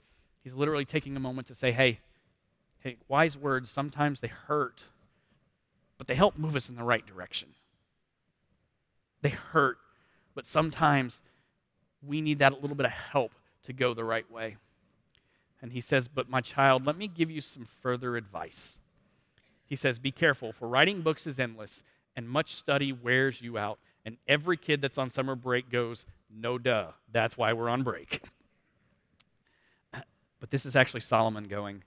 He's 0.43 0.56
literally 0.56 0.86
taking 0.86 1.15
a 1.15 1.19
moment 1.19 1.47
to 1.47 1.56
say, 1.56 1.71
hey, 1.71 1.99
hey, 2.88 2.97
wise 3.10 3.38
words, 3.38 3.69
sometimes 3.69 4.21
they 4.21 4.30
hurt, 4.30 4.86
but 5.97 6.08
they 6.08 6.15
help 6.15 6.38
move 6.38 6.56
us 6.56 6.69
in 6.69 6.76
the 6.76 6.84
right 6.84 7.06
direction. 7.06 7.50
They 9.21 9.30
hurt, 9.30 9.78
but 10.34 10.47
sometimes 10.47 11.21
we 12.02 12.21
need 12.21 12.39
that 12.39 12.62
little 12.62 12.78
bit 12.78 12.86
of 12.86 12.93
help 12.93 13.34
to 13.63 13.73
go 13.73 13.93
the 13.93 14.06
right 14.06 14.30
way. 14.32 14.56
And 15.62 15.73
he 15.73 15.82
says, 15.82 16.08
But 16.08 16.30
my 16.30 16.39
child, 16.39 16.86
let 16.86 16.97
me 16.97 17.08
give 17.08 17.30
you 17.30 17.41
some 17.41 17.65
further 17.65 18.15
advice. 18.15 18.80
He 19.65 19.76
says, 19.76 20.00
Be 20.00 20.12
careful, 20.12 20.54
for 20.54 20.69
writing 20.69 21.02
books 21.02 21.28
is 21.28 21.39
endless, 21.39 21.84
and 22.15 22.30
much 22.30 22.56
study 22.56 22.93
wears 22.93 23.41
you 23.41 23.58
out. 23.58 23.80
And 24.06 24.15
every 24.30 24.56
kid 24.56 24.82
that's 24.82 24.97
on 24.97 25.12
summer 25.12 25.36
break 25.36 25.69
goes, 25.69 26.06
no 26.34 26.58
duh, 26.58 26.91
that's 27.12 27.38
why 27.38 27.52
we're 27.52 27.67
on 27.67 27.84
break. 27.84 28.21
but 30.39 30.52
this 30.52 30.65
is 30.65 30.78
actually 30.78 31.02
Solomon 31.02 31.50
going, 31.50 31.84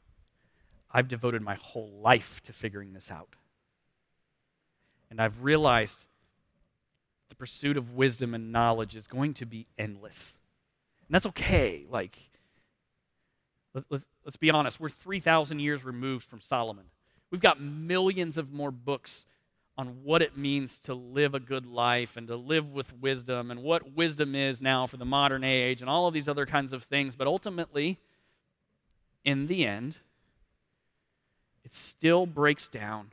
I've 0.92 1.08
devoted 1.08 1.42
my 1.42 1.54
whole 1.54 1.90
life 2.02 2.40
to 2.44 2.52
figuring 2.52 2.92
this 2.92 3.10
out. 3.10 3.36
And 5.10 5.20
I've 5.20 5.42
realized 5.42 6.06
the 7.28 7.34
pursuit 7.34 7.76
of 7.76 7.94
wisdom 7.94 8.34
and 8.34 8.52
knowledge 8.52 8.94
is 8.94 9.06
going 9.06 9.34
to 9.34 9.46
be 9.46 9.66
endless. 9.78 10.38
And 11.08 11.14
that's 11.14 11.26
okay. 11.26 11.84
Like, 11.88 12.18
let, 13.74 13.84
us 13.90 14.04
let's 14.24 14.36
be 14.36 14.50
honest, 14.50 14.80
we're 14.80 14.88
3,000 14.88 15.60
years 15.60 15.84
removed 15.84 16.24
from 16.24 16.40
Solomon. 16.40 16.86
We've 17.30 17.40
got 17.40 17.60
millions 17.60 18.36
of 18.36 18.52
more 18.52 18.70
books 18.70 19.26
on 19.78 20.02
what 20.02 20.20
it 20.20 20.36
means 20.36 20.78
to 20.78 20.94
live 20.94 21.34
a 21.34 21.40
good 21.40 21.64
life 21.64 22.16
and 22.16 22.28
to 22.28 22.36
live 22.36 22.70
with 22.70 22.92
wisdom 23.00 23.50
and 23.50 23.62
what 23.62 23.94
wisdom 23.94 24.34
is 24.34 24.60
now 24.60 24.86
for 24.86 24.96
the 24.96 25.04
modern 25.04 25.42
age 25.42 25.80
and 25.80 25.88
all 25.88 26.06
of 26.06 26.12
these 26.12 26.28
other 26.28 26.44
kinds 26.44 26.72
of 26.72 26.82
things. 26.82 27.14
But 27.14 27.26
ultimately, 27.26 27.98
in 29.24 29.46
the 29.46 29.64
end, 29.64 29.98
it 31.64 31.74
still 31.74 32.26
breaks 32.26 32.68
down 32.68 33.10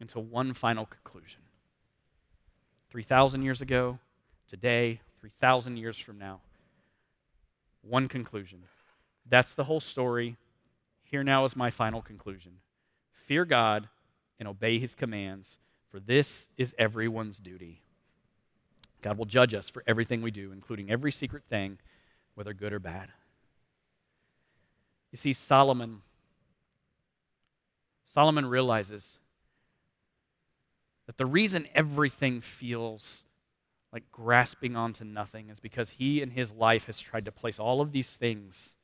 into 0.00 0.18
one 0.18 0.54
final 0.54 0.86
conclusion. 0.86 1.40
3,000 2.90 3.42
years 3.42 3.60
ago, 3.60 3.98
today, 4.48 5.00
3,000 5.20 5.76
years 5.76 5.96
from 5.96 6.18
now, 6.18 6.40
one 7.82 8.08
conclusion. 8.08 8.62
That's 9.28 9.54
the 9.54 9.64
whole 9.64 9.80
story. 9.80 10.36
Here 11.04 11.22
now 11.22 11.44
is 11.44 11.56
my 11.56 11.70
final 11.70 12.02
conclusion 12.02 12.52
Fear 13.12 13.44
God 13.44 13.88
and 14.40 14.48
obey 14.48 14.78
his 14.78 14.94
commands, 14.94 15.58
for 15.90 16.00
this 16.00 16.48
is 16.56 16.74
everyone's 16.78 17.38
duty. 17.38 17.82
God 19.02 19.18
will 19.18 19.24
judge 19.24 19.54
us 19.54 19.68
for 19.68 19.84
everything 19.86 20.20
we 20.20 20.30
do, 20.30 20.52
including 20.52 20.90
every 20.90 21.12
secret 21.12 21.44
thing, 21.48 21.78
whether 22.34 22.52
good 22.52 22.72
or 22.72 22.78
bad. 22.78 23.08
You 25.12 25.18
see, 25.18 25.32
Solomon, 25.32 26.02
Solomon 28.10 28.46
realizes 28.46 29.18
that 31.06 31.16
the 31.16 31.26
reason 31.26 31.68
everything 31.76 32.40
feels 32.40 33.22
like 33.92 34.02
grasping 34.10 34.74
onto 34.74 35.04
nothing 35.04 35.48
is 35.48 35.60
because 35.60 35.90
he 35.90 36.20
in 36.20 36.30
his 36.30 36.50
life 36.50 36.86
has 36.86 36.98
tried 36.98 37.24
to 37.26 37.30
place 37.30 37.60
all 37.60 37.80
of 37.80 37.92
these 37.92 38.16
things 38.16 38.74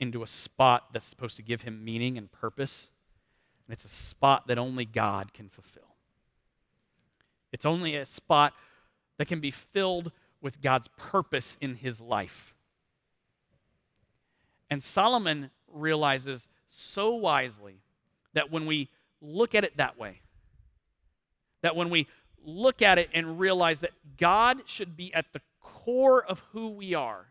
into 0.00 0.22
a 0.22 0.26
spot 0.26 0.94
that's 0.94 1.04
supposed 1.04 1.36
to 1.36 1.42
give 1.42 1.60
him 1.60 1.84
meaning 1.84 2.16
and 2.16 2.32
purpose. 2.32 2.88
And 3.66 3.74
it's 3.74 3.84
a 3.84 3.90
spot 3.90 4.46
that 4.46 4.56
only 4.56 4.86
God 4.86 5.34
can 5.34 5.50
fulfill. 5.50 5.94
It's 7.52 7.66
only 7.66 7.96
a 7.96 8.06
spot 8.06 8.54
that 9.18 9.28
can 9.28 9.40
be 9.40 9.50
filled 9.50 10.10
with 10.40 10.62
God's 10.62 10.88
purpose 10.96 11.58
in 11.60 11.74
his 11.74 12.00
life. 12.00 12.54
And 14.70 14.82
Solomon 14.82 15.50
realizes 15.68 16.48
so 16.66 17.14
wisely 17.14 17.82
that 18.34 18.50
when 18.50 18.66
we 18.66 18.88
look 19.20 19.54
at 19.54 19.64
it 19.64 19.76
that 19.76 19.98
way, 19.98 20.20
that 21.62 21.76
when 21.76 21.90
we 21.90 22.08
look 22.44 22.82
at 22.82 22.98
it 22.98 23.08
and 23.14 23.38
realize 23.38 23.80
that 23.80 23.92
God 24.16 24.62
should 24.66 24.96
be 24.96 25.12
at 25.14 25.26
the 25.32 25.40
core 25.60 26.24
of 26.24 26.40
who 26.52 26.68
we 26.70 26.94
are, 26.94 27.26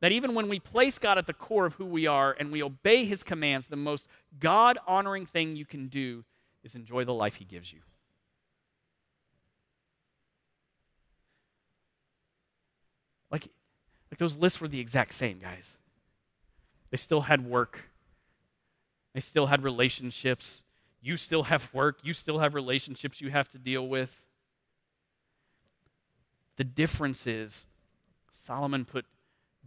that 0.00 0.12
even 0.12 0.34
when 0.34 0.48
we 0.48 0.60
place 0.60 0.98
God 0.98 1.18
at 1.18 1.26
the 1.26 1.32
core 1.32 1.66
of 1.66 1.74
who 1.74 1.86
we 1.86 2.06
are 2.06 2.36
and 2.38 2.52
we 2.52 2.62
obey 2.62 3.04
his 3.04 3.22
commands, 3.22 3.66
the 3.66 3.76
most 3.76 4.06
God 4.38 4.78
honoring 4.86 5.26
thing 5.26 5.56
you 5.56 5.64
can 5.64 5.88
do 5.88 6.24
is 6.62 6.74
enjoy 6.74 7.04
the 7.04 7.14
life 7.14 7.36
he 7.36 7.44
gives 7.44 7.72
you. 7.72 7.80
Like, 13.30 13.48
like 14.10 14.18
those 14.18 14.36
lists 14.36 14.60
were 14.60 14.68
the 14.68 14.80
exact 14.80 15.14
same, 15.14 15.38
guys. 15.38 15.76
They 16.90 16.96
still 16.96 17.22
had 17.22 17.44
work. 17.44 17.90
They 19.14 19.20
still 19.20 19.46
had 19.46 19.62
relationships. 19.62 20.62
You 21.00 21.16
still 21.16 21.44
have 21.44 21.72
work. 21.72 22.00
You 22.02 22.12
still 22.12 22.40
have 22.40 22.54
relationships 22.54 23.20
you 23.20 23.30
have 23.30 23.48
to 23.50 23.58
deal 23.58 23.86
with. 23.86 24.20
The 26.56 26.64
difference 26.64 27.26
is 27.26 27.66
Solomon 28.30 28.84
put 28.84 29.06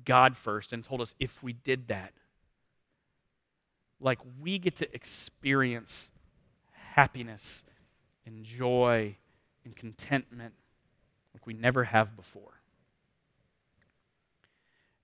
God 0.05 0.37
first 0.37 0.73
and 0.73 0.83
told 0.83 1.01
us 1.01 1.15
if 1.19 1.41
we 1.41 1.53
did 1.53 1.87
that, 1.87 2.13
like 3.99 4.19
we 4.39 4.59
get 4.59 4.75
to 4.77 4.93
experience 4.93 6.11
happiness 6.93 7.63
and 8.25 8.43
joy 8.43 9.15
and 9.65 9.75
contentment 9.75 10.53
like 11.33 11.45
we 11.45 11.53
never 11.53 11.85
have 11.85 12.15
before. 12.15 12.61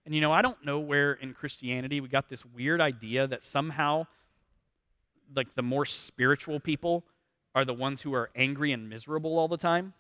And 0.05 0.13
you 0.13 0.21
know, 0.21 0.31
I 0.31 0.41
don't 0.41 0.63
know 0.65 0.79
where 0.79 1.13
in 1.13 1.33
Christianity 1.33 2.01
we 2.01 2.07
got 2.07 2.29
this 2.29 2.45
weird 2.45 2.81
idea 2.81 3.27
that 3.27 3.43
somehow, 3.43 4.07
like, 5.36 5.55
the 5.55 5.61
more 5.61 5.86
spiritual 5.86 6.59
people 6.59 7.03
are 7.55 7.65
the 7.65 7.73
ones 7.73 8.01
who 8.01 8.13
are 8.13 8.29
angry 8.36 8.71
and 8.71 8.89
miserable 8.89 9.38
all 9.38 9.47
the 9.47 9.57
time. 9.57 9.93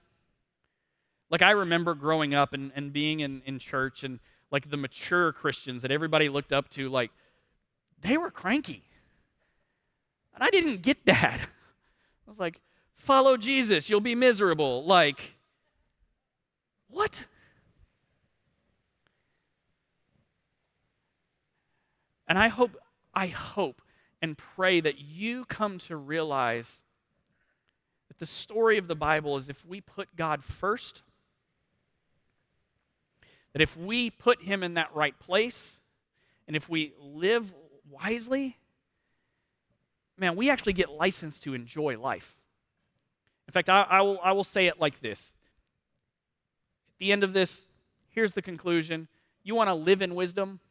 Like, 1.29 1.41
I 1.41 1.51
remember 1.51 1.93
growing 1.93 2.33
up 2.33 2.53
and, 2.53 2.71
and 2.75 2.93
being 2.93 3.19
in, 3.19 3.41
in 3.45 3.59
church, 3.59 4.03
and 4.03 4.19
like 4.51 4.69
the 4.69 4.77
mature 4.77 5.31
Christians 5.31 5.81
that 5.81 5.91
everybody 5.91 6.29
looked 6.29 6.53
up 6.53 6.69
to, 6.69 6.89
like, 6.89 7.11
they 8.01 8.17
were 8.17 8.31
cranky. 8.31 8.83
And 10.35 10.43
I 10.43 10.49
didn't 10.49 10.81
get 10.81 11.05
that. 11.05 11.39
I 11.41 12.29
was 12.29 12.39
like, 12.39 12.61
follow 12.95 13.37
Jesus, 13.37 13.89
you'll 13.89 13.99
be 13.99 14.15
miserable. 14.15 14.85
Like, 14.85 15.35
what? 16.89 17.25
And 22.27 22.37
I 22.37 22.47
hope, 22.47 22.71
I 23.13 23.27
hope 23.27 23.81
and 24.23 24.37
pray 24.37 24.79
that 24.79 24.99
you 24.99 25.43
come 25.43 25.77
to 25.77 25.97
realize 25.97 26.81
that 28.07 28.19
the 28.19 28.25
story 28.25 28.77
of 28.77 28.87
the 28.87 28.95
Bible 28.95 29.35
is 29.35 29.49
if 29.49 29.65
we 29.65 29.81
put 29.81 30.15
God 30.15 30.45
first, 30.45 31.03
that 33.51 33.61
if 33.61 33.75
we 33.75 34.09
put 34.09 34.41
Him 34.41 34.63
in 34.63 34.75
that 34.75 34.95
right 34.95 35.19
place, 35.19 35.77
and 36.47 36.55
if 36.55 36.69
we 36.69 36.93
live 37.01 37.51
wisely, 37.91 38.55
man, 40.17 40.37
we 40.37 40.49
actually 40.49 40.73
get 40.73 40.89
licensed 40.89 41.43
to 41.43 41.53
enjoy 41.53 41.99
life. 41.99 42.37
In 43.49 43.51
fact, 43.51 43.67
I, 43.67 43.81
I, 43.81 44.01
will, 44.01 44.19
I 44.23 44.31
will 44.31 44.45
say 44.45 44.67
it 44.67 44.79
like 44.79 45.01
this. 45.01 45.33
At 46.93 46.99
the 46.99 47.11
end 47.11 47.25
of 47.25 47.33
this, 47.33 47.67
here's 48.07 48.31
the 48.31 48.41
conclusion. 48.41 49.09
You 49.43 49.53
want 49.53 49.67
to 49.67 49.73
live 49.73 50.01
in 50.01 50.15
wisdom? 50.15 50.61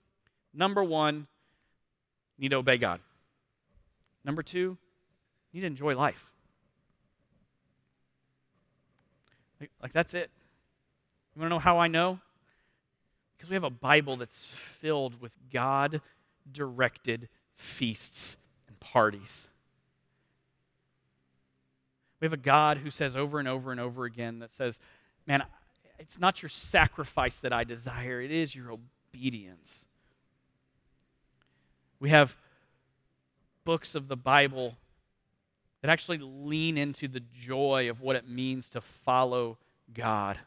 Number 0.54 0.82
one, 0.82 1.26
you 2.38 2.44
need 2.44 2.52
to 2.52 2.56
obey 2.56 2.78
God. 2.78 3.00
Number 4.24 4.42
two, 4.42 4.76
you 5.52 5.54
need 5.54 5.60
to 5.62 5.66
enjoy 5.66 5.96
life. 5.96 6.30
Like, 9.60 9.70
like 9.82 9.92
that's 9.92 10.14
it. 10.14 10.30
You 11.34 11.40
want 11.40 11.50
to 11.50 11.54
know 11.54 11.58
how 11.60 11.78
I 11.78 11.88
know? 11.88 12.20
Because 13.36 13.50
we 13.50 13.54
have 13.54 13.64
a 13.64 13.70
Bible 13.70 14.16
that's 14.16 14.44
filled 14.44 15.20
with 15.20 15.32
God 15.52 16.00
directed 16.50 17.28
feasts 17.56 18.36
and 18.68 18.78
parties. 18.80 19.48
We 22.20 22.26
have 22.26 22.32
a 22.32 22.36
God 22.36 22.78
who 22.78 22.90
says 22.90 23.16
over 23.16 23.38
and 23.38 23.48
over 23.48 23.72
and 23.72 23.80
over 23.80 24.04
again 24.04 24.38
that 24.38 24.52
says, 24.52 24.78
Man, 25.26 25.42
it's 25.98 26.18
not 26.18 26.42
your 26.42 26.48
sacrifice 26.48 27.38
that 27.38 27.52
I 27.52 27.64
desire, 27.64 28.20
it 28.20 28.30
is 28.30 28.54
your 28.54 28.72
obedience. 28.72 29.86
We 31.98 32.10
have 32.10 32.36
books 33.64 33.94
of 33.94 34.08
the 34.08 34.16
Bible 34.16 34.76
that 35.80 35.90
actually 35.90 36.18
lean 36.18 36.78
into 36.78 37.08
the 37.08 37.20
joy 37.20 37.90
of 37.90 38.00
what 38.00 38.16
it 38.16 38.28
means 38.28 38.68
to 38.70 38.80
follow 38.80 39.58
God. 39.92 40.38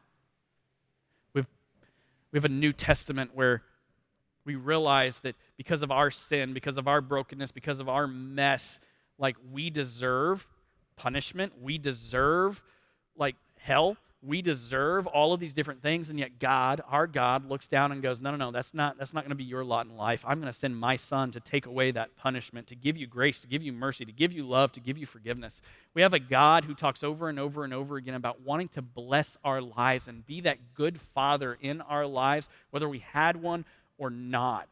We've, 1.34 1.48
we 2.32 2.38
have 2.38 2.46
a 2.46 2.50
New 2.50 2.72
Testament 2.72 3.32
where 3.34 3.64
we 4.46 4.56
realize 4.56 5.20
that 5.20 5.36
because 5.58 5.82
of 5.82 5.92
our 5.92 6.12
sin, 6.12 6.54
because 6.54 6.78
of 6.78 6.88
our 6.88 7.02
brokenness, 7.02 7.52
because 7.52 7.80
of 7.80 7.90
our 7.90 8.08
mess, 8.08 8.80
like 9.18 9.36
we 9.52 9.70
deserve 9.70 10.48
punishment, 10.96 11.54
we 11.62 11.78
deserve 11.78 12.64
like 13.18 13.36
hell, 13.60 13.98
we 14.22 14.42
deserve 14.42 15.08
all 15.08 15.34
of 15.34 15.40
these 15.40 15.54
different 15.54 15.82
things 15.82 16.10
and 16.10 16.18
yet 16.18 16.40
god 16.40 16.82
our 16.90 17.06
god 17.06 17.48
looks 17.48 17.68
down 17.68 17.92
and 17.92 18.02
goes 18.02 18.20
no 18.20 18.32
no 18.32 18.38
no 18.38 18.52
that's 18.52 18.74
not 18.74 18.98
that's 18.98 19.14
not 19.14 19.24
going 19.24 19.30
to 19.30 19.36
be 19.36 19.44
your 19.44 19.64
lot 19.64 19.86
in 19.86 19.96
life. 19.96 20.24
I'm 20.28 20.40
going 20.40 20.52
to 20.52 20.58
send 20.58 20.78
my 20.78 20.96
son 20.96 21.32
to 21.32 21.40
take 21.40 21.66
away 21.66 21.92
that 21.92 22.16
punishment 22.18 22.68
to 22.68 22.76
give 22.76 22.98
you 22.98 23.08
grace 23.08 23.40
to 23.42 23.48
give 23.48 23.62
you 23.62 23.72
mercy 23.72 24.06
to 24.06 24.12
give 24.12 24.32
you 24.32 24.48
love 24.48 24.72
to 24.74 24.80
give 24.80 24.98
you 24.98 25.06
forgiveness. 25.06 25.62
We 25.94 26.02
have 26.02 26.14
a 26.14 26.20
god 26.20 26.66
who 26.66 26.74
talks 26.74 27.04
over 27.04 27.30
and 27.30 27.40
over 27.40 27.64
and 27.64 27.74
over 27.74 27.98
again 27.98 28.16
about 28.16 28.42
wanting 28.42 28.70
to 28.70 28.82
bless 28.82 29.38
our 29.44 29.62
lives 29.62 30.08
and 30.08 30.26
be 30.26 30.42
that 30.42 30.74
good 30.74 31.00
father 31.14 31.58
in 31.62 31.82
our 31.82 32.06
lives 32.06 32.50
whether 32.72 32.90
we 32.90 33.00
had 33.00 33.42
one 33.42 33.66
or 33.98 34.10
not. 34.10 34.68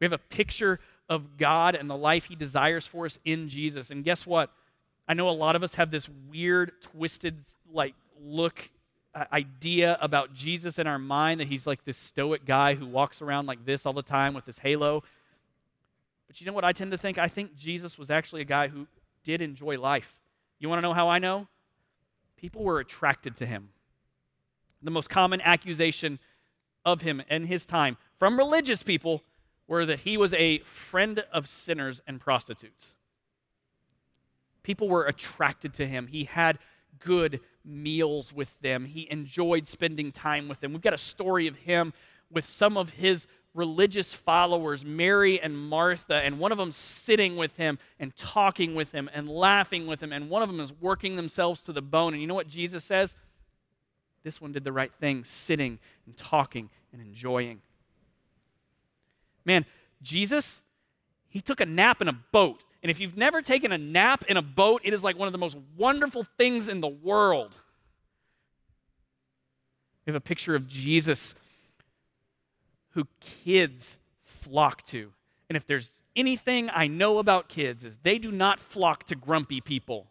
We 0.00 0.04
have 0.04 0.12
a 0.12 0.18
picture 0.18 0.80
of 1.08 1.36
god 1.36 1.74
and 1.74 1.88
the 1.88 1.96
life 1.96 2.24
he 2.24 2.34
desires 2.34 2.86
for 2.86 3.06
us 3.06 3.18
in 3.24 3.48
jesus. 3.48 3.90
And 3.90 4.04
guess 4.04 4.26
what? 4.26 4.50
I 5.06 5.14
know 5.14 5.28
a 5.28 5.30
lot 5.30 5.54
of 5.54 5.62
us 5.62 5.74
have 5.74 5.90
this 5.90 6.08
weird 6.30 6.72
twisted 6.80 7.36
like 7.70 7.94
look 8.20 8.70
uh, 9.14 9.24
idea 9.32 9.96
about 10.00 10.34
Jesus 10.34 10.78
in 10.78 10.86
our 10.86 10.98
mind 10.98 11.40
that 11.40 11.48
he's 11.48 11.66
like 11.66 11.84
this 11.84 11.96
stoic 11.96 12.44
guy 12.44 12.74
who 12.74 12.86
walks 12.86 13.22
around 13.22 13.46
like 13.46 13.64
this 13.64 13.86
all 13.86 13.92
the 13.92 14.02
time 14.02 14.34
with 14.34 14.46
his 14.46 14.58
halo. 14.58 15.02
But 16.26 16.40
you 16.40 16.46
know 16.46 16.52
what 16.52 16.64
I 16.64 16.72
tend 16.72 16.90
to 16.90 16.98
think? 16.98 17.18
I 17.18 17.28
think 17.28 17.56
Jesus 17.56 17.96
was 17.96 18.10
actually 18.10 18.42
a 18.42 18.46
guy 18.46 18.68
who 18.68 18.86
did 19.22 19.40
enjoy 19.40 19.78
life. 19.78 20.14
You 20.58 20.68
want 20.68 20.78
to 20.78 20.82
know 20.82 20.94
how 20.94 21.08
I 21.08 21.18
know? 21.18 21.48
People 22.36 22.64
were 22.64 22.80
attracted 22.80 23.36
to 23.36 23.46
him. 23.46 23.70
The 24.82 24.90
most 24.90 25.08
common 25.08 25.40
accusation 25.40 26.18
of 26.84 27.02
him 27.02 27.22
in 27.30 27.46
his 27.46 27.64
time 27.64 27.96
from 28.18 28.36
religious 28.36 28.82
people 28.82 29.22
were 29.66 29.86
that 29.86 30.00
he 30.00 30.16
was 30.16 30.34
a 30.34 30.58
friend 30.58 31.24
of 31.32 31.48
sinners 31.48 32.02
and 32.06 32.20
prostitutes. 32.20 32.94
People 34.62 34.88
were 34.88 35.06
attracted 35.06 35.72
to 35.74 35.86
him. 35.86 36.08
He 36.08 36.24
had 36.24 36.58
good 36.98 37.40
meals 37.64 38.32
with 38.32 38.60
them. 38.60 38.84
He 38.84 39.08
enjoyed 39.10 39.66
spending 39.66 40.12
time 40.12 40.48
with 40.48 40.60
them. 40.60 40.72
We've 40.72 40.82
got 40.82 40.94
a 40.94 40.98
story 40.98 41.46
of 41.46 41.56
him 41.56 41.92
with 42.30 42.46
some 42.46 42.76
of 42.76 42.90
his 42.90 43.26
religious 43.54 44.12
followers, 44.12 44.84
Mary 44.84 45.40
and 45.40 45.56
Martha, 45.56 46.16
and 46.16 46.38
one 46.38 46.52
of 46.52 46.58
them 46.58 46.72
sitting 46.72 47.36
with 47.36 47.56
him 47.56 47.78
and 48.00 48.14
talking 48.16 48.74
with 48.74 48.92
him 48.92 49.08
and 49.14 49.28
laughing 49.28 49.86
with 49.86 50.02
him, 50.02 50.12
and 50.12 50.28
one 50.28 50.42
of 50.42 50.48
them 50.48 50.60
is 50.60 50.72
working 50.80 51.16
themselves 51.16 51.60
to 51.62 51.72
the 51.72 51.82
bone. 51.82 52.12
And 52.12 52.20
you 52.20 52.26
know 52.26 52.34
what 52.34 52.48
Jesus 52.48 52.84
says? 52.84 53.14
This 54.24 54.40
one 54.40 54.52
did 54.52 54.64
the 54.64 54.72
right 54.72 54.92
thing, 55.00 55.22
sitting 55.22 55.78
and 56.06 56.16
talking 56.16 56.70
and 56.92 57.00
enjoying. 57.00 57.60
Man, 59.44 59.66
Jesus, 60.02 60.62
he 61.28 61.40
took 61.40 61.60
a 61.60 61.66
nap 61.66 62.02
in 62.02 62.08
a 62.08 62.12
boat. 62.12 62.64
And 62.84 62.90
if 62.90 63.00
you've 63.00 63.16
never 63.16 63.40
taken 63.40 63.72
a 63.72 63.78
nap 63.78 64.26
in 64.28 64.36
a 64.36 64.42
boat, 64.42 64.82
it 64.84 64.92
is 64.92 65.02
like 65.02 65.18
one 65.18 65.26
of 65.26 65.32
the 65.32 65.38
most 65.38 65.56
wonderful 65.74 66.22
things 66.36 66.68
in 66.68 66.82
the 66.82 66.86
world. 66.86 67.54
We 70.04 70.12
have 70.12 70.16
a 70.16 70.20
picture 70.20 70.54
of 70.54 70.68
Jesus 70.68 71.34
who 72.90 73.08
kids 73.20 73.96
flock 74.22 74.84
to. 74.88 75.14
And 75.48 75.56
if 75.56 75.66
there's 75.66 75.92
anything 76.14 76.68
I 76.68 76.86
know 76.86 77.16
about 77.16 77.48
kids 77.48 77.86
is 77.86 77.96
they 78.02 78.18
do 78.18 78.30
not 78.30 78.60
flock 78.60 79.06
to 79.06 79.16
grumpy 79.16 79.62
people. 79.62 80.08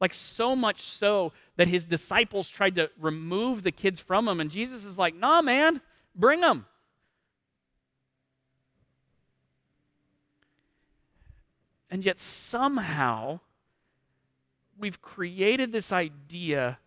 Like 0.00 0.14
so 0.14 0.56
much 0.56 0.82
so 0.82 1.32
that 1.56 1.68
his 1.68 1.84
disciples 1.84 2.48
tried 2.48 2.74
to 2.74 2.90
remove 2.98 3.62
the 3.62 3.70
kids 3.70 4.00
from 4.00 4.26
him 4.26 4.40
and 4.40 4.50
Jesus 4.50 4.84
is 4.84 4.98
like, 4.98 5.14
"Nah, 5.14 5.42
man, 5.42 5.80
bring 6.16 6.40
them." 6.40 6.66
And 11.94 12.04
yet, 12.04 12.18
somehow, 12.18 13.38
we've 14.76 15.00
created 15.00 15.70
this 15.70 15.92
idea 15.92 16.80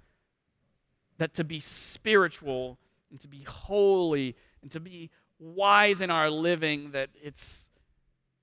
that 1.18 1.34
to 1.36 1.46
be 1.46 1.62
spiritual 1.62 2.78
and 3.10 3.18
to 3.22 3.30
be 3.30 3.44
holy 3.44 4.36
and 4.62 4.70
to 4.72 4.82
be 4.82 5.10
wise 5.40 6.02
in 6.02 6.12
our 6.12 6.30
living, 6.30 6.92
that 6.92 7.08
it's, 7.24 7.70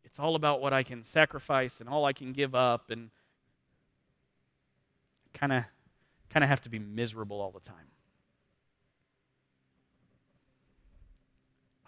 it's 0.04 0.18
all 0.18 0.36
about 0.36 0.62
what 0.62 0.72
I 0.72 0.82
can 0.82 1.04
sacrifice 1.04 1.80
and 1.80 1.88
all 1.88 2.06
I 2.06 2.14
can 2.14 2.32
give 2.32 2.54
up, 2.54 2.90
and 2.90 3.10
kind 5.34 5.52
of 5.52 5.64
kind 6.30 6.42
of 6.42 6.48
have 6.48 6.62
to 6.62 6.70
be 6.70 6.78
miserable 6.78 7.42
all 7.42 7.50
the 7.50 7.60
time. 7.60 7.88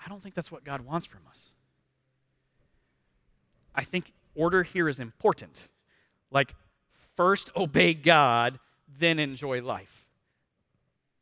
I 0.05 0.11
don't 0.11 0.23
think 0.23 0.35
that's 0.35 0.53
what 0.53 0.65
God 0.65 0.83
wants 0.83 1.07
from 1.07 1.23
us. 1.31 1.55
I 3.75 3.83
think 3.83 4.13
order 4.37 4.63
here 4.63 4.89
is 4.89 5.01
important. 5.01 5.69
Like, 6.31 6.55
first 7.17 7.51
obey 7.57 7.95
God, 7.95 8.59
then 8.99 9.19
enjoy 9.19 9.63
life. 9.63 10.07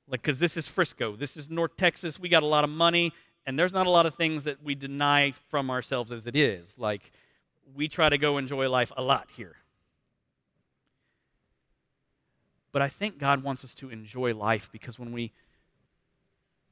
Like, 0.09 0.23
because 0.23 0.39
this 0.39 0.57
is 0.57 0.67
Frisco, 0.67 1.17
this 1.17 1.37
is 1.37 1.49
North 1.49 1.77
Texas, 1.77 2.19
we 2.19 2.29
got 2.29 2.43
a 2.43 2.47
lot 2.47 2.65
of 2.65 2.71
money. 2.71 3.13
and 3.47 3.59
there's 3.59 3.73
not 3.73 3.87
a 3.87 3.91
lot 3.91 4.07
of 4.07 4.15
things 4.15 4.45
that 4.45 4.63
we 4.63 4.75
deny 4.75 5.33
from 5.51 5.71
ourselves 5.71 6.11
as 6.13 6.27
it 6.27 6.35
is. 6.35 6.79
Like, 6.79 7.13
we 7.75 7.89
try 7.89 8.09
to 8.09 8.19
go 8.19 8.39
enjoy 8.39 8.69
life 8.69 8.93
a 8.97 9.03
lot 9.03 9.29
here. 9.37 9.57
But 12.73 12.83
I 12.83 12.89
think 12.89 13.19
God 13.19 13.43
wants 13.43 13.65
us 13.65 13.75
to 13.75 13.91
enjoy 13.91 14.35
life 14.35 14.69
because 14.73 14.99
when 14.99 15.13
we 15.13 15.33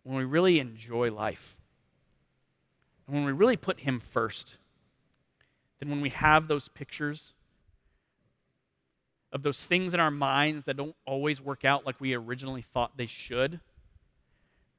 when 0.02 0.16
we 0.16 0.24
really 0.24 0.58
enjoy 0.58 1.12
life, 1.12 1.56
and 3.06 3.14
when 3.14 3.24
we 3.24 3.30
really 3.30 3.56
put 3.56 3.80
Him 3.80 4.00
first, 4.00 4.56
then 5.82 5.90
when 5.90 6.00
we 6.00 6.10
have 6.10 6.46
those 6.46 6.68
pictures 6.68 7.34
of 9.32 9.42
those 9.42 9.66
things 9.66 9.94
in 9.94 9.98
our 9.98 10.12
minds 10.12 10.64
that 10.66 10.76
don't 10.76 10.94
always 11.04 11.40
work 11.40 11.64
out 11.64 11.84
like 11.84 12.00
we 12.00 12.14
originally 12.14 12.62
thought 12.62 12.96
they 12.96 13.06
should, 13.06 13.58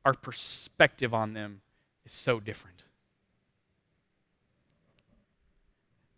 our 0.06 0.14
perspective 0.14 1.14
on 1.14 1.34
them 1.34 1.60
is 2.06 2.14
so 2.14 2.39
different. 2.39 2.84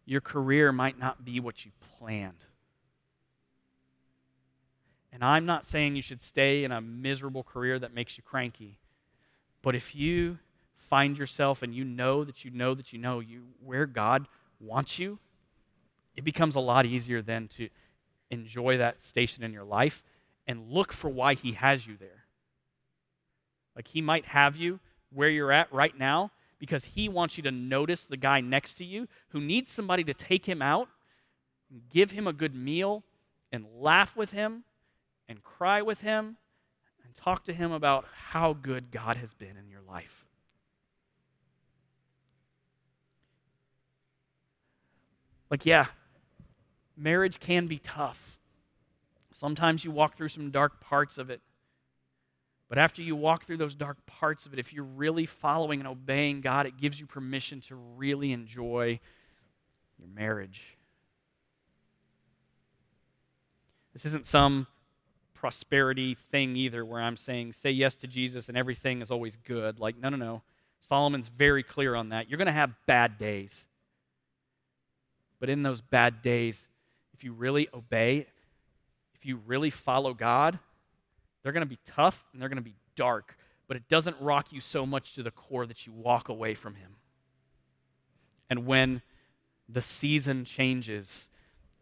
Your 0.06 0.22
career 0.22 0.72
might 0.72 1.00
not 1.00 1.26
be 1.26 1.40
what 1.40 1.66
you 1.66 1.72
planned. 1.98 2.46
And 5.12 5.24
I'm 5.24 5.48
not 5.48 5.66
saying 5.66 5.96
you 5.96 6.04
should 6.04 6.22
stay 6.22 6.64
in 6.64 6.72
a 6.72 6.80
miserable 6.80 7.44
career 7.44 7.80
that 7.80 7.92
makes 7.92 8.18
you 8.18 8.24
cranky. 8.24 8.78
But 9.64 9.74
if 9.74 9.96
you 9.96 10.38
find 10.78 11.18
yourself 11.18 11.64
and 11.64 11.74
you 11.74 11.84
know 11.84 12.24
that 12.24 12.46
you 12.46 12.52
know 12.52 12.76
that 12.76 12.94
you 12.94 13.00
know 13.00 13.20
you 13.20 13.46
where 13.66 13.88
God 13.88 14.28
wants 14.60 14.99
you, 14.99 15.20
it 16.16 16.24
becomes 16.24 16.56
a 16.56 16.60
lot 16.60 16.86
easier 16.86 17.22
then 17.22 17.47
to 17.49 17.70
enjoy 18.30 18.78
that 18.78 19.03
station 19.03 19.43
in 19.43 19.53
your 19.53 19.64
life 19.64 20.03
and 20.47 20.72
look 20.72 20.93
for 20.93 21.10
why 21.10 21.34
he 21.34 21.53
has 21.53 21.86
you 21.86 21.97
there. 21.97 22.26
Like 23.76 23.88
he 23.89 24.01
might 24.01 24.26
have 24.26 24.56
you 24.56 24.80
where 25.14 25.30
you're 25.30 25.51
at 25.51 25.72
right 25.74 25.97
now 25.97 26.32
because 26.60 26.86
he 26.86 27.10
wants 27.10 27.38
you 27.38 27.43
to 27.43 27.51
notice 27.51 28.06
the 28.06 28.18
guy 28.18 28.41
next 28.41 28.76
to 28.76 28.86
you 28.86 29.08
who 29.30 29.41
needs 29.41 29.72
somebody 29.72 30.03
to 30.03 30.14
take 30.14 30.45
him 30.45 30.62
out, 30.62 30.88
give 31.89 32.12
him 32.12 32.28
a 32.28 32.34
good 32.34 32.56
meal, 32.56 33.03
and 33.51 33.66
laugh 33.80 34.16
with 34.16 34.32
him, 34.32 34.64
and 35.28 35.43
cry 35.43 35.82
with 35.82 36.01
him, 36.01 36.38
and 37.03 37.14
talk 37.14 37.43
to 37.45 37.53
him 37.53 37.72
about 37.72 38.06
how 38.32 38.53
good 38.53 38.91
God 38.91 39.18
has 39.18 39.34
been 39.34 39.58
in 39.58 39.70
your 39.70 39.82
life. 39.82 40.25
Like, 45.56 45.66
yeah, 45.66 45.86
marriage 46.97 47.39
can 47.39 47.68
be 47.68 47.80
tough. 47.80 48.38
Sometimes 49.32 49.86
you 49.86 49.91
walk 49.91 50.18
through 50.18 50.28
some 50.28 50.51
dark 50.51 50.82
parts 50.82 51.18
of 51.18 51.30
it. 51.30 51.39
But 52.68 52.78
after 52.78 53.01
you 53.01 53.16
walk 53.16 53.45
through 53.45 53.56
those 53.56 53.74
dark 53.74 54.06
parts 54.06 54.45
of 54.45 54.51
it, 54.51 54.60
if 54.60 54.74
you're 54.74 54.84
really 54.84 55.26
following 55.26 55.80
and 55.80 55.88
obeying 55.88 56.41
God, 56.41 56.66
it 56.66 56.76
gives 56.76 56.99
you 56.99 57.06
permission 57.06 57.62
to 57.62 57.76
really 57.76 58.34
enjoy 58.34 58.99
your 59.97 60.10
marriage. 60.10 60.62
This 63.93 64.06
isn't 64.08 64.28
some 64.28 64.68
prosperity 65.34 66.16
thing 66.16 66.58
either 66.58 66.84
where 66.84 66.99
I'm 66.99 67.16
saying 67.16 67.53
say 67.53 67.72
yes 67.72 67.95
to 67.95 68.08
Jesus 68.08 68.49
and 68.49 68.58
everything 68.58 69.01
is 69.01 69.10
always 69.10 69.38
good. 69.38 69.80
Like, 69.80 69.97
no, 69.97 70.10
no, 70.10 70.18
no. 70.18 70.41
Solomon's 70.82 71.30
very 71.30 71.64
clear 71.64 71.95
on 71.95 72.10
that. 72.10 72.30
You're 72.30 72.39
going 72.39 72.47
to 72.47 72.51
have 72.51 72.74
bad 72.86 73.18
days. 73.18 73.68
But 75.40 75.50
in 75.50 75.64
those 75.64 75.82
bad 75.82 76.22
days, 76.22 76.68
if 77.14 77.24
you 77.24 77.34
really 77.34 77.68
obey, 77.74 78.28
if 79.14 79.26
you 79.26 79.38
really 79.46 79.70
follow 79.70 80.14
God, 80.14 80.60
they're 81.44 81.52
going 81.52 81.62
to 81.62 81.70
be 81.70 81.80
tough 81.86 82.26
and 82.34 82.42
they're 82.42 82.50
going 82.50 82.58
to 82.58 82.64
be 82.64 82.76
dark, 82.96 83.38
but 83.68 83.78
it 83.78 83.88
doesn't 83.90 84.20
rock 84.20 84.52
you 84.52 84.62
so 84.62 84.86
much 84.86 85.14
to 85.14 85.24
the 85.24 85.32
core 85.32 85.66
that 85.66 85.86
you 85.86 85.94
walk 85.94 86.30
away 86.30 86.54
from 86.54 86.76
Him. 86.76 86.96
And 88.50 88.66
when 88.66 89.02
the 89.68 89.82
season 89.82 90.46
changes 90.46 91.30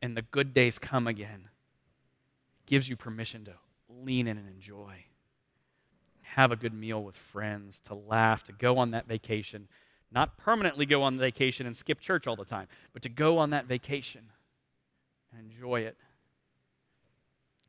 and 0.01 0.15
the 0.15 0.21
good 0.21 0.53
days 0.53 0.79
come 0.79 1.07
again, 1.07 1.49
gives 2.65 2.89
you 2.89 2.95
permission 2.95 3.45
to 3.45 3.53
lean 3.89 4.27
in 4.27 4.37
and 4.37 4.47
enjoy. 4.47 5.05
Have 6.21 6.51
a 6.51 6.55
good 6.55 6.73
meal 6.73 7.03
with 7.03 7.15
friends, 7.15 7.79
to 7.81 7.93
laugh, 7.93 8.43
to 8.43 8.51
go 8.51 8.77
on 8.77 8.91
that 8.91 9.07
vacation. 9.07 9.67
Not 10.13 10.37
permanently 10.37 10.85
go 10.85 11.01
on 11.01 11.17
vacation 11.17 11.65
and 11.65 11.75
skip 11.75 11.99
church 11.99 12.27
all 12.27 12.35
the 12.35 12.45
time, 12.45 12.67
but 12.93 13.01
to 13.01 13.09
go 13.09 13.39
on 13.39 13.49
that 13.49 13.65
vacation 13.65 14.29
and 15.31 15.51
enjoy 15.51 15.81
it. 15.81 15.97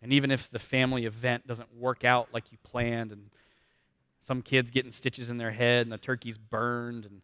And 0.03 0.13
even 0.13 0.31
if 0.31 0.51
the 0.51 0.59
family 0.59 1.07
event 1.07 1.47
doesn't 1.47 1.75
work 1.75 2.05
out 2.05 2.29
like 2.33 2.53
you 2.53 2.59
planned, 2.63 3.11
and 3.11 3.31
some 4.21 4.43
kids 4.43 4.71
getting 4.71 4.93
stitches 4.93 5.31
in 5.31 5.39
their 5.39 5.53
head 5.53 5.87
and 5.87 5.93
the 5.93 5.99
turkey's 5.99 6.37
burned 6.37 7.07
and 7.07 7.23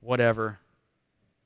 whatever, 0.00 0.58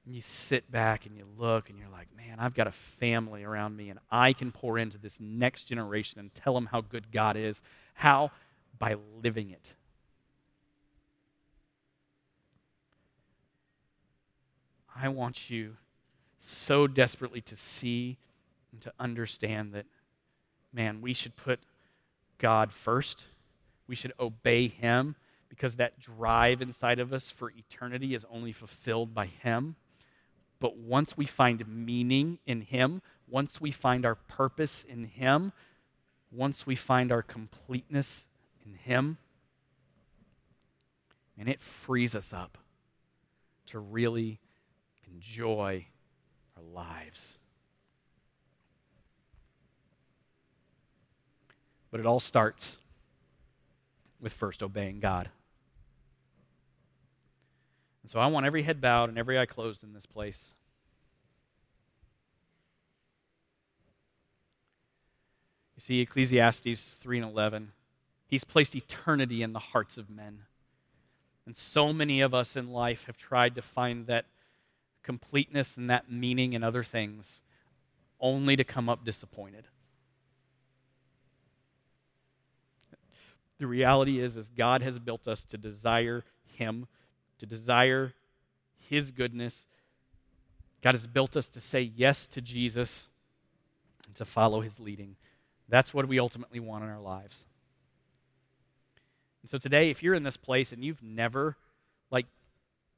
and 0.07 0.14
you 0.14 0.22
sit 0.22 0.70
back 0.70 1.04
and 1.04 1.16
you 1.16 1.26
look 1.36 1.68
and 1.68 1.78
you're 1.78 1.90
like, 1.90 2.09
man, 2.16 2.38
I've 2.38 2.54
got 2.54 2.66
a 2.66 2.72
family 2.72 3.44
around 3.44 3.76
me 3.76 3.90
and 3.90 3.98
I 4.11 4.32
can 4.32 4.52
pour 4.52 4.78
into 4.78 4.96
this 4.96 5.20
next 5.20 5.64
generation 5.64 6.20
and 6.20 6.32
tell 6.32 6.54
them 6.54 6.66
how 6.66 6.80
good 6.80 7.11
God 7.12 7.36
is. 7.36 7.61
How? 7.94 8.30
By 8.78 8.96
living 9.22 9.50
it. 9.50 9.74
I 14.99 15.09
want 15.09 15.51
you 15.51 15.76
so 16.38 16.86
desperately 16.86 17.40
to 17.42 17.57
see 17.57 18.16
and 18.72 18.80
to 18.80 18.92
understand 18.99 19.72
that, 19.72 19.86
man, 20.72 21.01
we 21.03 21.12
should 21.12 21.36
put 21.36 21.61
God 22.38 22.72
first. 22.72 23.24
We 23.86 23.94
should 23.94 24.12
obey 24.18 24.68
Him 24.68 25.16
because 25.49 25.76
that 25.76 26.01
drive 26.01 26.62
inside 26.62 26.99
of 26.99 27.12
us 27.12 27.30
for 27.30 27.51
eternity 27.51 28.14
is 28.14 28.26
only 28.30 28.53
fulfilled 28.53 29.14
by 29.14 29.26
Him. 29.26 29.76
But 30.61 30.76
once 30.76 31.16
we 31.16 31.26
find 31.26 31.66
meaning 31.68 32.38
in 32.47 32.62
Him, 32.62 33.03
once 33.28 33.61
we 33.61 33.70
find 33.70 34.07
our 34.07 34.14
purpose 34.14 34.82
in 34.82 35.05
Him, 35.05 35.53
once 36.32 36.66
we 36.66 36.74
find 36.74 37.12
our 37.12 37.22
completeness 37.22 38.26
in 38.64 38.74
Him, 38.74 39.18
and 41.38 41.49
it 41.49 41.61
frees 41.61 42.14
us 42.14 42.32
up 42.32 42.57
to 43.66 43.78
really 43.78 44.40
enjoy 45.12 45.86
our 46.57 46.62
lives. 46.62 47.38
But 51.90 52.00
it 52.00 52.07
all 52.07 52.20
starts 52.20 52.78
with 54.20 54.32
first 54.32 54.62
obeying 54.62 55.00
God. 55.00 55.30
And 58.02 58.11
so 58.11 58.20
I 58.20 58.26
want 58.28 58.46
every 58.46 58.62
head 58.62 58.80
bowed 58.80 59.09
and 59.09 59.18
every 59.18 59.38
eye 59.38 59.46
closed 59.46 59.82
in 59.82 59.92
this 59.92 60.07
place. 60.07 60.52
You 65.74 65.80
see, 65.80 66.00
Ecclesiastes 66.00 66.94
3 67.00 67.18
and 67.18 67.30
11, 67.30 67.72
he's 68.26 68.44
placed 68.44 68.74
eternity 68.74 69.42
in 69.42 69.52
the 69.52 69.59
hearts 69.59 69.98
of 69.98 70.09
men. 70.09 70.42
And 71.44 71.57
so 71.57 71.92
many 71.92 72.20
of 72.20 72.32
us 72.32 72.57
in 72.57 72.70
life 72.70 73.04
have 73.04 73.16
tried 73.16 73.54
to 73.57 73.62
find 73.62 74.07
that 74.07 74.26
completeness 75.07 75.76
and 75.78 75.88
that 75.88 76.11
meaning 76.11 76.52
in 76.52 76.62
other 76.62 76.82
things 76.82 77.40
only 78.20 78.57
to 78.57 78.64
come 78.64 78.88
up 78.88 79.04
disappointed. 79.04 79.68
The 83.59 83.66
reality 83.66 84.20
is 84.20 84.36
is 84.36 84.50
God 84.50 84.82
has 84.82 84.98
built 84.98 85.26
us 85.26 85.44
to 85.44 85.57
desire 85.57 86.24
him 86.57 86.88
to 87.38 87.46
desire 87.46 88.14
His 88.76 89.11
goodness. 89.11 89.66
God 90.82 90.94
has 90.94 91.07
built 91.07 91.36
us 91.36 91.48
to 91.48 91.61
say 91.61 91.80
yes 91.82 92.26
to 92.28 92.40
Jesus 92.40 93.09
and 94.07 94.14
to 94.16 94.24
follow 94.24 94.61
His 94.61 94.78
leading. 94.78 95.16
That's 95.68 95.92
what 95.92 96.07
we 96.09 96.18
ultimately 96.18 96.61
want 96.61 96.84
in 96.84 96.90
our 96.90 97.00
lives. 97.00 97.46
And 99.42 99.50
so 99.50 99.59
today, 99.59 99.90
if 99.90 100.02
you're 100.02 100.14
in 100.14 100.22
this 100.22 100.36
place 100.36 100.72
and 100.72 100.84
you've 100.84 101.02
never, 101.02 101.57
like, 102.11 102.26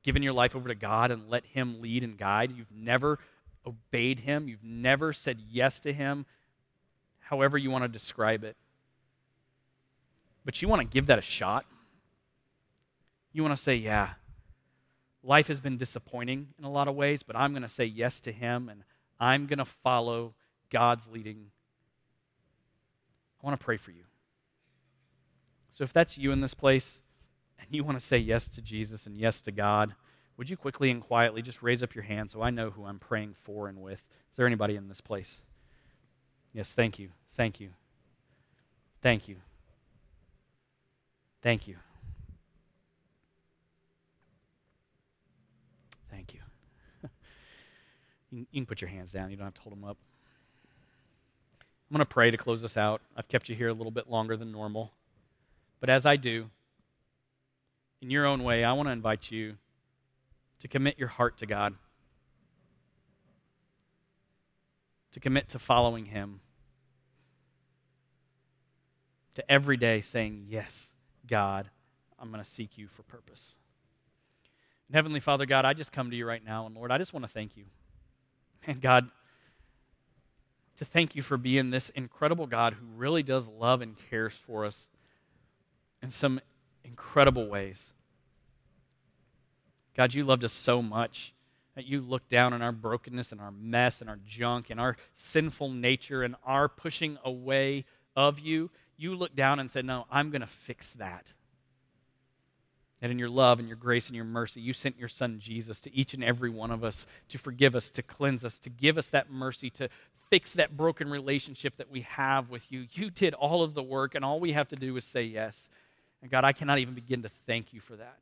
given 0.03 0.23
your 0.23 0.33
life 0.33 0.57
over 0.57 0.69
to 0.69 0.75
God 0.75 1.11
and 1.11 1.29
let 1.29 1.45
Him 1.47 1.81
lead 1.81 2.05
and 2.05 2.17
guide, 2.17 2.53
you've 2.57 2.73
never 2.73 3.19
obeyed 3.67 4.21
Him, 4.21 4.49
you've 4.49 4.65
never 4.65 5.13
said 5.13 5.39
yes 5.51 5.81
to 5.81 5.93
Him, 5.93 6.27
however 7.21 7.59
you 7.59 7.71
want 7.71 7.85
to 7.85 7.89
describe 7.89 8.45
it, 8.45 8.57
but 10.45 10.63
you 10.63 10.69
want 10.69 10.81
to 10.81 10.87
give 10.87 11.07
that 11.07 11.19
a 11.19 11.23
shot, 11.23 11.67
you 13.33 13.43
want 13.43 13.57
to 13.57 13.63
say, 13.63 13.75
Yeah, 13.75 14.11
life 15.23 15.49
has 15.49 15.61
been 15.61 15.77
disappointing 15.77 16.49
in 16.59 16.65
a 16.65 16.71
lot 16.71 16.89
of 16.89 16.95
ways, 16.95 17.23
but 17.23 17.37
I'm 17.37 17.53
going 17.53 17.63
to 17.63 17.69
say 17.69 17.85
yes 17.85 18.21
to 18.21 18.33
Him 18.33 18.69
and 18.69 18.83
I'm 19.21 19.47
going 19.47 19.59
to 19.59 19.65
follow 19.65 20.35
God's 20.71 21.09
leading. 21.09 21.51
I 23.43 23.47
want 23.47 23.59
to 23.59 23.65
pray 23.65 23.77
for 23.77 23.91
you. 23.91 24.05
So 25.71 25.85
if 25.85 25.93
that's 25.93 26.19
you 26.19 26.33
in 26.33 26.41
this 26.41 26.55
place 26.55 27.03
and 27.59 27.69
you 27.71 27.85
want 27.85 27.99
to 27.99 28.05
say 28.05 28.19
yes 28.19 28.49
to 28.51 28.63
Jesus 28.63 29.07
and 29.07 29.17
yes 29.17 29.41
to 29.43 29.53
God, 29.53 29.95
would 30.37 30.49
you 30.49 30.57
quickly 30.57 30.91
and 30.91 31.03
quietly 31.03 31.43
just 31.43 31.63
raise 31.63 31.83
up 31.83 31.95
your 31.95 32.05
hand 32.05 32.31
so 32.31 32.43
I 32.43 32.51
know 32.51 32.71
who 32.71 32.85
I'm 32.85 32.99
praying 32.99 33.35
for 33.35 33.69
and 33.69 33.83
with? 33.83 33.99
Is 34.31 34.37
there 34.37 34.47
anybody 34.47 34.77
in 34.77 34.89
this 34.89 35.01
place? 35.01 35.43
Yes, 36.53 36.73
thank 36.73 36.99
you. 36.99 37.11
Thank 37.37 37.61
you. 37.61 37.71
Thank 39.03 39.29
you. 39.29 39.37
Thank 41.43 41.69
you. 41.69 41.77
Thank 46.11 46.35
you. 46.35 46.41
you, 48.31 48.47
can, 48.53 48.67
put 48.67 48.81
your 48.81 48.91
hands 48.91 49.13
down. 49.13 49.31
You 49.31 49.37
don't 49.37 49.47
have 49.47 49.55
to 49.55 49.63
hold 49.63 49.77
them 49.77 49.85
up. 49.85 49.97
I'm 51.91 51.95
going 51.95 52.01
to 52.01 52.07
pray 52.07 52.31
to 52.31 52.37
close 52.37 52.65
us 52.65 52.77
out. 52.77 53.01
I've 53.17 53.29
kept 53.29 53.49
you 53.49 53.55
here 53.55 53.69
a 53.69 53.73
little 53.73 53.91
bit 53.91 54.11
longer 54.11 54.37
than 54.37 54.53
normal. 54.53 54.93
But 55.81 55.91
as 55.91 56.07
I 56.07 56.17
do, 56.17 56.51
in 58.01 58.11
your 58.11 58.27
own 58.27 58.43
way, 58.45 58.65
I 58.65 58.73
want 58.73 58.89
to 58.89 58.93
invite 58.93 59.31
you 59.31 59.57
to 60.61 60.69
commit 60.69 60.99
your 60.99 61.09
heart 61.09 61.39
to 61.39 61.47
God, 61.47 61.75
to 65.13 65.21
commit 65.21 65.49
to 65.51 65.59
following 65.59 66.07
Him, 66.07 66.41
to 69.35 69.51
every 69.51 69.77
day 69.77 70.01
saying, 70.01 70.47
Yes, 70.49 70.95
God, 71.27 71.71
I'm 72.19 72.31
going 72.31 72.43
to 72.43 72.49
seek 72.49 72.77
you 72.77 72.89
for 72.89 73.03
purpose. 73.03 73.57
And 74.89 74.97
Heavenly 74.97 75.21
Father, 75.21 75.47
God, 75.47 75.65
I 75.65 75.75
just 75.75 75.93
come 75.93 76.11
to 76.11 76.17
you 76.17 76.27
right 76.27 76.45
now, 76.45 76.67
and 76.67 76.75
Lord, 76.75 76.91
I 76.91 76.99
just 76.99 77.13
want 77.13 77.25
to 77.25 77.31
thank 77.31 77.57
you. 77.57 77.65
And 78.67 78.83
God, 78.83 79.09
to 80.77 80.85
thank 80.85 81.17
you 81.17 81.23
for 81.23 81.37
being 81.37 81.71
this 81.71 81.91
incredible 81.91 82.47
God 82.47 82.75
who 82.75 82.87
really 82.97 83.23
does 83.23 83.49
love 83.49 83.81
and 83.81 83.97
cares 84.11 84.35
for 84.35 84.65
us 84.65 84.91
in 86.03 86.11
some 86.11 86.41
incredible 86.89 87.49
ways. 87.49 87.93
God, 89.97 90.15
you 90.15 90.25
loved 90.25 90.45
us 90.45 90.53
so 90.53 90.81
much 90.81 91.33
that 91.75 91.87
you 91.87 92.01
looked 92.01 92.29
down 92.29 92.53
on 92.53 92.63
our 92.63 92.73
brokenness 92.73 93.31
and 93.31 93.41
our 93.41 93.53
mess 93.53 94.01
and 94.01 94.09
our 94.09 94.19
junk 94.27 94.71
and 94.71 94.81
our 94.81 94.97
sinful 95.13 95.71
nature 95.71 96.23
and 96.23 96.35
our 96.45 96.69
pushing 96.69 97.19
away 97.25 97.85
of 98.17 98.39
you. 98.39 98.71
You 98.97 99.15
looked 99.15 99.37
down 99.37 99.61
and 99.61 99.71
said, 99.71 99.85
No, 99.85 100.07
I'm 100.11 100.31
going 100.31 100.41
to 100.41 100.47
fix 100.47 100.93
that. 100.95 101.33
And 103.01 103.13
in 103.13 103.19
your 103.19 103.29
love 103.29 103.61
and 103.61 103.69
your 103.69 103.77
grace 103.77 104.09
and 104.09 104.17
your 104.17 104.25
mercy, 104.25 104.61
you 104.61 104.73
sent 104.73 104.99
your 104.99 105.09
son 105.09 105.39
Jesus 105.39 105.81
to 105.83 105.95
each 105.95 106.15
and 106.15 106.25
every 106.25 106.51
one 106.51 106.73
of 106.73 106.83
us 106.83 107.07
to 107.29 107.39
forgive 107.39 107.77
us, 107.77 107.91
to 107.91 108.03
cleanse 108.03 108.45
us, 108.45 108.59
to 108.59 108.71
give 108.71 108.99
us 108.99 109.09
that 109.11 109.31
mercy, 109.31 109.71
to 109.71 109.89
fix 110.31 110.53
that 110.55 110.77
broken 110.77 111.09
relationship 111.09 111.77
that 111.77 111.91
we 111.91 112.01
have 112.01 112.51
with 112.51 112.71
you. 112.73 112.87
You 112.93 113.11
did 113.11 113.35
all 113.35 113.63
of 113.63 113.75
the 113.75 113.83
work, 113.83 114.15
and 114.15 114.25
all 114.25 114.41
we 114.41 114.53
have 114.53 114.69
to 114.69 114.77
do 114.77 114.97
is 114.97 115.05
say 115.05 115.23
yes. 115.23 115.71
And 116.23 116.31
God, 116.31 116.45
I 116.45 116.53
cannot 116.53 116.79
even 116.79 116.95
begin 116.95 117.23
to 117.23 117.31
thank 117.47 117.73
you 117.73 117.81
for 117.81 117.97
that. 117.97 118.19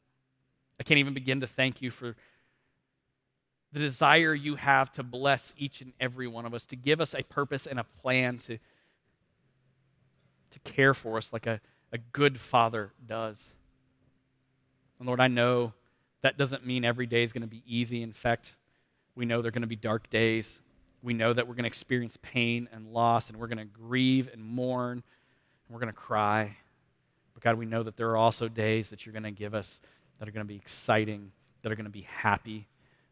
I 0.78 0.82
can't 0.82 0.99
even 0.99 1.14
begin 1.14 1.40
to 1.40 1.47
thank 1.47 1.80
you 1.80 1.90
for 1.90 2.16
the 3.72 3.80
desire 3.80 4.34
you 4.34 4.57
have 4.57 4.90
to 4.92 5.03
bless 5.03 5.53
each 5.59 5.80
and 5.80 5.92
every 6.01 6.26
one 6.26 6.47
of 6.47 6.55
us, 6.55 6.64
to 6.66 6.76
give 6.76 7.01
us 7.01 7.14
a 7.14 7.22
purpose 7.22 7.66
and 7.66 7.78
a 7.78 7.84
plan 7.84 8.38
to, 8.38 8.59
to 10.51 10.59
care 10.61 10.94
for 10.94 11.18
us 11.18 11.32
like 11.32 11.47
a, 11.47 11.61
a 11.92 11.99
good 11.99 12.38
father 12.38 12.92
does. 13.07 13.53
And 14.99 15.07
Lord, 15.07 15.20
I 15.20 15.28
know 15.28 15.72
that 16.22 16.38
doesn't 16.38 16.66
mean 16.66 16.84
every 16.84 17.07
day 17.07 17.22
is 17.22 17.32
going 17.32 17.42
to 17.42 17.49
be 17.49 17.62
easy. 17.66 18.03
In 18.03 18.12
fact, 18.12 18.57
we 19.14 19.24
know 19.24 19.42
there 19.42 19.49
are 19.49 19.53
going 19.53 19.62
to 19.62 19.66
be 19.66 19.76
dark 19.76 20.09
days. 20.11 20.61
We 21.03 21.14
know 21.14 21.32
that 21.32 21.47
we're 21.47 21.55
going 21.55 21.64
to 21.64 21.68
experience 21.68 22.18
pain 22.20 22.68
and 22.72 22.92
loss, 22.92 23.28
and 23.28 23.38
we're 23.38 23.47
going 23.47 23.59
to 23.59 23.64
grieve 23.64 24.30
and 24.32 24.42
mourn, 24.42 24.92
and 24.92 25.74
we're 25.74 25.80
going 25.80 25.92
to 25.92 25.99
cry. 25.99 26.57
But 27.37 27.43
God, 27.43 27.59
we 27.59 27.66
know 27.66 27.82
that 27.82 27.99
there 27.99 28.09
are 28.09 28.16
also 28.16 28.49
days 28.49 28.89
that 28.89 29.05
you're 29.05 29.12
going 29.12 29.22
to 29.24 29.30
give 29.30 29.55
us 29.55 29.82
that 30.18 30.26
are 30.26 30.32
going 30.32 30.47
to 30.47 30.49
be 30.49 30.57
exciting, 30.57 31.32
that 31.61 31.70
are 31.70 31.74
going 31.74 31.84
to 31.84 31.91
be 31.91 32.07
happy, 32.09 32.66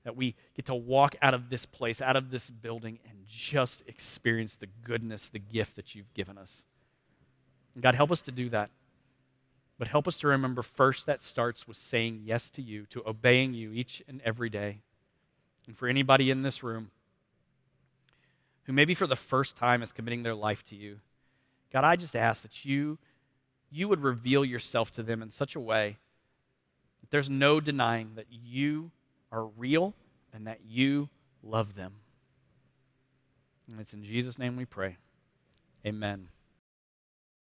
that 0.05 0.17
we 0.17 0.35
get 0.57 0.65
to 0.65 0.75
walk 0.75 1.15
out 1.21 1.35
of 1.35 1.51
this 1.51 1.67
place, 1.67 2.01
out 2.01 2.17
of 2.17 2.31
this 2.31 2.49
building, 2.49 2.99
and 3.07 3.19
just 3.29 3.83
experience 3.87 4.55
the 4.55 4.69
goodness, 4.83 5.29
the 5.29 5.39
gift 5.39 5.77
that 5.77 5.95
you've 5.95 6.13
given 6.15 6.39
us. 6.39 6.65
And 7.75 7.83
God, 7.83 7.95
help 7.95 8.11
us 8.11 8.23
to 8.23 8.33
do 8.33 8.49
that. 8.49 8.71
But 9.79 9.89
help 9.89 10.09
us 10.09 10.17
to 10.21 10.29
remember 10.29 10.63
first 10.63 11.05
that 11.05 11.21
starts 11.21 11.69
with 11.69 11.77
saying 11.77 12.23
yes 12.25 12.49
to 12.53 12.63
you, 12.63 12.87
to 12.87 13.07
obeying 13.07 13.53
you 13.53 13.73
each 13.73 14.03
and 14.09 14.23
every 14.25 14.49
day. 14.49 14.79
And 15.67 15.77
for 15.77 15.87
anybody 15.87 16.31
in 16.31 16.41
this 16.41 16.63
room 16.63 16.93
who 18.63 18.73
maybe 18.73 18.95
for 18.95 19.07
the 19.07 19.17
first 19.17 19.55
time 19.55 19.83
is 19.83 19.93
committing 19.93 20.23
their 20.23 20.35
life 20.35 20.65
to 20.65 20.77
you, 20.77 21.01
God, 21.71 21.85
I 21.85 21.97
just 21.97 22.17
ask 22.17 22.41
that 22.43 22.65
you, 22.65 22.97
you 23.75 23.89
would 23.89 24.03
reveal 24.03 24.45
yourself 24.45 24.91
to 24.93 25.03
them 25.03 25.23
in 25.23 25.31
such 25.31 25.57
a 25.57 25.61
way 25.61 25.97
that 27.01 27.11
there's 27.11 27.29
no 27.29 27.61
denying 27.61 28.13
that 28.15 28.27
you 28.31 28.91
are 29.33 29.47
real 29.47 29.95
and 30.33 30.47
that 30.47 30.61
you 30.67 31.09
love 31.43 31.75
them. 31.75 31.95
And 33.69 33.81
it's 33.81 33.95
in 33.95 34.05
Jesus' 34.05 34.39
name 34.39 34.57
we 34.57 34.65
pray. 34.65 34.97
Amen. 35.85 36.29